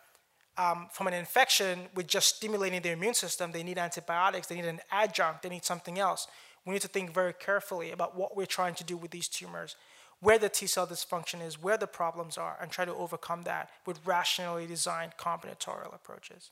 um, 0.58 0.88
from 0.92 1.08
an 1.08 1.14
infection 1.14 1.88
with 1.94 2.08
just 2.08 2.38
stimulating 2.38 2.82
their 2.82 2.94
immune 2.94 3.16
system, 3.16 3.52
they 3.52 3.64
need 3.64 3.78
antibiotics, 3.78 4.48
they 4.48 4.56
need 4.56 4.66
an 4.66 4.80
adjunct, 4.90 5.44
they 5.44 5.50
need 5.50 5.66
something 5.66 6.00
else. 6.00 6.28
We 6.66 6.74
need 6.74 6.82
to 6.84 6.88
think 6.88 7.14
very 7.14 7.34
carefully 7.34 7.92
about 7.92 8.16
what 8.16 8.38
we're 8.38 8.46
trying 8.46 8.76
to 8.76 8.86
do 8.86 8.96
with 8.96 9.12
these 9.12 9.28
tumors, 9.28 9.76
where 10.24 10.40
the 10.40 10.48
T 10.48 10.68
cell 10.68 10.88
dysfunction 10.88 11.46
is, 11.46 11.62
where 11.62 11.78
the 11.78 11.86
problems 11.86 12.38
are, 12.38 12.58
and 12.62 12.72
try 12.72 12.86
to 12.86 12.94
overcome 12.94 13.44
that 13.44 13.70
with 13.86 14.00
rationally 14.06 14.66
designed 14.66 15.14
combinatorial 15.18 15.94
approaches. 15.94 16.50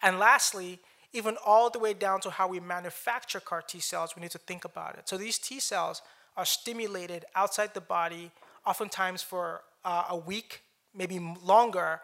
And 0.00 0.20
lastly, 0.20 0.78
even 1.12 1.36
all 1.44 1.68
the 1.68 1.80
way 1.80 1.94
down 1.94 2.20
to 2.20 2.30
how 2.30 2.46
we 2.46 2.60
manufacture 2.60 3.40
CAR 3.40 3.60
T 3.60 3.80
cells, 3.80 4.14
we 4.14 4.22
need 4.22 4.30
to 4.30 4.38
think 4.38 4.64
about 4.64 4.94
it. 4.94 5.08
So 5.08 5.18
these 5.18 5.36
T 5.36 5.58
cells 5.58 6.00
are 6.36 6.44
stimulated 6.44 7.24
outside 7.34 7.74
the 7.74 7.80
body, 7.80 8.30
oftentimes 8.64 9.20
for 9.20 9.62
uh, 9.84 10.04
a 10.10 10.16
week, 10.16 10.62
maybe 10.94 11.18
longer, 11.42 12.00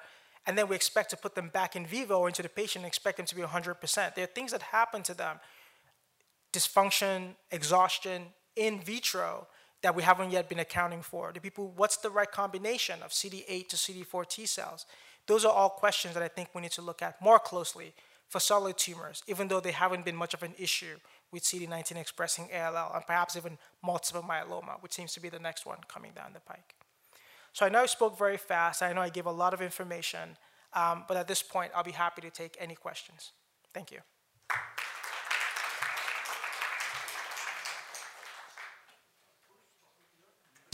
and 0.46 0.58
then 0.58 0.66
we 0.66 0.74
expect 0.74 1.10
to 1.10 1.16
put 1.16 1.36
them 1.36 1.48
back 1.48 1.76
in 1.76 1.86
vivo 1.86 2.26
into 2.26 2.42
the 2.42 2.48
patient 2.48 2.82
and 2.84 2.88
expect 2.88 3.18
them 3.18 3.26
to 3.26 3.36
be 3.36 3.42
100%. 3.42 4.14
There 4.14 4.24
are 4.24 4.26
things 4.26 4.50
that 4.50 4.62
happen 4.62 5.02
to 5.04 5.14
them, 5.14 5.38
dysfunction, 6.52 7.34
exhaustion 7.52 8.26
in 8.56 8.80
vitro 8.80 9.46
that 9.82 9.94
we 9.94 10.02
haven't 10.02 10.30
yet 10.30 10.48
been 10.48 10.58
accounting 10.58 11.02
for. 11.02 11.32
The 11.32 11.40
people, 11.40 11.72
what's 11.76 11.96
the 11.96 12.10
right 12.10 12.30
combination 12.30 13.02
of 13.02 13.10
CD8 13.10 13.68
to 13.68 13.76
CD4 13.76 14.28
T 14.28 14.46
cells? 14.46 14.86
Those 15.26 15.44
are 15.44 15.52
all 15.52 15.70
questions 15.70 16.14
that 16.14 16.22
I 16.22 16.28
think 16.28 16.50
we 16.54 16.62
need 16.62 16.72
to 16.72 16.82
look 16.82 17.02
at 17.02 17.20
more 17.22 17.38
closely 17.38 17.94
for 18.28 18.40
solid 18.40 18.76
tumors, 18.76 19.22
even 19.26 19.48
though 19.48 19.60
they 19.60 19.72
haven't 19.72 20.04
been 20.04 20.16
much 20.16 20.34
of 20.34 20.42
an 20.42 20.54
issue 20.58 20.96
with 21.32 21.42
CD19 21.44 21.96
expressing 21.96 22.48
ALL 22.54 22.92
and 22.94 23.06
perhaps 23.06 23.36
even 23.36 23.58
multiple 23.82 24.22
myeloma, 24.22 24.80
which 24.80 24.92
seems 24.92 25.12
to 25.14 25.20
be 25.20 25.28
the 25.28 25.38
next 25.38 25.66
one 25.66 25.78
coming 25.88 26.12
down 26.14 26.32
the 26.32 26.40
pike. 26.40 26.74
So 27.52 27.66
I 27.66 27.68
know 27.68 27.82
I 27.82 27.86
spoke 27.86 28.18
very 28.18 28.36
fast. 28.36 28.82
I 28.82 28.92
know 28.92 29.00
I 29.00 29.08
gave 29.08 29.26
a 29.26 29.32
lot 29.32 29.54
of 29.54 29.60
information. 29.60 30.36
Um, 30.72 31.04
but 31.08 31.16
at 31.16 31.26
this 31.26 31.42
point, 31.42 31.72
I'll 31.74 31.82
be 31.82 31.90
happy 31.90 32.22
to 32.22 32.30
take 32.30 32.56
any 32.60 32.74
questions. 32.74 33.32
Thank 33.74 33.90
you. 33.90 33.98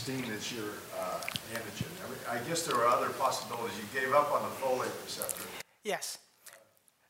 Is 0.08 0.52
your 0.52 0.70
uh, 0.96 1.20
antigen. 1.52 1.86
I 2.30 2.38
guess 2.48 2.62
there 2.62 2.76
are 2.76 2.86
other 2.86 3.08
possibilities. 3.10 3.76
You 3.76 4.00
gave 4.00 4.14
up 4.14 4.30
on 4.30 4.42
the 4.42 4.48
folate 4.56 4.92
receptor. 5.04 5.42
Yes. 5.82 6.18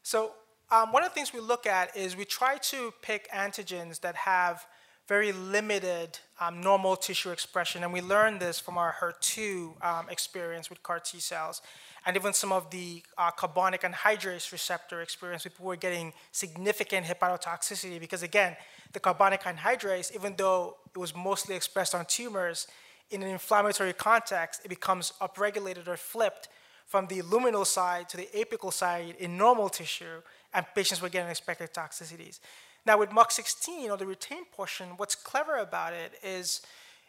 So 0.03 0.33
um, 0.71 0.93
one 0.93 1.03
of 1.03 1.11
the 1.11 1.15
things 1.15 1.35
we 1.35 1.41
look 1.41 1.67
at 1.67 1.95
is 1.95 2.17
we 2.17 2.25
try 2.25 2.57
to 2.57 2.95
pick 3.03 3.31
antigens 3.31 4.01
that 4.01 4.17
have 4.17 4.67
very 5.09 5.33
limited 5.33 6.19
um, 6.41 6.63
normal 6.63 6.97
tissue 6.97 7.31
expression. 7.31 7.85
And 7.85 7.93
we 7.93 8.01
learned 8.01 8.41
this 8.41 8.59
from 8.59 8.79
our 8.79 8.95
HER2 9.01 9.85
um, 9.85 10.07
experience 10.09 10.71
with 10.71 10.83
CAR 10.83 10.99
T 10.99 11.21
cells. 11.21 11.61
And 12.07 12.17
even 12.17 12.33
some 12.33 12.51
of 12.51 12.71
the 12.71 13.03
uh, 13.19 13.31
carbonic 13.31 13.83
anhydrase 13.83 14.53
receptor 14.53 15.03
experience, 15.03 15.43
people 15.43 15.67
were 15.67 15.77
getting 15.77 16.15
significant 16.33 17.07
hepatotoxicity 17.07 18.01
because, 18.01 18.23
again, 18.23 18.57
the 18.93 19.01
carbonic 19.01 19.43
anhydrase, 19.43 20.15
even 20.15 20.35
though 20.37 20.77
it 20.95 20.99
was 20.99 21.15
mostly 21.15 21.57
expressed 21.57 21.95
on 21.95 22.07
tumors, 22.07 22.69
in 23.11 23.23
an 23.23 23.29
inflammatory 23.29 23.93
context, 23.93 24.63
it 24.65 24.69
becomes 24.69 25.13
upregulated 25.21 25.87
or 25.89 25.97
flipped 25.97 26.49
from 26.87 27.07
the 27.07 27.23
luminal 27.23 27.67
side 27.67 28.09
to 28.09 28.17
the 28.17 28.29
apical 28.35 28.73
side 28.73 29.17
in 29.19 29.37
normal 29.37 29.69
tissue, 29.69 30.23
and 30.55 30.65
patients 30.75 31.03
were 31.03 31.09
getting 31.09 31.27
unexpected 31.27 31.73
toxicities. 31.73 32.39
Now 32.87 32.99
with 32.99 33.11
MUC16 33.11 33.91
or 33.91 33.97
the 33.97 34.07
retained 34.07 34.47
portion, 34.53 34.91
what's 34.97 35.17
clever 35.17 35.57
about 35.57 35.93
it 35.93 36.13
is 36.23 36.63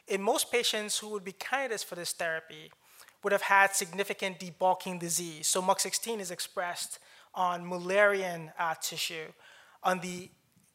in 0.08 0.22
most 0.22 0.52
patients 0.52 0.98
who 0.98 1.10
would 1.10 1.24
be 1.24 1.34
candidates 1.34 1.84
for 1.84 1.96
this 1.96 2.12
therapy 2.12 2.72
would 3.24 3.32
have 3.32 3.44
had 3.44 3.76
significant 3.76 4.40
debulking 4.40 5.00
disease. 5.00 5.48
So 5.48 5.62
MUC16 5.62 6.20
is 6.20 6.32
expressed 6.32 7.00
on 7.36 7.64
Mullerian 7.64 8.52
uh, 8.58 8.74
tissue, 8.82 9.32
on 9.84 10.00
the 10.00 10.30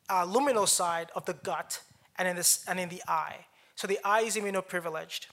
uh, 0.08 0.24
luminal 0.24 0.68
side 0.68 1.10
of 1.16 1.24
the 1.24 1.34
gut, 1.34 1.80
and 2.18 2.28
in, 2.28 2.36
this, 2.36 2.64
and 2.68 2.78
in 2.78 2.88
the 2.88 3.02
eye. 3.08 3.46
So 3.74 3.86
the 3.86 3.98
eye 4.04 4.22
is 4.22 4.36
immunoprivileged. 4.36 5.26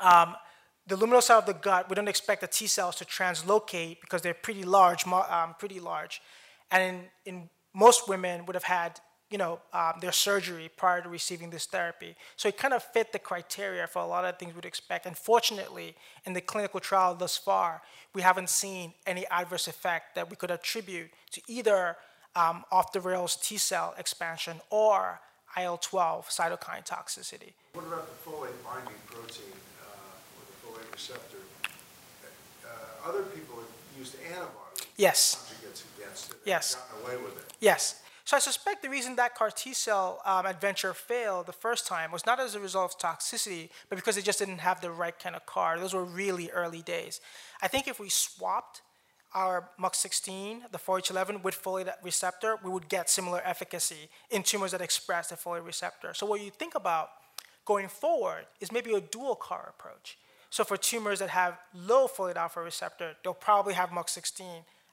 Um, 0.00 0.34
the 0.86 0.96
luminal 0.96 1.22
side 1.22 1.38
of 1.38 1.46
the 1.46 1.54
gut, 1.54 1.88
we 1.88 1.94
don't 1.94 2.08
expect 2.08 2.40
the 2.40 2.48
T 2.48 2.66
cells 2.66 2.96
to 2.96 3.04
translocate 3.04 4.00
because 4.00 4.22
they're 4.22 4.34
pretty 4.34 4.64
large, 4.64 5.06
um, 5.06 5.54
pretty 5.58 5.78
large. 5.78 6.20
And 6.70 6.82
in, 7.26 7.34
in 7.34 7.50
most 7.74 8.08
women 8.08 8.46
would 8.46 8.54
have 8.54 8.64
had 8.64 9.00
you 9.32 9.38
know, 9.38 9.60
um, 9.72 9.94
their 10.02 10.12
surgery 10.12 10.70
prior 10.76 11.00
to 11.00 11.08
receiving 11.08 11.48
this 11.48 11.64
therapy. 11.64 12.14
So 12.36 12.48
it 12.48 12.58
kind 12.58 12.74
of 12.74 12.82
fit 12.82 13.12
the 13.12 13.18
criteria 13.18 13.86
for 13.86 14.02
a 14.02 14.06
lot 14.06 14.26
of 14.26 14.38
things 14.38 14.54
we'd 14.54 14.66
expect. 14.66 15.06
Unfortunately, 15.06 15.96
in 16.26 16.34
the 16.34 16.42
clinical 16.42 16.80
trial 16.80 17.14
thus 17.14 17.38
far, 17.38 17.80
we 18.14 18.20
haven't 18.20 18.50
seen 18.50 18.92
any 19.06 19.26
adverse 19.28 19.68
effect 19.68 20.14
that 20.16 20.28
we 20.28 20.36
could 20.36 20.50
attribute 20.50 21.08
to 21.30 21.40
either 21.48 21.96
um, 22.36 22.64
off 22.70 22.92
the 22.92 23.00
rails 23.00 23.36
T 23.36 23.56
cell 23.56 23.94
expansion 23.96 24.60
or 24.68 25.18
IL 25.58 25.78
12 25.78 26.28
cytokine 26.28 26.86
toxicity. 26.86 27.52
What 27.74 27.86
about 27.86 28.06
the 28.06 28.30
folate 28.30 28.62
binding 28.64 28.94
protein 29.06 29.52
uh, 29.82 30.36
or 30.36 30.42
the 30.46 30.80
folate 30.80 30.92
receptor? 30.92 31.38
Uh, 32.64 33.08
other 33.08 33.22
people 33.24 33.56
have 33.56 33.98
used 33.98 34.16
antibodies. 34.24 34.86
Yes. 34.96 35.52
against 35.62 36.30
it. 36.30 36.36
Yes. 36.44 36.74
Gotten 36.74 37.04
away 37.06 37.22
with 37.22 37.36
it. 37.36 37.52
Yes. 37.60 38.02
So 38.24 38.36
I 38.36 38.40
suspect 38.40 38.82
the 38.82 38.88
reason 38.88 39.16
that 39.16 39.34
CAR 39.34 39.50
T 39.50 39.74
cell 39.74 40.20
um, 40.24 40.46
adventure 40.46 40.94
failed 40.94 41.46
the 41.46 41.52
first 41.52 41.86
time 41.86 42.12
was 42.12 42.24
not 42.24 42.38
as 42.38 42.54
a 42.54 42.60
result 42.60 42.94
of 42.94 42.98
toxicity, 42.98 43.70
but 43.88 43.96
because 43.96 44.14
they 44.14 44.22
just 44.22 44.38
didn't 44.38 44.58
have 44.58 44.80
the 44.80 44.90
right 44.90 45.18
kind 45.18 45.34
of 45.34 45.44
CAR. 45.44 45.78
Those 45.78 45.92
were 45.92 46.04
really 46.04 46.50
early 46.50 46.82
days. 46.82 47.20
I 47.60 47.68
think 47.68 47.88
if 47.88 47.98
we 47.98 48.08
swapped 48.08 48.82
our 49.34 49.68
MUC16, 49.80 50.70
the 50.70 50.78
4H11, 50.78 51.42
with 51.42 51.62
folate 51.62 51.90
receptor, 52.02 52.58
we 52.62 52.70
would 52.70 52.88
get 52.88 53.08
similar 53.08 53.40
efficacy 53.44 54.08
in 54.30 54.42
tumors 54.42 54.72
that 54.72 54.80
express 54.80 55.28
the 55.28 55.36
folate 55.36 55.64
receptor. 55.64 56.14
So 56.14 56.26
what 56.26 56.40
you 56.40 56.50
think 56.50 56.74
about 56.74 57.10
going 57.64 57.88
forward 57.88 58.46
is 58.60 58.72
maybe 58.72 58.92
a 58.94 59.00
dual 59.00 59.36
CAR 59.36 59.72
approach. 59.78 60.18
So 60.50 60.64
for 60.64 60.76
tumors 60.76 61.20
that 61.20 61.30
have 61.30 61.58
low 61.74 62.06
folate 62.06 62.36
alpha 62.36 62.60
receptor, 62.60 63.14
they'll 63.24 63.34
probably 63.34 63.74
have 63.74 63.90
MUC16, 63.90 64.40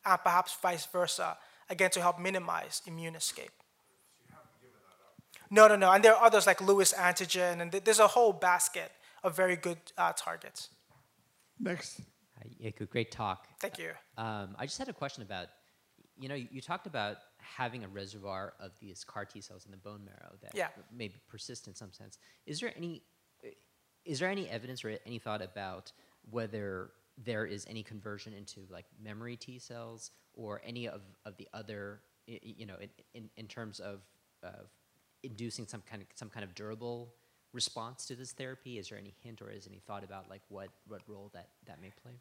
and 0.06 0.20
perhaps 0.24 0.56
vice 0.62 0.86
versa 0.86 1.38
again 1.70 1.92
to 1.92 2.02
help 2.02 2.20
minimize 2.20 2.82
immune 2.86 3.16
escape. 3.16 3.52
No, 5.52 5.68
no, 5.68 5.76
no. 5.76 5.92
And 5.92 6.04
there 6.04 6.16
are 6.16 6.24
others 6.24 6.46
like 6.46 6.62
Lewis 6.62 6.94
antigen, 6.94 7.62
and 7.62 7.72
there's 7.72 8.00
a 8.00 8.08
whole 8.08 8.34
basket 8.34 8.92
of 9.24 9.36
very 9.36 9.56
good 9.56 9.80
uh, 9.98 10.14
targets. 10.16 10.70
Next. 11.60 12.02
Uh, 12.42 12.86
great 12.90 13.12
talk. 13.12 13.48
Thank 13.60 13.78
you. 13.78 13.92
Um, 14.18 14.56
I 14.58 14.66
just 14.66 14.78
had 14.78 14.90
a 14.90 14.94
question 14.94 15.24
about, 15.24 15.48
you 16.18 16.30
know, 16.30 16.36
you, 16.36 16.48
you, 16.52 16.62
talked 16.62 16.88
about 16.88 17.18
having 17.38 17.84
a 17.84 17.88
reservoir 17.88 18.54
of 18.60 18.72
these 18.80 19.04
CAR 19.04 19.26
T 19.26 19.42
cells 19.42 19.66
in 19.66 19.72
the 19.72 19.78
bone 19.78 20.04
marrow 20.06 20.36
that 20.42 20.52
yeah. 20.54 20.68
may 20.96 21.12
persist 21.30 21.68
in 21.68 21.76
some 21.76 21.94
sense. 21.94 22.18
Is 22.46 22.60
there 22.60 22.74
any, 22.76 23.04
is 24.06 24.20
there 24.20 24.30
any 24.30 24.50
evidence 24.50 24.84
or 24.84 24.98
any 25.06 25.20
thought 25.20 25.42
about 25.42 25.92
whether 26.30 26.92
there 27.18 27.46
is 27.46 27.66
any 27.70 27.84
conversion 27.84 28.34
into 28.34 28.62
like 28.72 28.86
memory 29.02 29.36
T 29.36 29.60
cells 29.60 30.12
or 30.34 30.62
any 30.66 30.88
of, 30.88 31.02
of 31.26 31.38
the 31.38 31.48
other, 31.54 32.02
you 32.28 32.66
know, 32.66 32.76
in, 32.82 32.90
in, 33.14 33.30
in 33.38 33.48
terms 33.48 33.80
of 33.80 34.02
uh, 34.44 34.64
inducing 35.24 35.68
some 35.68 35.84
kind 35.90 36.02
of 36.02 36.08
some 36.16 36.30
kind 36.30 36.44
of 36.44 36.56
durable 36.56 37.14
response 37.54 38.06
to 38.06 38.16
this 38.16 38.32
therapy? 38.32 38.78
Is 38.78 38.90
there 38.90 38.98
any 38.98 39.14
hint 39.24 39.42
or 39.42 39.50
is 39.50 39.68
any 39.68 39.80
thought 39.80 40.04
about 40.04 40.30
like 40.30 40.42
what, 40.50 40.70
what 40.88 41.02
role 41.08 41.30
that, 41.34 41.50
that 41.66 41.82
may 41.82 41.92
play? 42.02 42.14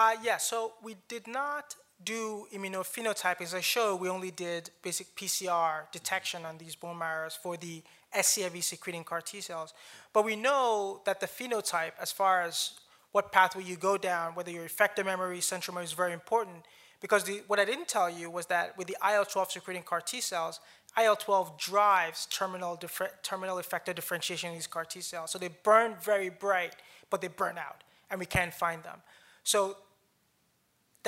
Uh, 0.00 0.14
yeah, 0.22 0.36
so 0.36 0.74
we 0.80 0.94
did 1.08 1.26
not 1.26 1.74
do 2.04 2.46
immunophenotyping. 2.54 3.40
As 3.40 3.52
I 3.52 3.60
showed, 3.60 3.96
we 3.96 4.08
only 4.08 4.30
did 4.30 4.70
basic 4.80 5.12
PCR 5.16 5.90
detection 5.90 6.44
on 6.44 6.56
these 6.56 6.76
bone 6.76 6.98
marrows 6.98 7.34
for 7.34 7.56
the 7.56 7.82
scIV 8.14 8.62
secreting 8.62 9.02
CAR 9.02 9.20
T 9.20 9.40
cells. 9.40 9.74
But 10.12 10.24
we 10.24 10.36
know 10.36 11.00
that 11.04 11.18
the 11.18 11.26
phenotype, 11.26 11.94
as 12.00 12.12
far 12.12 12.42
as 12.42 12.74
what 13.10 13.32
pathway 13.32 13.64
you 13.64 13.74
go 13.74 13.98
down, 13.98 14.36
whether 14.36 14.52
your 14.52 14.68
effector 14.68 15.04
memory, 15.04 15.40
central 15.40 15.74
memory 15.74 15.86
is 15.86 15.94
very 15.94 16.12
important. 16.12 16.64
Because 17.00 17.24
the, 17.24 17.42
what 17.48 17.58
I 17.58 17.64
didn't 17.64 17.88
tell 17.88 18.08
you 18.08 18.30
was 18.30 18.46
that 18.46 18.78
with 18.78 18.86
the 18.86 18.96
IL-12 19.02 19.50
secreting 19.50 19.82
CAR 19.82 20.00
T 20.00 20.20
cells, 20.20 20.60
IL-12 20.96 21.58
drives 21.58 22.26
terminal, 22.26 22.80
terminal 23.24 23.56
effector 23.56 23.92
differentiation 23.92 24.50
in 24.50 24.54
these 24.54 24.68
CAR 24.68 24.84
T 24.84 25.00
cells. 25.00 25.32
So 25.32 25.40
they 25.40 25.50
burn 25.64 25.96
very 26.00 26.28
bright, 26.28 26.76
but 27.10 27.20
they 27.20 27.26
burn 27.26 27.58
out, 27.58 27.82
and 28.12 28.20
we 28.20 28.26
can't 28.26 28.54
find 28.54 28.84
them. 28.84 29.00
So 29.42 29.76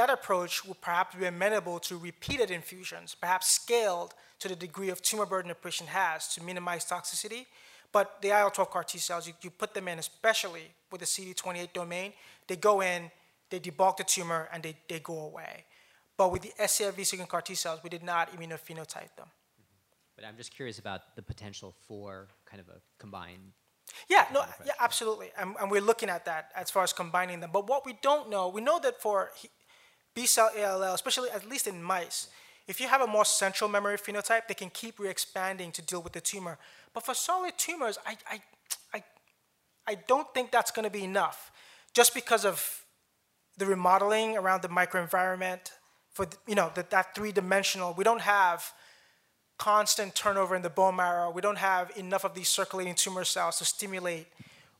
that 0.01 0.09
approach 0.09 0.64
would 0.64 0.80
perhaps 0.80 1.14
be 1.14 1.26
amenable 1.26 1.78
to 1.78 1.98
repeated 1.98 2.51
infusions, 2.51 3.14
perhaps 3.14 3.48
scaled 3.48 4.14
to 4.38 4.48
the 4.48 4.57
degree 4.57 4.88
of 4.88 5.03
tumor 5.03 5.26
burden 5.26 5.51
a 5.51 5.55
patient 5.55 5.90
has 5.90 6.26
to 6.34 6.42
minimize 6.42 6.86
toxicity, 6.86 7.44
but 7.92 8.16
the 8.22 8.28
IL-12 8.28 8.70
CAR 8.70 8.84
T 8.84 8.96
cells, 8.96 9.26
you, 9.26 9.34
you 9.42 9.51
put 9.51 9.74
them 9.74 9.88
in, 9.88 9.98
especially 9.98 10.72
with 10.90 11.03
the 11.03 11.07
CD28 11.07 11.74
domain, 11.74 12.14
they 12.46 12.57
go 12.57 12.80
in, 12.80 13.11
they 13.51 13.61
debulk 13.61 13.98
the 13.98 14.05
tumor, 14.05 14.48
and 14.55 14.62
they, 14.62 14.74
they 14.88 15.01
go 15.01 15.18
away. 15.18 15.64
But 16.16 16.32
with 16.32 16.42
the 16.42 16.53
scIV 16.59 17.05
second 17.05 17.28
CAR 17.28 17.42
T 17.42 17.55
cells, 17.55 17.80
we 17.82 17.90
did 17.90 18.03
not 18.03 18.32
immunophenotype 18.34 19.16
them. 19.18 19.28
Mm-hmm. 19.28 20.16
But 20.16 20.24
I'm 20.26 20.38
just 20.38 20.55
curious 20.55 20.78
about 20.78 21.14
the 21.14 21.22
potential 21.22 21.74
for 21.86 22.28
kind 22.46 22.61
of 22.61 22.68
a 22.70 22.80
combined. 22.98 23.53
Yeah, 24.09 24.24
no, 24.32 24.44
yeah, 24.64 24.72
absolutely. 24.80 25.30
And, 25.36 25.57
and, 25.61 25.70
we're 25.70 25.80
looking 25.80 26.09
at 26.09 26.24
that 26.24 26.53
as 26.55 26.70
far 26.70 26.84
as 26.84 26.92
combining 26.92 27.40
them. 27.40 27.51
But 27.53 27.68
what 27.68 27.84
we 27.84 27.98
don't 28.01 28.30
know, 28.30 28.48
we 28.48 28.61
know 28.61 28.78
that 28.80 29.03
for 29.03 29.30
B 30.14 30.26
cell 30.26 30.50
ALL, 30.56 30.94
especially 30.94 31.30
at 31.30 31.48
least 31.48 31.66
in 31.66 31.82
mice, 31.82 32.28
if 32.70 32.80
you 32.80 32.86
have 32.86 33.00
a 33.00 33.06
more 33.06 33.24
central 33.24 33.68
memory 33.68 33.96
phenotype, 33.96 34.46
they 34.46 34.54
can 34.54 34.70
keep 34.70 34.98
re-expanding 34.98 35.72
to 35.72 35.82
deal 35.82 36.02
with 36.02 36.12
the 36.12 36.20
tumor. 36.20 36.56
But 36.94 37.04
for 37.04 37.14
solid 37.14 37.58
tumors, 37.58 37.98
I, 38.06 38.16
I, 38.30 38.40
I, 38.94 39.04
I 39.88 39.94
don't 40.06 40.32
think 40.32 40.52
that's 40.52 40.70
going 40.70 40.84
to 40.84 40.90
be 40.90 41.02
enough, 41.02 41.50
just 41.94 42.14
because 42.14 42.44
of 42.44 42.84
the 43.56 43.66
remodeling 43.66 44.36
around 44.36 44.62
the 44.62 44.68
microenvironment. 44.68 45.72
For 46.12 46.26
you 46.46 46.54
know 46.54 46.70
that, 46.74 46.90
that 46.90 47.14
three-dimensional, 47.14 47.94
we 47.94 48.04
don't 48.04 48.20
have 48.20 48.72
constant 49.58 50.14
turnover 50.14 50.56
in 50.56 50.62
the 50.62 50.70
bone 50.70 50.96
marrow. 50.96 51.30
We 51.30 51.42
don't 51.42 51.58
have 51.58 51.90
enough 51.96 52.24
of 52.24 52.34
these 52.34 52.48
circulating 52.48 52.94
tumor 52.94 53.24
cells 53.24 53.58
to 53.58 53.64
stimulate. 53.64 54.26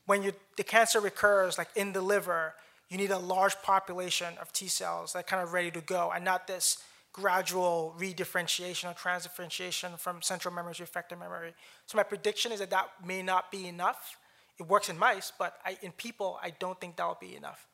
When 0.05 0.23
you, 0.23 0.31
the 0.57 0.63
cancer 0.63 0.99
recurs, 0.99 1.57
like 1.57 1.67
in 1.75 1.93
the 1.93 2.01
liver, 2.01 2.55
you 2.91 2.97
need 2.97 3.09
a 3.11 3.17
large 3.17 3.55
population 3.61 4.33
of 4.41 4.51
T 4.51 4.67
cells 4.67 5.13
that 5.13 5.25
kind 5.25 5.41
of 5.41 5.53
ready 5.53 5.71
to 5.71 5.81
go, 5.81 6.11
and 6.13 6.25
not 6.25 6.45
this 6.45 6.83
gradual 7.13 7.95
redifferentiation 7.97 8.91
or 8.91 8.93
transdifferentiation 8.93 9.97
from 9.97 10.21
central 10.21 10.53
memory 10.53 10.75
to 10.75 10.83
effector 10.83 11.17
memory. 11.17 11.53
So 11.85 11.97
my 11.97 12.03
prediction 12.03 12.51
is 12.51 12.59
that 12.59 12.69
that 12.69 12.89
may 13.05 13.23
not 13.23 13.49
be 13.49 13.67
enough. 13.67 14.17
It 14.59 14.67
works 14.67 14.89
in 14.89 14.97
mice, 14.99 15.31
but 15.39 15.55
I, 15.65 15.77
in 15.81 15.93
people, 15.93 16.37
I 16.43 16.51
don't 16.51 16.79
think 16.79 16.97
that 16.97 17.07
will 17.07 17.17
be 17.19 17.35
enough. 17.35 17.65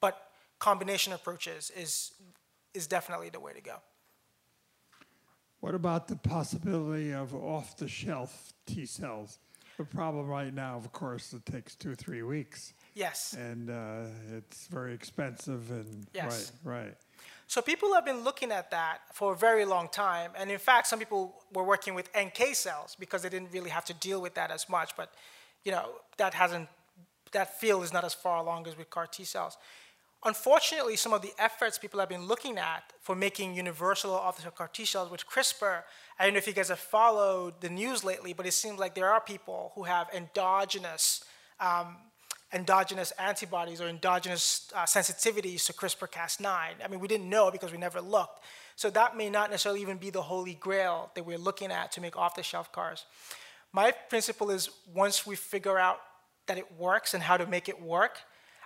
But 0.00 0.28
combination 0.58 1.14
approaches 1.14 1.72
is, 1.74 2.12
is 2.74 2.86
definitely 2.86 3.30
the 3.30 3.40
way 3.40 3.54
to 3.54 3.62
go. 3.62 3.76
What 5.60 5.74
about 5.74 6.06
the 6.06 6.16
possibility 6.16 7.12
of 7.12 7.34
off-the-shelf 7.34 8.52
T 8.66 8.84
cells? 8.84 9.38
The 9.78 9.84
problem 9.84 10.26
right 10.26 10.54
now, 10.54 10.76
of 10.76 10.92
course, 10.92 11.32
it 11.32 11.44
takes 11.44 11.74
two 11.74 11.94
three 11.94 12.22
weeks. 12.22 12.72
Yes. 12.96 13.36
And 13.38 13.68
uh, 13.68 14.06
it's 14.38 14.68
very 14.68 14.94
expensive 14.94 15.70
and 15.70 16.06
yes. 16.14 16.50
right, 16.64 16.78
right. 16.78 16.94
So 17.46 17.60
people 17.60 17.92
have 17.92 18.06
been 18.06 18.24
looking 18.24 18.50
at 18.50 18.70
that 18.70 19.02
for 19.12 19.34
a 19.34 19.36
very 19.36 19.66
long 19.66 19.88
time. 19.88 20.30
And 20.34 20.50
in 20.50 20.58
fact, 20.58 20.86
some 20.86 20.98
people 20.98 21.34
were 21.52 21.62
working 21.62 21.94
with 21.94 22.08
NK 22.18 22.54
cells 22.54 22.96
because 22.98 23.20
they 23.22 23.28
didn't 23.28 23.52
really 23.52 23.68
have 23.68 23.84
to 23.84 23.94
deal 23.94 24.22
with 24.22 24.34
that 24.34 24.50
as 24.50 24.68
much. 24.70 24.96
But 24.96 25.12
you 25.62 25.72
know, 25.72 25.90
that 26.16 26.32
hasn't 26.32 26.68
that 27.32 27.60
field 27.60 27.84
is 27.84 27.92
not 27.92 28.02
as 28.02 28.14
far 28.14 28.38
along 28.38 28.66
as 28.66 28.78
with 28.78 28.88
CAR 28.88 29.06
T 29.06 29.24
cells. 29.24 29.58
Unfortunately, 30.24 30.96
some 30.96 31.12
of 31.12 31.20
the 31.20 31.32
efforts 31.38 31.78
people 31.78 32.00
have 32.00 32.08
been 32.08 32.26
looking 32.26 32.56
at 32.56 32.94
for 33.02 33.14
making 33.14 33.54
universal 33.54 34.14
off-the-shelf 34.14 34.54
CAR 34.54 34.68
T 34.68 34.86
cells 34.86 35.10
with 35.10 35.26
CRISPR, 35.26 35.82
I 36.18 36.24
don't 36.24 36.32
know 36.32 36.38
if 36.38 36.46
you 36.46 36.54
guys 36.54 36.70
have 36.70 36.78
followed 36.78 37.60
the 37.60 37.68
news 37.68 38.02
lately, 38.02 38.32
but 38.32 38.46
it 38.46 38.52
seems 38.52 38.78
like 38.78 38.94
there 38.94 39.10
are 39.10 39.20
people 39.20 39.72
who 39.74 39.82
have 39.84 40.08
endogenous 40.14 41.22
um, 41.60 41.96
endogenous 42.52 43.12
antibodies 43.18 43.80
or 43.80 43.88
endogenous 43.88 44.70
uh, 44.74 44.84
sensitivities 44.84 45.66
to 45.66 45.72
CRISPR-Cas9. 45.72 46.46
I 46.84 46.88
mean, 46.88 47.00
we 47.00 47.08
didn't 47.08 47.28
know 47.28 47.50
because 47.50 47.72
we 47.72 47.78
never 47.78 48.00
looked. 48.00 48.40
So 48.76 48.90
that 48.90 49.16
may 49.16 49.30
not 49.30 49.50
necessarily 49.50 49.80
even 49.80 49.96
be 49.96 50.10
the 50.10 50.22
holy 50.22 50.54
grail 50.54 51.10
that 51.14 51.26
we're 51.26 51.38
looking 51.38 51.72
at 51.72 51.92
to 51.92 52.00
make 52.00 52.16
off-the-shelf 52.16 52.70
cars. 52.72 53.04
My 53.72 53.90
principle 53.90 54.50
is 54.50 54.70
once 54.94 55.26
we 55.26 55.34
figure 55.34 55.78
out 55.78 55.98
that 56.46 56.58
it 56.58 56.78
works 56.78 57.14
and 57.14 57.22
how 57.22 57.36
to 57.36 57.46
make 57.46 57.68
it 57.68 57.80
work, 57.80 58.18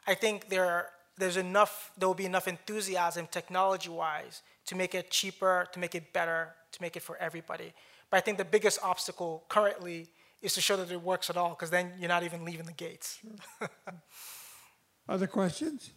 I 0.07 0.15
think 0.15 0.49
there 0.49 0.67
are, 0.67 0.87
there's 1.17 1.37
enough, 1.37 1.91
there 1.97 2.09
will 2.09 2.15
be 2.15 2.27
enough 2.27 2.49
enthusiasm 2.49 3.29
technology-wise 3.31 4.43
to 4.67 4.75
make 4.75 4.95
it 4.95 5.11
cheaper, 5.11 5.69
to 5.73 5.79
make 5.79 5.95
it 5.95 6.13
better, 6.13 6.51
to 6.73 6.83
make 6.83 6.97
it 6.97 7.03
for 7.03 7.17
everybody. 7.17 7.73
But 8.11 8.19
I 8.19 8.21
think 8.21 8.37
the 8.39 8.45
biggest 8.45 8.79
obstacle 8.83 9.45
currently 9.49 10.09
is 10.43 10.55
to 10.55 10.61
show 10.61 10.77
that 10.77 10.91
it 10.91 11.03
works 11.03 11.29
at 11.31 11.37
all, 11.37 11.51
because 11.51 11.71
then 11.71 11.93
you're 11.99 12.09
not 12.09 12.23
even 12.23 12.45
leaving 12.45 12.67
the 12.67 12.73
gates. 12.73 13.19
Other 15.09 15.27
questions? 15.27 15.91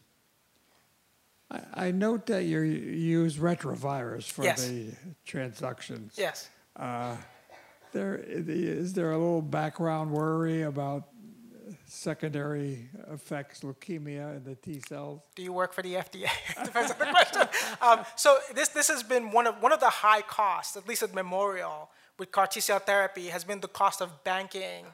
I, 1.52 1.60
I 1.88 1.92
note 1.92 2.26
that 2.28 2.44
you 2.46 2.62
use 2.62 3.38
retrovirus 3.38 4.24
for 4.30 4.44
Yes. 4.44 4.68
the 4.68 4.92
transductions. 5.28 6.18
Yes. 6.18 6.50
There, 7.92 8.16
is 8.26 8.94
there 8.94 9.12
a 9.12 9.18
little 9.18 9.42
background 9.44 10.12
worry 10.12 10.64
about 10.64 11.10
secondary 11.86 12.90
effects, 13.12 13.60
leukemia 13.62 14.36
in 14.38 14.44
the 14.44 14.56
T 14.56 14.82
cells? 14.88 15.22
Do 15.36 15.44
you 15.44 15.54
work 15.54 15.74
for 15.74 15.84
the 15.84 15.94
FDA? 15.94 16.28
Depends 16.66 16.92
on 16.92 16.98
the 16.98 17.06
question. 17.06 17.42
Um, 17.82 18.00
so 18.16 18.40
this 18.56 18.70
this 18.70 18.88
has 18.88 19.04
been 19.04 19.32
one 19.32 19.46
of 19.46 19.62
one 19.62 19.72
of 19.72 19.80
the 19.80 19.90
high 19.92 20.22
costs, 20.24 20.76
at 20.76 20.88
least 20.88 21.04
at 21.04 21.14
Memorial, 21.14 21.92
with 22.18 22.32
CAR 22.32 22.48
T 22.48 22.60
cell 22.60 22.80
therapy, 22.80 23.28
has 23.28 23.44
been 23.44 23.60
the 23.60 23.68
cost 23.68 24.02
of 24.02 24.24
banking 24.24 24.86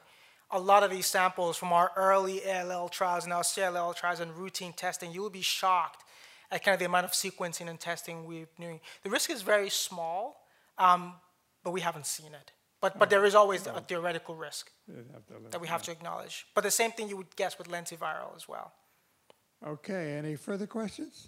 a 0.51 0.59
lot 0.59 0.83
of 0.83 0.89
these 0.89 1.05
samples 1.05 1.57
from 1.57 1.71
our 1.71 1.91
early 1.95 2.41
ALL 2.45 2.89
trials 2.89 3.23
and 3.23 3.33
our 3.33 3.43
CLL 3.43 3.95
trials 3.95 4.19
and 4.19 4.35
routine 4.35 4.73
testing. 4.73 5.11
You 5.11 5.21
will 5.21 5.29
be 5.29 5.41
shocked 5.41 6.03
at 6.51 6.63
kind 6.63 6.73
of 6.73 6.79
the 6.79 6.85
amount 6.85 7.05
of 7.05 7.11
sequencing 7.11 7.69
and 7.69 7.79
testing 7.79 8.25
we're 8.25 8.47
doing. 8.59 8.79
The 9.03 9.09
risk 9.09 9.29
is 9.29 9.41
very 9.43 9.69
small, 9.69 10.47
um, 10.77 11.13
but 11.63 11.71
we 11.71 11.81
haven't 11.81 12.07
seen 12.07 12.33
it. 12.33 12.51
But 12.81 12.97
but 12.97 13.09
there 13.09 13.25
is 13.25 13.35
always 13.35 13.67
a 13.67 13.81
theoretical 13.81 14.35
risk 14.35 14.71
You'd 14.87 15.05
have 15.13 15.25
to 15.27 15.33
look. 15.33 15.51
that 15.51 15.59
we 15.61 15.67
have 15.67 15.83
to 15.83 15.91
acknowledge. 15.91 16.47
But 16.55 16.63
the 16.63 16.71
same 16.71 16.91
thing 16.91 17.09
you 17.09 17.17
would 17.17 17.35
guess 17.35 17.57
with 17.57 17.67
lentiviral 17.67 18.35
as 18.35 18.47
well. 18.47 18.71
Okay, 19.67 20.13
any 20.13 20.37
further 20.37 20.65
questions? 20.65 21.27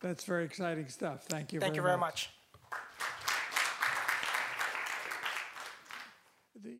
That's 0.00 0.24
very 0.24 0.46
exciting 0.46 0.88
stuff. 0.88 1.24
Thank 1.24 1.52
you 1.52 1.60
Thank 1.60 1.72
very 1.72 1.76
you 1.76 1.82
very 1.82 1.98
much. 1.98 2.30
much. 2.30 2.30
the 6.62 6.76